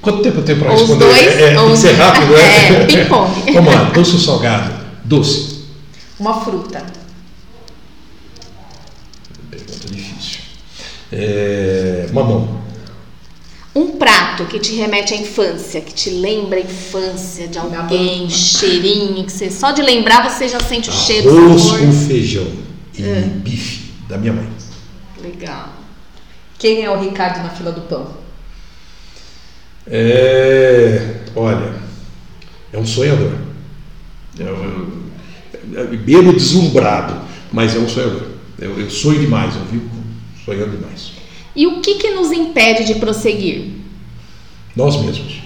Quanto 0.09 0.23
tempo 0.23 0.39
eu 0.39 0.43
tenho 0.43 0.59
para 0.59 0.73
Os 0.73 0.79
responder? 0.81 1.05
dois, 1.05 1.17
é, 1.21 1.41
é, 1.53 1.55
tem 1.55 1.71
que 1.71 1.77
ser 1.77 1.91
rápido, 1.93 2.35
é? 2.35 2.39
É, 2.81 2.85
ping-pong. 2.85 3.31
Vamos 3.53 3.73
lá, 3.75 3.83
doce 3.91 4.13
ou 4.13 4.19
salgado? 4.19 4.73
Doce. 5.05 5.65
uma 6.19 6.41
fruta. 6.41 6.83
Pergunta 9.51 9.87
difícil. 9.87 10.39
É, 11.11 12.07
mamão. 12.11 12.59
Um 13.75 13.97
prato 13.97 14.45
que 14.45 14.59
te 14.59 14.73
remete 14.75 15.13
à 15.13 15.17
infância, 15.17 15.79
que 15.79 15.93
te 15.93 16.09
lembra 16.09 16.57
a 16.57 16.61
infância 16.61 17.47
de 17.47 17.57
alguém, 17.59 18.25
um 18.25 18.29
cheirinho, 18.29 19.23
que 19.23 19.31
você 19.31 19.49
só 19.51 19.71
de 19.71 19.81
lembrar 19.83 20.27
você 20.27 20.47
já 20.49 20.59
sente 20.59 20.89
o 20.89 20.93
cheiro, 20.93 21.31
o 21.33 21.45
Arroz 21.49 21.61
sabor. 21.61 21.79
com 21.81 21.91
feijão 22.07 22.47
e 22.97 23.03
É. 23.03 23.21
bife 23.21 23.91
da 24.07 24.17
minha 24.17 24.33
mãe. 24.33 24.49
Legal. 25.21 25.69
Quem 26.57 26.83
é 26.83 26.89
o 26.89 26.99
Ricardo 26.99 27.43
na 27.43 27.49
fila 27.49 27.71
do 27.71 27.81
pão? 27.81 28.18
É, 29.89 31.15
olha, 31.35 31.73
é 32.71 32.77
um 32.77 32.85
sonhador. 32.85 33.33
É 34.39 34.43
um, 34.43 34.99
é, 35.75 35.81
é 35.81 36.33
deslumbrado, 36.33 37.15
mas 37.51 37.75
é 37.75 37.79
um 37.79 37.89
sonhador. 37.89 38.27
Eu, 38.59 38.79
eu 38.79 38.89
sonho 38.89 39.19
demais, 39.19 39.55
eu 39.55 39.63
vivo 39.65 39.89
sonhando 40.45 40.77
demais. 40.77 41.11
E 41.55 41.65
o 41.67 41.81
que 41.81 41.95
que 41.95 42.11
nos 42.11 42.31
impede 42.31 42.85
de 42.85 42.95
prosseguir? 42.95 43.71
Nós 44.75 45.01
mesmos. 45.01 45.39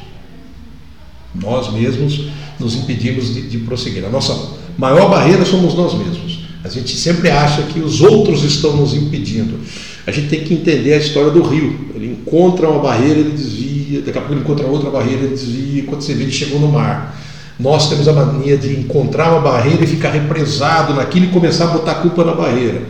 Nós 1.34 1.74
mesmos 1.74 2.28
nos 2.60 2.76
impedimos 2.76 3.34
de, 3.34 3.50
de 3.50 3.58
prosseguir. 3.60 4.06
A 4.06 4.10
nossa 4.10 4.58
maior 4.78 5.10
barreira 5.10 5.46
somos 5.46 5.74
nós 5.74 5.94
mesmos. 5.94 6.44
A 6.64 6.70
gente 6.70 6.96
sempre 6.96 7.30
acha 7.30 7.64
que 7.64 7.80
os 7.80 8.02
outros 8.02 8.44
estão 8.44 8.78
nos 8.78 8.94
impedindo. 8.94 9.60
A 10.06 10.12
gente 10.12 10.30
tem 10.30 10.44
que 10.44 10.54
entender 10.54 10.94
a 10.94 10.98
história 10.98 11.32
do 11.32 11.42
rio. 11.42 11.92
Ele 11.96 12.12
encontra 12.12 12.70
uma 12.70 12.82
barreira, 12.82 13.20
ele 13.20 13.32
desvia, 13.32 13.63
daqui 14.02 14.18
a 14.18 14.22
pouco 14.22 14.34
ele 14.34 14.42
encontra 14.42 14.66
outra 14.68 14.90
barreira, 14.90 15.22
ele 15.22 15.36
desvia, 15.36 15.84
quando 15.84 16.02
você 16.02 16.14
vê, 16.14 16.24
ele 16.24 16.32
chegou 16.32 16.60
no 16.60 16.68
mar. 16.70 17.18
Nós 17.60 17.88
temos 17.90 18.08
a 18.08 18.14
mania 18.14 18.58
de 18.58 18.80
encontrar 18.80 19.32
uma 19.32 19.42
barreira 19.42 19.84
e 19.84 19.88
ficar 19.88 20.10
represado 20.10 20.94
naquilo 20.94 21.26
e 21.26 21.30
começar 21.30 21.66
a 21.66 21.68
botar 21.68 21.92
a 21.92 21.96
culpa 21.96 22.24
na 22.24 22.34
barreira. 22.34 22.82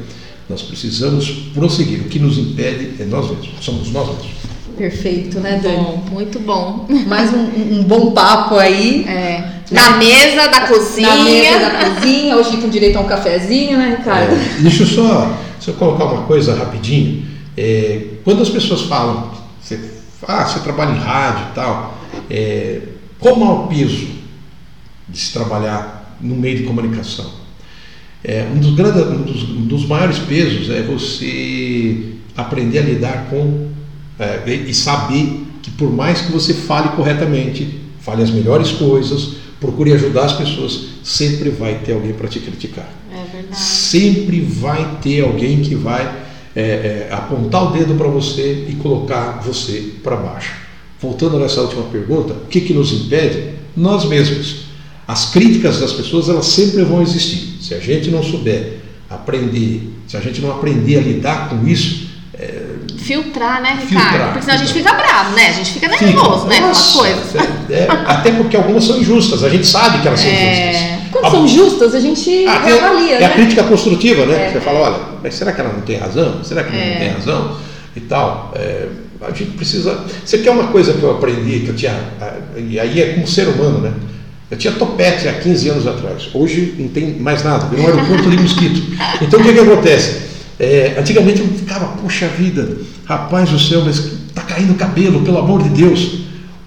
Nós 0.49 0.61
precisamos 0.61 1.29
prosseguir. 1.53 1.99
O 2.01 2.03
que 2.05 2.19
nos 2.19 2.37
impede 2.37 3.01
é 3.01 3.05
nós 3.05 3.29
mesmos. 3.29 3.49
Somos 3.61 3.91
nós 3.91 4.07
mesmos. 4.07 4.31
Perfeito, 4.77 5.39
né, 5.39 5.59
Dani? 5.61 5.75
Bom, 5.77 6.03
muito 6.11 6.39
bom. 6.39 6.87
Mais 7.07 7.31
um, 7.33 7.79
um- 7.79 7.83
bom 7.83 8.11
papo 8.11 8.55
aí. 8.55 9.05
É. 9.07 9.43
Na 9.71 9.97
mesa 9.97 10.47
da 10.49 10.67
cozinha. 10.67 11.07
Na 11.15 11.23
mesa 11.23 11.59
da 11.59 11.71
cozinha, 11.89 12.35
hoje 12.35 12.57
com 12.57 12.69
direito 12.69 12.97
a 12.97 13.01
um 13.01 13.05
cafezinho, 13.05 13.77
né, 13.77 13.95
Ricardo? 13.97 14.33
É, 14.33 14.61
deixa 14.61 14.83
eu 14.83 14.87
só, 14.87 15.37
só 15.59 15.73
colocar 15.73 16.05
uma 16.05 16.23
coisa 16.23 16.55
rapidinho. 16.55 17.25
É, 17.57 18.01
quando 18.23 18.41
as 18.41 18.49
pessoas 18.49 18.81
falam, 18.81 19.31
ah, 20.27 20.45
você 20.45 20.59
trabalha 20.59 20.91
em 20.91 20.99
rádio 20.99 21.47
e 21.51 21.55
tal, 21.55 21.97
é, 22.29 22.81
qual 23.19 23.35
o 23.35 23.39
maior 23.39 23.67
peso 23.67 24.07
de 25.07 25.17
se 25.17 25.33
trabalhar 25.33 26.17
no 26.21 26.35
meio 26.35 26.57
de 26.57 26.63
comunicação? 26.63 27.31
É, 28.23 28.47
um, 28.53 28.59
dos 28.59 28.73
grandes, 28.75 29.01
um, 29.01 29.21
dos, 29.21 29.43
um 29.43 29.65
dos 29.65 29.85
maiores 29.85 30.17
pesos 30.19 30.69
é 30.69 30.81
você 30.81 32.13
aprender 32.35 32.79
a 32.79 32.81
lidar 32.81 33.27
com 33.29 33.69
é, 34.17 34.41
e 34.47 34.69
e 34.69 34.73
saber 34.73 35.45
que 35.61 35.71
por 35.71 35.91
mais 35.91 36.21
que 36.21 36.31
você 36.31 36.53
fale 36.53 36.89
corretamente, 36.89 37.81
fale 37.99 38.21
as 38.21 38.29
melhores 38.29 38.71
coisas, 38.71 39.37
procure 39.59 39.93
ajudar 39.93 40.25
as 40.25 40.33
pessoas, 40.33 40.87
sempre 41.03 41.49
vai 41.49 41.75
ter 41.75 41.93
alguém 41.93 42.13
para 42.13 42.27
te 42.27 42.39
criticar. 42.39 42.89
É 43.11 43.35
verdade. 43.35 43.57
Sempre 43.57 44.41
vai 44.41 44.97
ter 45.01 45.21
alguém 45.21 45.61
que 45.61 45.75
vai 45.75 46.22
é, 46.55 46.61
é, 46.61 47.09
apontar 47.11 47.63
o 47.63 47.71
dedo 47.71 47.95
para 47.95 48.07
você 48.07 48.65
e 48.69 48.75
colocar 48.75 49.41
você 49.43 49.93
para 50.03 50.15
baixo. 50.15 50.53
Voltando 51.01 51.37
nessa 51.39 51.61
última 51.61 51.83
pergunta, 51.83 52.33
o 52.33 52.45
que, 52.47 52.61
que 52.61 52.73
nos 52.73 52.91
impede? 52.93 53.55
Nós 53.75 54.05
mesmos. 54.05 54.63
As 55.07 55.31
críticas 55.31 55.79
das 55.79 55.91
pessoas 55.91 56.29
elas 56.29 56.45
sempre 56.45 56.83
vão 56.83 57.01
existir. 57.01 57.57
Se 57.61 57.73
a 57.73 57.79
gente 57.79 58.09
não 58.09 58.23
souber 58.23 58.77
aprender, 59.09 59.91
se 60.07 60.15
a 60.15 60.21
gente 60.21 60.39
não 60.41 60.51
aprender 60.51 60.97
a 60.97 61.01
lidar 61.01 61.49
com 61.49 61.67
isso, 61.67 62.03
Filtrar, 62.97 63.61
né, 63.61 63.77
Ricardo? 63.81 63.87
Filtrar, 64.09 64.27
Porque 64.31 64.41
senão 64.41 64.55
a 64.55 64.57
gente 64.57 64.73
filtrar. 64.73 64.95
fica 64.95 65.07
bravo, 65.07 65.35
né? 65.35 65.47
A 65.47 65.51
gente 65.51 65.71
fica 65.73 65.89
fica, 65.89 66.05
nervoso, 66.05 66.47
né? 66.47 66.59
Com 66.61 66.65
as 66.69 66.77
nossa, 66.77 66.97
coisas. 66.99 67.35
é- 67.69 67.73
é- 67.73 67.87
até 68.05 68.31
porque 68.31 68.55
algumas 68.55 68.83
são 68.85 68.97
injustas, 68.97 69.43
a 69.43 69.49
gente 69.49 69.67
sabe 69.67 70.01
que 70.01 70.07
elas 70.07 70.19
são 70.21 70.29
É. 70.29 70.69
injustas. 70.69 70.92
Quando 71.13 71.25
A- 71.25 71.31
são 71.31 71.47
justas, 71.47 71.95
a 71.95 71.99
gente 71.99 72.45
Ah, 72.47 72.59
reavalia, 72.65 73.13
é 73.13 73.23
a 73.25 73.29
né? 73.29 73.33
crítica 73.35 73.63
construtiva, 73.63 74.25
né? 74.25 74.47
É. 74.47 74.51
Você 74.51 74.59
fala, 74.59 74.79
olha, 74.79 74.99
mas 75.23 75.35
será 75.35 75.53
que 75.53 75.61
ela 75.61 75.71
não 75.71 75.81
tem 75.81 75.97
razão? 75.97 76.43
Será 76.43 76.63
que 76.63 76.75
ela 76.75 76.83
É. 76.83 76.89
não 76.93 76.99
tem 76.99 77.09
razão? 77.09 77.57
E 77.95 77.99
tal. 78.01 78.51
É, 78.55 78.87
a 79.21 79.29
gente 79.31 79.51
precisa. 79.51 80.03
Você 80.25 80.39
quer 80.39 80.49
uma 80.49 80.67
coisa 80.67 80.93
que 80.93 81.03
eu 81.03 81.11
aprendi, 81.11 81.59
que 81.61 81.69
eu 81.69 81.75
tinha. 81.75 81.95
E 82.57 82.79
aí 82.79 82.99
é 83.01 83.13
como 83.13 83.27
ser 83.27 83.47
humano, 83.47 83.79
né? 83.79 83.93
Eu 84.51 84.57
tinha 84.57 84.73
topete 84.73 85.27
há 85.27 85.33
15 85.33 85.69
anos 85.69 85.87
atrás. 85.87 86.29
Hoje 86.33 86.75
não 86.77 86.87
tem 86.89 87.15
mais 87.19 87.43
nada, 87.43 87.65
virou 87.67 87.85
um 87.85 87.87
aeroporto 87.89 88.29
de 88.29 88.37
mosquito. 88.37 88.81
Então 89.21 89.39
o 89.39 89.43
que, 89.43 89.53
que 89.53 89.59
acontece? 89.59 90.21
É, 90.59 90.95
antigamente 90.99 91.39
eu 91.41 91.47
ficava, 91.47 91.85
poxa 92.01 92.27
vida, 92.27 92.77
rapaz 93.05 93.49
do 93.49 93.59
céu, 93.59 93.81
mas 93.85 93.99
tá 94.35 94.41
caindo 94.41 94.73
o 94.73 94.75
cabelo, 94.75 95.21
pelo 95.21 95.37
amor 95.39 95.63
de 95.63 95.69
Deus. 95.69 96.19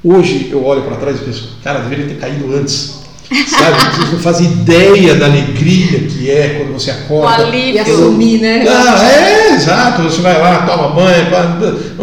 Hoje 0.02 0.48
eu 0.50 0.64
olho 0.64 0.82
para 0.82 0.96
trás 0.96 1.16
e 1.20 1.24
penso, 1.24 1.58
cara, 1.62 1.80
deveria 1.80 2.06
ter 2.06 2.14
caído 2.18 2.52
antes. 2.56 3.02
Sabe? 3.48 3.96
Vocês 3.96 4.12
não 4.12 4.18
fazem 4.20 4.46
ideia 4.46 5.14
da 5.16 5.26
alegria 5.26 5.98
que 6.00 6.30
é 6.30 6.60
quando 6.60 6.72
você 6.74 6.90
O 6.90 6.94
acorda. 6.94 7.42
E 7.42 7.78
alívio. 7.78 7.82
assumir, 7.82 8.40
né? 8.40 8.64
Ah, 8.68 9.04
é, 9.04 9.54
exato. 9.54 10.02
Você 10.02 10.20
vai 10.20 10.40
lá, 10.40 10.62
toma 10.66 10.88
banho, 10.90 11.26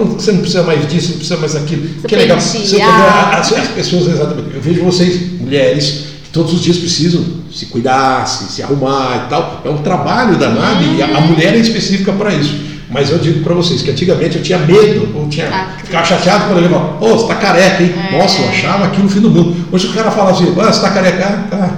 você 0.09 0.31
não 0.33 0.39
precisa 0.39 0.63
mais 0.63 0.87
disso, 0.87 1.09
não 1.11 1.17
precisa 1.17 1.37
mais 1.37 1.53
daquilo. 1.53 1.87
Você 2.01 2.07
que 2.07 2.15
legal. 2.15 2.39
Você 2.39 2.81
as, 2.81 3.53
as 3.53 3.67
pessoas, 3.69 4.07
exatamente. 4.07 4.53
Eu 4.53 4.61
vejo 4.61 4.83
vocês, 4.83 5.39
mulheres, 5.39 6.05
que 6.23 6.29
todos 6.31 6.53
os 6.53 6.61
dias 6.61 6.77
precisam 6.77 7.23
se 7.51 7.67
cuidar, 7.67 8.27
se, 8.27 8.51
se 8.51 8.61
arrumar 8.61 9.25
e 9.25 9.29
tal. 9.29 9.61
É 9.63 9.69
um 9.69 9.77
trabalho 9.77 10.35
danado 10.35 10.83
e 10.83 11.01
a, 11.01 11.17
a 11.17 11.21
mulher 11.21 11.53
é 11.53 11.57
específica 11.57 12.11
para 12.11 12.33
isso. 12.33 12.72
Mas 12.93 13.09
eu 13.09 13.17
digo 13.17 13.43
para 13.43 13.55
vocês 13.55 13.81
que 13.81 13.89
antigamente 13.89 14.37
eu 14.37 14.43
tinha 14.43 14.59
medo, 14.59 15.09
eu 15.15 15.27
tinha, 15.29 15.47
Ah, 15.51 15.69
ficava 15.83 16.05
chateado 16.05 16.45
quando 16.45 16.57
eu 16.57 16.63
lembro, 16.63 16.79
pô, 16.99 17.09
você 17.09 17.27
tá 17.27 17.35
careca, 17.35 17.81
hein? 17.81 17.93
É. 18.11 18.17
Nossa, 18.17 18.41
eu 18.41 18.49
achava 18.49 18.85
aquilo 18.85 19.07
o 19.07 19.09
fim 19.09 19.19
do 19.19 19.31
mundo. 19.31 19.67
Hoje 19.71 19.87
o 19.87 19.93
cara 19.93 20.11
fala 20.11 20.29
assim, 20.29 20.53
ah, 20.57 20.71
você 20.71 20.81
tá 20.81 20.91
careca? 20.91 21.25
Ah, 21.51 21.69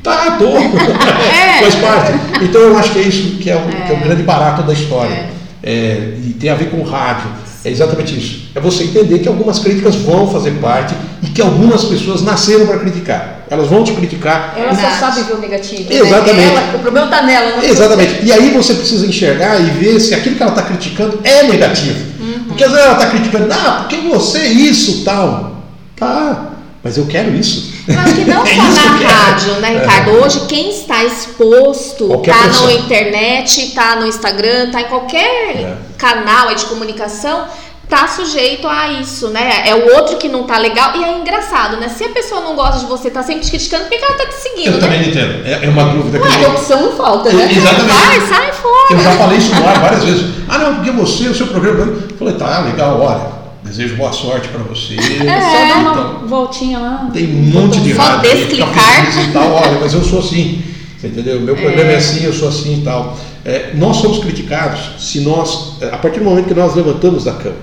Tá. 0.00 0.14
Tá, 0.14 0.30
tô. 0.38 0.46
É. 0.56 1.60
Faz 1.60 1.74
parte. 1.74 2.12
Então 2.44 2.60
eu 2.60 2.78
acho 2.78 2.92
que 2.92 2.98
é 3.00 3.02
isso 3.02 3.36
que 3.38 3.50
é 3.50 3.56
o, 3.56 3.60
que 3.62 3.92
é 3.92 3.94
o 3.94 4.00
grande 4.00 4.22
barato 4.22 4.62
da 4.62 4.72
história. 4.72 5.26
É, 5.60 6.14
e 6.24 6.34
tem 6.38 6.50
a 6.50 6.54
ver 6.54 6.70
com 6.70 6.78
o 6.78 6.84
rádio. 6.84 7.28
É 7.68 7.70
exatamente 7.70 8.16
isso. 8.18 8.40
É 8.54 8.60
você 8.60 8.84
entender 8.84 9.18
que 9.18 9.28
algumas 9.28 9.58
críticas 9.58 9.94
vão 9.96 10.30
fazer 10.30 10.52
parte 10.52 10.94
e 11.22 11.26
que 11.26 11.40
algumas 11.42 11.84
pessoas 11.84 12.22
nasceram 12.22 12.66
para 12.66 12.78
criticar. 12.78 13.44
Elas 13.50 13.68
vão 13.68 13.84
te 13.84 13.92
criticar. 13.92 14.54
Ela 14.56 14.74
só 14.74 14.90
sabe 14.98 15.22
ver 15.24 15.34
o 15.34 15.38
negativo. 15.38 15.82
né? 15.90 15.96
Exatamente. 16.00 16.50
Ela- 16.50 16.74
o 16.74 16.78
problema 16.78 17.06
tá 17.08 17.22
nela, 17.22 17.56
não 17.56 17.62
Exatamente. 17.62 18.24
E 18.24 18.32
aí 18.32 18.50
você 18.50 18.74
precisa 18.74 19.06
enxergar 19.06 19.60
e 19.60 19.64
ver 19.64 20.00
se 20.00 20.14
aquilo 20.14 20.36
que 20.36 20.42
ela 20.42 20.52
está 20.52 20.62
criticando 20.62 21.20
é 21.22 21.42
negativo. 21.44 22.08
Porque 22.46 22.64
às 22.64 22.70
vezes 22.70 22.84
ela 22.86 22.94
está 22.94 23.06
criticando, 23.10 23.52
ah, 23.52 23.86
porque 23.86 23.96
você 24.08 24.38
isso 24.46 25.04
tal. 25.04 25.62
Tá, 25.96 26.52
mas 26.82 26.96
eu 26.96 27.06
quero 27.06 27.34
isso. 27.34 27.72
Eu 27.88 27.98
acho 28.00 28.14
que 28.14 28.24
não 28.24 28.42
É 28.42 28.54
só 28.54 28.62
na 28.62 28.98
quero. 28.98 29.10
rádio, 29.12 29.52
né, 29.54 29.68
Ricardo? 29.80 30.10
Hoje 30.22 30.40
quem 30.46 30.70
está 30.70 31.02
exposto, 31.04 32.06
Qualquer 32.06 32.34
tá 32.34 32.42
pessoa. 32.48 32.66
na 32.66 32.72
internet, 32.74 33.70
tá 33.74 33.96
no 33.96 34.06
Instagram, 34.06 34.70
tá 34.70 34.80
em 34.82 34.84
qualquer 34.84 35.56
É. 35.56 35.76
canal 35.96 36.54
de 36.54 36.64
comunicação, 36.66 37.46
tá 37.88 38.06
sujeito 38.06 38.68
a 38.68 38.88
isso, 39.00 39.28
né? 39.30 39.62
É 39.64 39.74
o 39.74 39.94
outro 39.96 40.18
que 40.18 40.28
não 40.28 40.42
tá 40.44 40.58
legal. 40.58 40.92
E 40.96 41.02
é 41.02 41.18
engraçado, 41.18 41.78
né? 41.78 41.88
Se 41.88 42.04
a 42.04 42.10
pessoa 42.10 42.42
não 42.42 42.54
gosta 42.54 42.80
de 42.80 42.84
você, 42.86 43.08
tá 43.10 43.22
sempre 43.22 43.42
te 43.44 43.50
criticando, 43.50 43.84
por 43.86 43.98
que 43.98 44.04
ela 44.04 44.14
tá 44.14 44.26
te 44.26 44.34
seguindo, 44.34 44.66
Eu 44.66 44.72
né? 44.74 44.80
também 44.80 45.08
entendo. 45.08 45.46
É, 45.46 45.64
é 45.64 45.68
uma 45.70 45.84
dúvida 45.84 46.18
que 46.18 46.28
Ué, 46.28 46.44
eu 46.44 46.50
opção 46.50 46.82
não 46.82 46.92
falta, 46.92 47.32
né? 47.32 47.50
Exatamente. 47.50 47.88
Vai, 47.94 48.20
sai 48.28 48.52
fora. 48.52 48.86
Eu 48.90 48.98
já 49.00 49.12
falei 49.12 49.38
isso 49.38 49.54
no 49.54 49.66
ar 49.66 49.80
várias 49.80 50.04
vezes. 50.04 50.26
Ah, 50.46 50.58
não, 50.58 50.74
porque 50.74 50.90
você, 50.90 51.28
o 51.28 51.34
seu 51.34 51.46
programa. 51.46 51.80
Eu 52.10 52.16
falei, 52.18 52.34
tá, 52.34 52.58
legal, 52.60 53.00
olha. 53.00 53.37
Desejo 53.68 53.96
boa 53.96 54.12
sorte 54.12 54.48
para 54.48 54.62
você. 54.62 54.94
É 54.94 54.98
só 54.98 55.68
dar 55.68 55.78
uma 55.78 55.90
Então, 55.92 56.26
voltinha 56.28 56.78
lá. 56.78 57.10
tem 57.12 57.26
um 57.26 57.60
monte 57.60 57.80
de 57.80 57.94
Só 57.94 58.02
rádio 58.02 58.30
fica 58.30 58.36
desclicar. 58.46 59.28
e 59.28 59.32
tal. 59.32 59.52
Olha, 59.52 59.78
mas 59.80 59.92
eu 59.94 60.02
sou 60.02 60.20
assim. 60.20 60.62
Você 60.98 61.08
entendeu? 61.08 61.40
Meu 61.40 61.54
programa 61.54 61.92
é 61.92 61.96
assim, 61.96 62.24
eu 62.24 62.32
sou 62.32 62.48
assim 62.48 62.80
e 62.80 62.82
tal. 62.82 63.16
É, 63.44 63.72
nós 63.74 63.98
somos 63.98 64.18
criticados 64.18 64.80
se 64.98 65.20
nós, 65.20 65.74
é, 65.80 65.86
a 65.86 65.98
partir 65.98 66.18
do 66.18 66.24
momento 66.24 66.46
que 66.48 66.54
nós 66.54 66.74
levantamos 66.74 67.24
da 67.24 67.32
cama, 67.34 67.54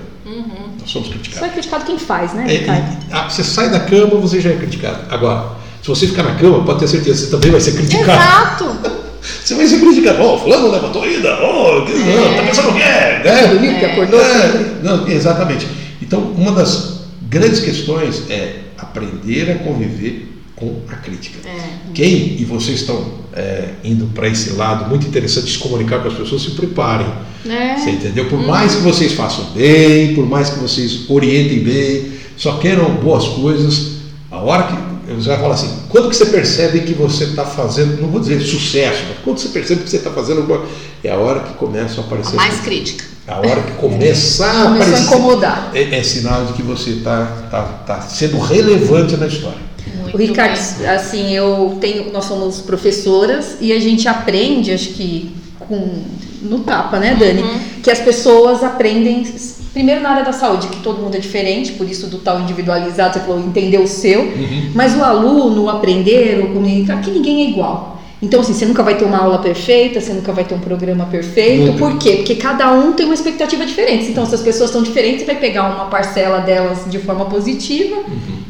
nós 0.80 0.90
somos 0.90 1.08
Só 1.08 1.14
é 1.14 1.18
criticados. 1.18 1.52
criticado 1.52 1.84
quem 1.84 1.98
faz, 1.98 2.32
né, 2.32 2.46
É, 2.48 3.12
ah, 3.12 3.28
você 3.28 3.44
sai 3.44 3.68
da 3.68 3.80
cama, 3.80 4.16
você 4.16 4.40
já 4.40 4.50
é 4.50 4.56
criticado. 4.56 5.00
Agora, 5.10 5.56
Se 5.82 5.88
você 5.88 6.06
ficar 6.08 6.24
na 6.24 6.34
cama, 6.34 6.64
pode 6.64 6.80
ter 6.80 6.88
certeza, 6.88 7.26
você 7.26 7.30
também 7.30 7.50
vai 7.52 7.60
ser 7.60 7.72
criticado. 7.72 8.10
Exato. 8.10 8.96
Você 9.44 9.54
vai 9.56 9.66
ser 9.66 9.80
criticado. 9.80 10.22
Ó, 10.22 10.34
oh, 10.34 10.38
fulano 10.38 10.70
levantou 10.70 11.02
ainda. 11.02 11.36
Ó, 11.42 11.78
oh, 11.78 11.80
não, 11.80 12.36
tá 12.36 12.42
pensando 12.44 12.70
o 12.70 12.74
quê? 12.74 12.82
É. 12.82 13.48
Dormiu 13.48 13.74
que 13.78 13.84
acordou? 13.84 14.20
É, 14.20 14.64
não, 14.82 15.08
exatamente. 15.08 15.66
Então, 16.00 16.20
uma 16.32 16.52
das 16.52 17.00
grandes 17.28 17.60
questões 17.60 18.28
é 18.30 18.60
aprender 18.78 19.50
a 19.50 19.58
conviver 19.58 20.36
com 20.56 20.80
a 20.88 20.96
crítica. 20.96 21.46
É. 21.46 21.92
Quem, 21.92 22.40
e 22.40 22.44
vocês 22.44 22.80
estão 22.80 23.04
é, 23.34 23.68
indo 23.84 24.06
para 24.06 24.26
esse 24.28 24.50
lado 24.54 24.88
muito 24.88 25.06
interessante 25.06 25.50
se 25.52 25.58
comunicar 25.58 26.00
com 26.00 26.08
as 26.08 26.14
pessoas, 26.14 26.42
se 26.42 26.52
preparem. 26.52 27.06
É. 27.46 27.76
Você 27.76 27.90
entendeu? 27.90 28.26
Por 28.28 28.40
mais 28.40 28.74
que 28.74 28.80
vocês 28.80 29.12
façam 29.12 29.44
bem, 29.54 30.14
por 30.14 30.26
mais 30.26 30.50
que 30.50 30.58
vocês 30.58 31.08
orientem 31.08 31.60
bem, 31.60 32.12
só 32.36 32.56
queiram 32.56 32.94
boas 32.96 33.26
coisas, 33.28 33.96
a 34.30 34.38
hora 34.38 34.64
que. 34.64 34.96
Você 35.06 35.28
vai 35.28 35.38
falar 35.38 35.54
assim, 35.54 35.72
quando 35.88 36.10
que 36.10 36.16
você 36.16 36.26
percebe 36.26 36.80
que 36.80 36.92
você 36.92 37.24
está 37.26 37.44
fazendo, 37.44 38.02
não 38.02 38.08
vou 38.08 38.18
dizer 38.18 38.40
sucesso, 38.40 39.04
mas 39.08 39.18
quando 39.22 39.38
você 39.38 39.50
percebe 39.50 39.84
que 39.84 39.90
você 39.90 39.98
está 39.98 40.10
fazendo 40.10 40.40
alguma 40.40 40.64
é 41.04 41.10
a 41.10 41.16
hora 41.16 41.40
que 41.40 41.54
começam 41.54 42.02
a 42.02 42.06
aparecer. 42.08 42.32
A 42.32 42.36
mais 42.36 42.60
crítica. 42.60 43.04
A 43.28 43.38
hora 43.38 43.60
que 43.62 43.72
começar 43.72 44.50
a 44.50 44.72
aparecer. 44.74 45.02
incomodar. 45.04 45.70
É, 45.74 45.98
é 45.98 46.02
sinal 46.02 46.44
de 46.46 46.52
que 46.52 46.62
você 46.62 46.90
está 46.90 47.26
tá, 47.50 47.62
tá 47.86 48.00
sendo 48.02 48.38
relevante 48.38 49.16
na 49.16 49.26
história. 49.26 49.58
Muito 50.00 50.14
O 50.14 50.18
Ricardo, 50.18 50.58
bem. 50.78 50.88
assim, 50.88 51.32
eu 51.32 51.76
tenho, 51.80 52.12
nós 52.12 52.24
somos 52.24 52.60
professoras 52.60 53.56
e 53.60 53.72
a 53.72 53.80
gente 53.80 54.06
aprende, 54.08 54.72
acho 54.72 54.90
que 54.90 55.34
com 55.58 56.02
no 56.42 56.60
tapa, 56.60 56.98
né, 57.00 57.16
Dani, 57.18 57.42
Uhum. 57.42 57.58
que 57.82 57.90
as 57.90 57.98
pessoas 57.98 58.62
aprendem 58.62 59.24
primeiro 59.72 60.00
na 60.00 60.10
área 60.10 60.24
da 60.24 60.32
saúde, 60.32 60.68
que 60.68 60.76
todo 60.80 61.02
mundo 61.02 61.16
é 61.16 61.18
diferente, 61.18 61.72
por 61.72 61.88
isso 61.88 62.06
do 62.06 62.18
tal 62.18 62.40
individualizado, 62.40 63.14
você 63.14 63.20
falou 63.20 63.40
entender 63.40 63.78
o 63.78 63.86
seu, 63.88 64.20
Uhum. 64.22 64.70
mas 64.74 64.94
o 64.96 65.02
aluno, 65.02 65.64
o 65.64 65.68
aprender, 65.70 66.38
o 66.44 66.52
comunicar, 66.52 67.00
que 67.02 67.10
ninguém 67.10 67.46
é 67.46 67.50
igual. 67.50 67.95
Então, 68.20 68.40
assim, 68.40 68.54
você 68.54 68.64
nunca 68.64 68.82
vai 68.82 68.96
ter 68.96 69.04
uma 69.04 69.18
aula 69.18 69.38
perfeita, 69.38 70.00
você 70.00 70.12
nunca 70.12 70.32
vai 70.32 70.42
ter 70.44 70.54
um 70.54 70.58
programa 70.58 71.04
perfeito. 71.04 71.66
Nunca. 71.66 71.78
Por 71.78 71.98
quê? 71.98 72.16
Porque 72.16 72.36
cada 72.36 72.72
um 72.72 72.92
tem 72.92 73.04
uma 73.04 73.14
expectativa 73.14 73.66
diferente. 73.66 74.06
Então, 74.06 74.24
se 74.24 74.34
as 74.34 74.40
pessoas 74.40 74.70
são 74.70 74.82
diferentes, 74.82 75.20
você 75.20 75.26
vai 75.26 75.36
pegar 75.36 75.64
uma 75.64 75.86
parcela 75.86 76.38
delas 76.40 76.90
de 76.90 76.98
forma 76.98 77.26
positiva 77.26 77.96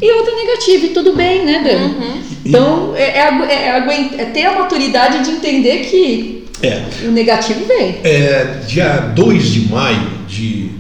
e 0.00 0.12
outra 0.12 0.34
negativa. 0.36 0.86
E 0.86 0.88
tudo 0.90 1.14
bem, 1.14 1.44
né, 1.44 1.62
Dani? 1.64 1.94
Uhum. 1.94 2.22
Então, 2.44 2.94
é, 2.94 3.18
é 3.18 3.26
é 3.26 4.22
é 4.22 4.24
ter 4.26 4.46
a 4.46 4.56
maturidade 4.56 5.24
de 5.24 5.30
entender 5.32 5.78
que 5.78 6.44
É, 6.62 6.84
o 7.06 7.10
negativo 7.10 7.64
vem. 7.66 7.96
É, 8.04 8.60
dia 8.66 8.98
2 8.98 9.44
de 9.44 9.68
maio 9.68 10.10
de 10.28 10.70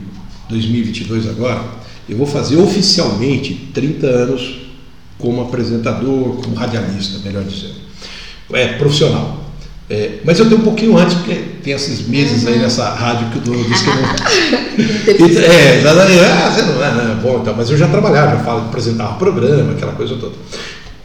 2022 0.48 1.28
agora, 1.28 1.60
eu 2.08 2.16
vou 2.16 2.26
fazer 2.26 2.56
oficialmente 2.56 3.52
30 3.74 4.06
anos 4.06 4.60
como 5.18 5.42
apresentador, 5.42 6.36
como 6.36 6.54
radialista, 6.54 7.18
melhor 7.24 7.42
dizendo. 7.42 7.85
É, 8.52 8.68
profissional. 8.74 9.44
É, 9.88 10.18
mas 10.24 10.38
eu 10.38 10.46
tenho 10.48 10.60
um 10.60 10.64
pouquinho 10.64 10.96
antes, 10.98 11.14
porque 11.14 11.34
tem 11.62 11.72
esses 11.72 12.08
meses 12.08 12.44
aí 12.46 12.58
nessa 12.58 12.88
rádio 12.90 13.28
que 13.30 13.38
o 13.38 13.40
dono 13.40 13.64
disse 13.64 13.84
que 13.84 13.90
eu 13.90 13.94
não. 13.94 14.02
E- 15.28 15.38
é, 15.38 15.78
exatamente. 15.78 16.20
Ah, 16.24 16.50
você 16.50 16.62
não 16.62 16.84
é, 16.84 16.90
né? 16.94 17.20
Bom, 17.22 17.38
então, 17.40 17.54
mas 17.56 17.70
eu 17.70 17.76
já 17.78 17.86
trabalhava, 17.88 18.36
já 18.36 18.42
falo, 18.42 18.62
apresentava 18.62 19.14
programa, 19.14 19.72
aquela 19.72 19.92
coisa 19.92 20.16
toda. 20.16 20.34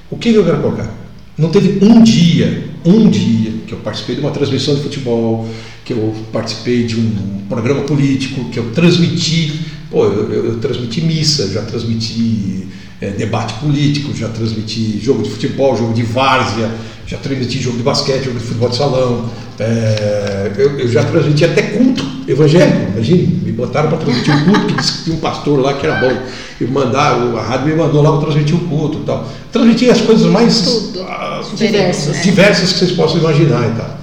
O 0.10 0.18
que 0.18 0.30
eu 0.34 0.44
quero 0.44 0.58
colocar? 0.58 0.90
Não 1.38 1.50
teve 1.50 1.84
um 1.86 2.02
dia, 2.04 2.70
um 2.84 3.08
dia, 3.10 3.54
que 3.68 3.74
eu 3.74 3.78
participei 3.80 4.16
de 4.16 4.22
uma 4.22 4.32
transmissão 4.32 4.76
de 4.76 4.82
futebol, 4.82 5.48
que 5.86 5.94
eu 5.94 6.14
participei 6.34 6.84
de 6.84 6.96
um 7.00 7.44
programa 7.48 7.82
político, 7.84 8.46
que 8.50 8.58
eu 8.58 8.72
transmiti. 8.72 9.62
Pô, 9.92 10.06
eu, 10.06 10.32
eu- 10.34 10.46
eu 10.48 10.60
transmiti 10.60 11.02
missa, 11.02 11.48
já 11.52 11.62
transmiti 11.62 12.68
é, 13.02 13.10
debate 13.10 13.56
político, 13.56 14.16
já 14.16 14.30
transmiti 14.30 15.00
jogo 15.02 15.24
de 15.24 15.30
futebol, 15.32 15.76
jogo 15.76 15.94
de 15.94 16.04
várzea, 16.04 16.70
já 17.08 17.18
transmiti 17.18 17.60
jogo 17.60 17.78
de 17.78 17.84
basquete, 17.84 18.26
jogo 18.26 18.38
de 18.38 18.46
futebol 18.46 18.70
de 18.70 18.76
salão. 18.78 19.30
é, 19.60 20.52
eu, 20.56 20.80
eu 20.80 20.88
já 20.88 21.04
transmiti 21.04 21.44
até 21.44 21.62
culto 21.64 22.06
evangélico. 22.28 22.92
Imagina, 22.94 23.28
me 23.44 23.52
botaram 23.52 23.90
para 23.90 23.98
transmitir 23.98 24.34
um 24.36 24.46
culto, 24.46 24.68
que 24.68 24.74
disse 24.76 24.92
que 25.00 25.04
tinha 25.06 25.16
um 25.16 25.20
pastor 25.20 25.60
lá 25.60 25.74
que 25.74 25.86
era 25.86 26.00
bom. 26.00 26.22
E 26.60 26.66
mandaram, 26.66 27.36
a 27.38 27.42
rádio 27.42 27.68
me 27.68 27.76
mandou 27.76 28.04
lá 28.04 28.12
para 28.12 28.22
transmitir 28.22 28.56
o 28.56 28.60
culto 28.60 29.00
e 29.00 29.04
tal. 29.04 29.28
Transmiti 29.52 29.90
as 29.90 30.02
coisas 30.02 30.28
mais 30.28 30.62
Tudo. 30.62 31.02
ah, 31.02 31.42
Diversas. 31.56 32.24
diversas 32.24 32.74
que 32.74 32.80
vocês 32.80 32.92
possam 32.92 33.18
imaginar 33.18 33.68
e 33.68 33.78
tal. 33.78 34.02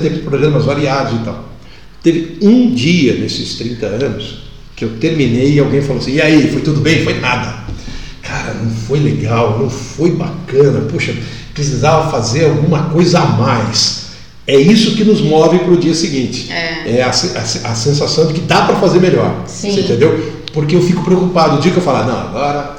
Teve 0.00 0.18
programas 0.20 0.64
variados 0.64 1.20
e 1.20 1.24
tal. 1.24 1.48
Teve 2.02 2.38
um 2.42 2.72
dia 2.74 3.14
nesses 3.14 3.54
30 3.56 3.86
anos 3.86 4.44
que 4.76 4.84
eu 4.84 4.90
terminei 5.00 5.54
e 5.54 5.58
alguém 5.60 5.80
falou 5.80 6.02
assim: 6.02 6.14
e 6.14 6.20
aí, 6.20 6.50
foi 6.50 6.60
tudo 6.62 6.80
bem? 6.80 7.02
Foi 7.02 7.18
nada. 7.20 7.63
Cara, 8.34 8.54
não 8.54 8.70
foi 8.70 8.98
legal, 8.98 9.58
não 9.60 9.70
foi 9.70 10.10
bacana. 10.12 10.80
Puxa, 10.90 11.14
precisava 11.52 12.10
fazer 12.10 12.46
alguma 12.46 12.84
coisa 12.84 13.20
a 13.20 13.24
mais. 13.26 14.04
É 14.46 14.56
isso 14.56 14.94
que 14.96 15.04
nos 15.04 15.20
move 15.20 15.58
para 15.60 15.72
o 15.72 15.76
dia 15.76 15.94
seguinte. 15.94 16.50
É. 16.52 17.02
a, 17.02 17.12
se- 17.12 17.36
a 17.36 17.42
se- 17.42 17.64
a 17.66 17.74
sensação 17.74 18.26
de 18.26 18.34
que 18.34 18.40
dá 18.40 18.62
para 18.62 18.76
fazer 18.76 18.98
melhor. 19.00 19.42
Sim. 19.46 19.72
Você 19.72 19.80
entendeu? 19.82 20.32
Porque 20.52 20.74
eu 20.76 20.82
fico 20.82 21.02
preocupado. 21.04 21.56
O 21.56 21.60
dia 21.60 21.70
que 21.70 21.78
eu 21.78 21.82
falar, 21.82 22.04
não, 22.06 22.18
agora 22.18 22.76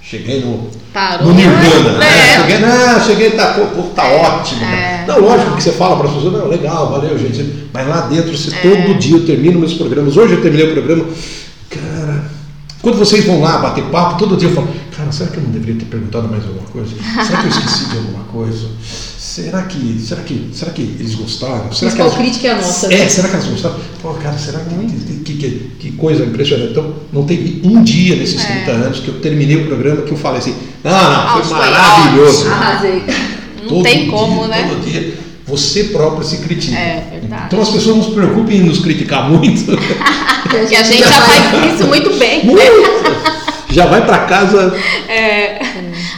cheguei 0.00 0.40
no, 0.40 0.68
Parou. 0.92 1.28
no 1.28 1.34
Nirvana. 1.34 1.98
né? 1.98 2.06
É. 2.06 2.40
Cheguei, 2.40 2.58
não, 2.60 3.00
cheguei, 3.04 3.30
tá, 3.32 3.54
pô, 3.74 3.82
tá 3.94 4.06
ótimo. 4.08 4.60
cara. 4.60 4.72
É. 4.76 5.04
Não, 5.06 5.18
lógico 5.20 5.56
que 5.56 5.62
você 5.62 5.72
fala 5.72 5.96
para 5.96 6.08
as 6.08 6.14
pessoas, 6.14 6.32
não, 6.32 6.48
legal, 6.48 6.90
valeu, 6.92 7.18
gente. 7.18 7.66
Mas 7.72 7.88
lá 7.88 8.02
dentro, 8.02 8.36
você, 8.36 8.50
É. 8.54 8.60
todo 8.60 8.98
dia 8.98 9.16
eu 9.16 9.26
termino 9.26 9.58
meus 9.58 9.74
programas. 9.74 10.16
Hoje 10.16 10.34
eu 10.34 10.40
terminei 10.40 10.68
o 10.68 10.72
programa. 10.72 11.04
Cara, 11.68 12.24
quando 12.80 12.98
vocês 12.98 13.24
vão 13.26 13.40
lá 13.42 13.58
bater 13.58 13.84
papo, 13.84 14.18
todo 14.18 14.36
dia 14.36 14.48
eu 14.48 14.54
falo, 14.54 14.68
cara, 15.02 15.12
será 15.12 15.30
que 15.30 15.36
eu 15.38 15.42
não 15.42 15.50
deveria 15.50 15.74
ter 15.76 15.84
perguntado 15.86 16.28
mais 16.28 16.44
alguma 16.44 16.66
coisa? 16.68 16.90
Será 17.26 17.40
que 17.40 17.46
eu 17.46 17.50
esqueci 17.50 17.84
de 17.90 17.96
alguma 17.98 18.24
coisa? 18.24 18.68
Será 19.18 19.62
que, 19.62 19.98
será 20.00 20.22
que, 20.22 20.50
será 20.52 20.70
que 20.72 20.82
eles 20.82 21.14
gostaram? 21.14 21.72
Será 21.72 21.90
que 21.90 21.96
principal 21.96 22.06
elas- 22.06 22.16
crítica 22.16 22.48
é 22.48 22.50
a 22.50 22.56
nossa. 22.56 22.86
é, 22.94 22.98
né? 22.98 23.08
será 23.08 23.28
que 23.28 23.34
elas 23.34 23.46
gostaram? 23.46 23.76
Pô, 24.02 24.14
cara, 24.14 24.36
será 24.38 24.58
que, 24.60 25.14
que, 25.24 25.34
que, 25.34 25.70
que 25.78 25.92
coisa 25.92 26.24
impressionante. 26.24 26.72
Então, 26.72 26.94
não 27.12 27.24
teve 27.24 27.60
um 27.64 27.82
dia 27.82 28.16
nesses 28.16 28.42
É. 28.44 28.64
30 28.64 28.70
anos 28.72 29.00
que 29.00 29.08
eu 29.08 29.14
terminei 29.20 29.56
o 29.56 29.66
programa 29.66 30.02
que 30.02 30.12
eu 30.12 30.16
falei 30.18 30.38
assim, 30.38 30.54
não, 30.84 30.90
não, 30.92 30.98
Ah, 31.00 31.40
foi 31.42 31.56
maravilhoso. 31.56 32.48
Arrasei. 32.48 33.02
Não 33.62 33.68
Todo 33.68 33.82
tem 33.84 34.02
dia, 34.02 34.10
como, 34.10 34.46
né? 34.48 34.68
Todo 34.68 34.84
dia 34.84 35.14
você 35.46 35.84
próprio 35.84 36.24
se 36.26 36.38
critica. 36.38 36.76
É, 36.78 37.08
verdade. 37.20 37.44
Então 37.46 37.60
as 37.60 37.68
pessoas 37.70 37.96
não 37.96 38.04
se 38.04 38.10
preocupem 38.12 38.58
em 38.58 38.62
nos 38.64 38.78
criticar 38.80 39.28
muito. 39.30 39.64
Que 40.50 40.56
a 40.76 40.82
gente 40.82 40.98
já 40.98 41.10
faz 41.10 41.74
isso 41.74 41.86
muito 41.88 42.12
bem. 42.18 42.44
muito. 42.44 42.62
Já 43.72 43.86
vai 43.86 44.04
para 44.04 44.18
casa. 44.26 44.74
É. 45.08 45.58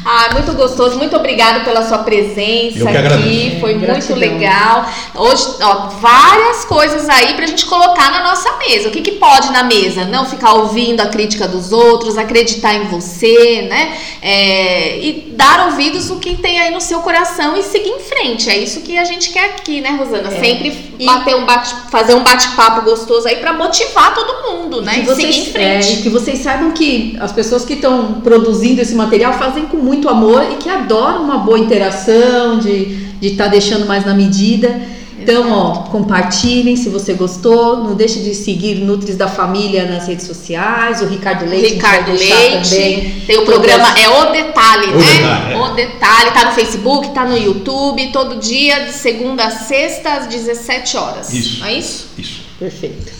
Ah, 0.04 0.30
muito 0.32 0.52
gostoso. 0.52 0.98
Muito 0.98 1.16
obrigada 1.16 1.60
pela 1.60 1.86
sua 1.86 1.98
presença 1.98 2.84
aqui. 2.88 2.96
agradeço. 2.96 3.60
Foi 3.60 3.70
É, 3.70 3.74
muito 3.74 3.86
gratidão. 3.86 4.16
legal. 4.18 4.86
Hoje, 5.14 5.46
ó, 5.62 5.88
várias 6.00 6.64
coisas 6.66 7.08
aí 7.08 7.34
pra 7.34 7.46
gente 7.46 7.64
colocar 7.66 8.10
na 8.10 8.22
nossa 8.22 8.50
mesa. 8.58 8.88
O 8.88 8.90
que, 8.90 9.00
que 9.00 9.12
pode 9.12 9.50
na 9.52 9.62
mesa? 9.62 10.04
Não 10.04 10.26
ficar 10.26 10.52
ouvindo 10.54 11.00
a 11.00 11.06
crítica 11.06 11.48
dos 11.48 11.72
outros, 11.72 12.18
acreditar 12.18 12.74
em 12.74 12.84
você, 12.88 13.66
né? 13.68 13.96
É, 14.20 14.98
e 14.98 15.32
dar 15.36 15.66
ouvidos 15.66 16.10
no 16.10 16.18
que 16.20 16.36
tem 16.36 16.60
aí 16.60 16.70
no 16.70 16.80
seu 16.80 17.00
coração 17.00 17.56
e 17.56 17.62
seguir 17.62 17.88
em 17.90 18.00
frente. 18.00 18.50
É 18.50 18.58
isso 18.58 18.80
que 18.82 18.98
a 18.98 19.04
gente 19.04 19.30
quer 19.30 19.46
aqui, 19.46 19.80
né, 19.80 19.90
Rosana? 19.98 20.28
É. 20.34 20.40
Sempre 20.40 20.94
E- 20.98 21.06
bater 21.06 21.34
um 21.34 21.44
bate, 21.46 21.74
fazer 21.90 22.14
um 22.14 22.22
bate-papo 22.22 22.82
gostoso 22.82 23.26
aí 23.26 23.36
pra 23.36 23.52
motivar 23.52 24.14
todo 24.14 24.50
mundo, 24.52 24.82
né? 24.82 24.94
que 24.94 25.00
E 25.00 25.04
vocês, 25.04 25.34
seguir 25.34 25.48
em 25.48 25.52
frente. 25.52 25.88
é, 25.88 25.92
e 25.94 26.02
que 26.02 26.08
vocês 26.10 26.38
saibam 26.40 26.70
que 26.72 27.16
as 27.20 27.32
pessoas 27.32 27.64
que 27.64 27.72
estão 27.74 28.20
produzindo 28.22 28.80
esse 28.80 28.94
material 28.94 29.32
fazem 29.34 29.66
com 29.66 29.76
muito 29.78 29.93
amor 30.08 30.44
e 30.52 30.56
que 30.56 30.68
adoram 30.68 31.22
uma 31.22 31.38
boa 31.38 31.58
interação, 31.58 32.58
de 32.58 33.12
estar 33.22 33.48
deixando 33.48 33.86
mais 33.86 34.04
na 34.04 34.14
medida. 34.14 34.80
Então, 35.24 35.50
ó, 35.52 35.70
compartilhem 35.90 36.76
se 36.76 36.90
você 36.90 37.14
gostou. 37.14 37.78
Não 37.78 37.94
deixe 37.94 38.20
de 38.20 38.34
seguir 38.34 38.74
Nutris 38.74 39.16
da 39.16 39.26
Família 39.26 39.86
nas 39.86 40.06
redes 40.06 40.26
sociais. 40.26 41.00
O 41.00 41.06
Ricardo 41.06 41.46
Leite. 41.46 41.74
Ricardo 41.74 42.12
Leite. 42.12 42.68
também. 42.70 43.22
Tem 43.26 43.38
o 43.38 43.44
programa 43.46 43.88
É 43.98 44.06
o 44.06 44.30
Detalhe, 44.32 44.88
O 44.88 44.96
né? 44.98 45.06
Detalhe, 45.06 45.54
é. 45.54 45.56
O 45.58 45.68
Detalhe, 45.74 46.30
tá 46.32 46.44
no 46.44 46.52
Facebook, 46.52 47.08
tá 47.14 47.24
no 47.24 47.38
YouTube, 47.38 48.10
todo 48.12 48.36
dia, 48.36 48.84
de 48.84 48.92
segunda 48.92 49.44
a 49.46 49.50
sexta, 49.50 50.12
às 50.12 50.26
17 50.26 50.96
horas. 50.98 51.32
Isso. 51.32 51.60
Não 51.60 51.68
é 51.68 51.74
isso? 51.74 52.08
Isso. 52.18 52.42
Perfeito. 52.58 53.13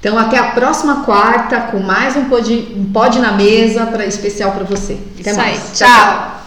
Então, 0.00 0.18
até 0.18 0.38
a 0.38 0.52
próxima 0.52 1.04
quarta 1.04 1.60
com 1.60 1.78
mais 1.78 2.16
um 2.16 2.24
pod, 2.24 2.72
um 2.74 2.90
pod 2.90 3.18
na 3.18 3.32
mesa 3.32 3.84
pra, 3.84 4.06
especial 4.06 4.52
para 4.52 4.64
você. 4.64 4.98
Até 5.20 5.30
isso 5.30 5.38
mais. 5.38 5.58
aí. 5.58 5.74
Tchau. 5.74 6.39